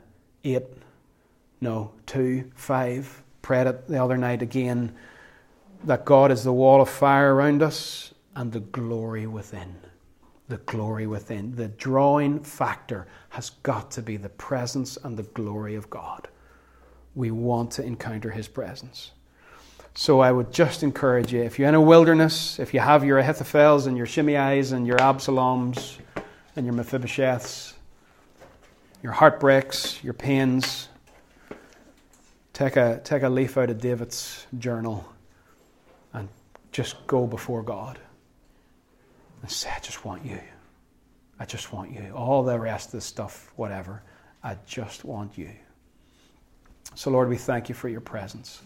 8, 0.45 0.62
no, 1.61 1.93
2, 2.07 2.51
5. 2.55 3.23
Prayed 3.43 3.67
it 3.67 3.89
the 3.89 4.03
other 4.03 4.17
night 4.17 4.43
again 4.43 4.95
that 5.85 6.05
God 6.05 6.31
is 6.31 6.45
the 6.45 6.53
wall 6.53 6.81
of 6.81 6.89
fire 6.89 7.35
around 7.35 7.63
us 7.63 8.13
and 8.35 8.53
the 8.53 8.61
glory 8.61 9.27
within. 9.27 9.77
The 10.49 10.59
glory 10.59 11.07
within. 11.07 11.55
The 11.57 11.69
drawing 11.69 12.41
factor 12.41 13.07
has 13.31 13.51
got 13.51 13.91
to 13.93 14.03
be 14.03 14.17
the 14.17 14.29
presence 14.29 14.97
and 15.03 15.17
the 15.17 15.23
glory 15.25 15.75
of 15.75 15.91
God. 15.91 16.29
We 17.15 17.31
want 17.31 17.73
to 17.73 17.85
encounter 17.85 18.31
His 18.31 18.49
presence. 18.49 19.13
So 19.95 20.21
I 20.21 20.31
would 20.31 20.53
just 20.53 20.83
encourage 20.83 21.33
you 21.33 21.43
if 21.43 21.59
you're 21.59 21.69
in 21.69 21.75
a 21.75 21.81
wilderness, 21.81 22.59
if 22.61 22.73
you 22.73 22.81
have 22.81 23.05
your 23.05 23.19
Ahithophels 23.19 23.87
and 23.87 23.97
your 23.97 24.07
Shimei's 24.07 24.73
and 24.73 24.87
your 24.87 24.99
Absaloms 24.99 25.99
and 26.55 26.65
your 26.65 26.75
Mephibosheths, 26.75 27.75
your 29.03 29.13
heartbreaks, 29.13 30.03
your 30.05 30.15
pains, 30.15 30.89
take 32.59 32.75
a, 32.75 33.01
take 33.05 33.23
a 33.23 33.29
leaf 33.29 33.57
out 33.57 33.71
of 33.71 33.81
David's 33.81 34.45
journal 34.59 35.09
and 36.13 36.29
just 36.73 37.07
go 37.07 37.25
before 37.25 37.63
God 37.63 38.01
and 39.41 39.51
say, 39.51 39.71
I 39.71 39.79
just 39.79 40.05
want 40.05 40.25
you. 40.25 40.41
I 41.39 41.45
just 41.45 41.73
want 41.73 41.93
you. 41.93 42.13
All 42.17 42.43
the 42.43 42.59
rest 42.59 42.87
of 42.87 42.93
the 42.93 43.01
stuff, 43.01 43.53
whatever, 43.55 44.03
I 44.43 44.57
just 44.67 45.05
want 45.05 45.39
you. 45.39 45.51
So, 46.97 47.13
Lord, 47.13 47.29
we 47.29 47.37
thank 47.37 47.69
you 47.69 47.77
for 47.77 47.89
your 47.89 48.01
presence. 48.01 48.61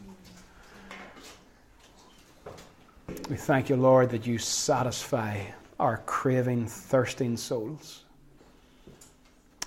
We 3.28 3.36
thank 3.36 3.68
you, 3.68 3.76
Lord, 3.76 4.08
that 4.08 4.26
you 4.26 4.38
satisfy 4.38 5.38
our 5.78 5.98
craving, 6.06 6.66
thirsting 6.66 7.36
souls. 7.36 8.04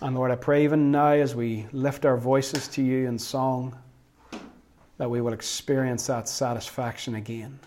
And 0.01 0.15
Lord, 0.15 0.31
I 0.31 0.35
pray 0.35 0.63
even 0.63 0.89
now 0.89 1.11
as 1.11 1.35
we 1.35 1.67
lift 1.71 2.05
our 2.05 2.17
voices 2.17 2.67
to 2.69 2.81
you 2.81 3.07
in 3.07 3.19
song, 3.19 3.77
that 4.97 5.09
we 5.09 5.21
will 5.21 5.33
experience 5.33 6.07
that 6.07 6.29
satisfaction 6.29 7.15
again. 7.15 7.59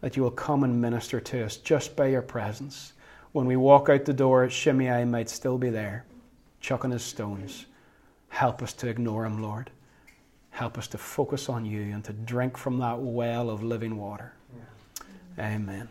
That 0.00 0.16
you 0.16 0.22
will 0.22 0.30
come 0.30 0.64
and 0.64 0.80
minister 0.80 1.20
to 1.20 1.44
us 1.44 1.56
just 1.56 1.96
by 1.96 2.06
your 2.06 2.22
presence. 2.22 2.92
When 3.32 3.46
we 3.46 3.56
walk 3.56 3.88
out 3.88 4.04
the 4.04 4.12
door, 4.12 4.48
Shimei 4.48 5.04
might 5.04 5.28
still 5.28 5.58
be 5.58 5.70
there, 5.70 6.04
chucking 6.60 6.92
his 6.92 7.02
stones. 7.02 7.66
Help 8.28 8.62
us 8.62 8.72
to 8.74 8.88
ignore 8.88 9.24
him, 9.24 9.42
Lord. 9.42 9.70
Help 10.50 10.78
us 10.78 10.86
to 10.88 10.98
focus 10.98 11.48
on 11.48 11.64
you 11.64 11.82
and 11.82 12.04
to 12.04 12.12
drink 12.12 12.56
from 12.56 12.78
that 12.78 12.98
well 13.00 13.50
of 13.50 13.62
living 13.62 13.96
water. 13.96 14.32
Yeah. 15.36 15.54
Amen. 15.54 15.88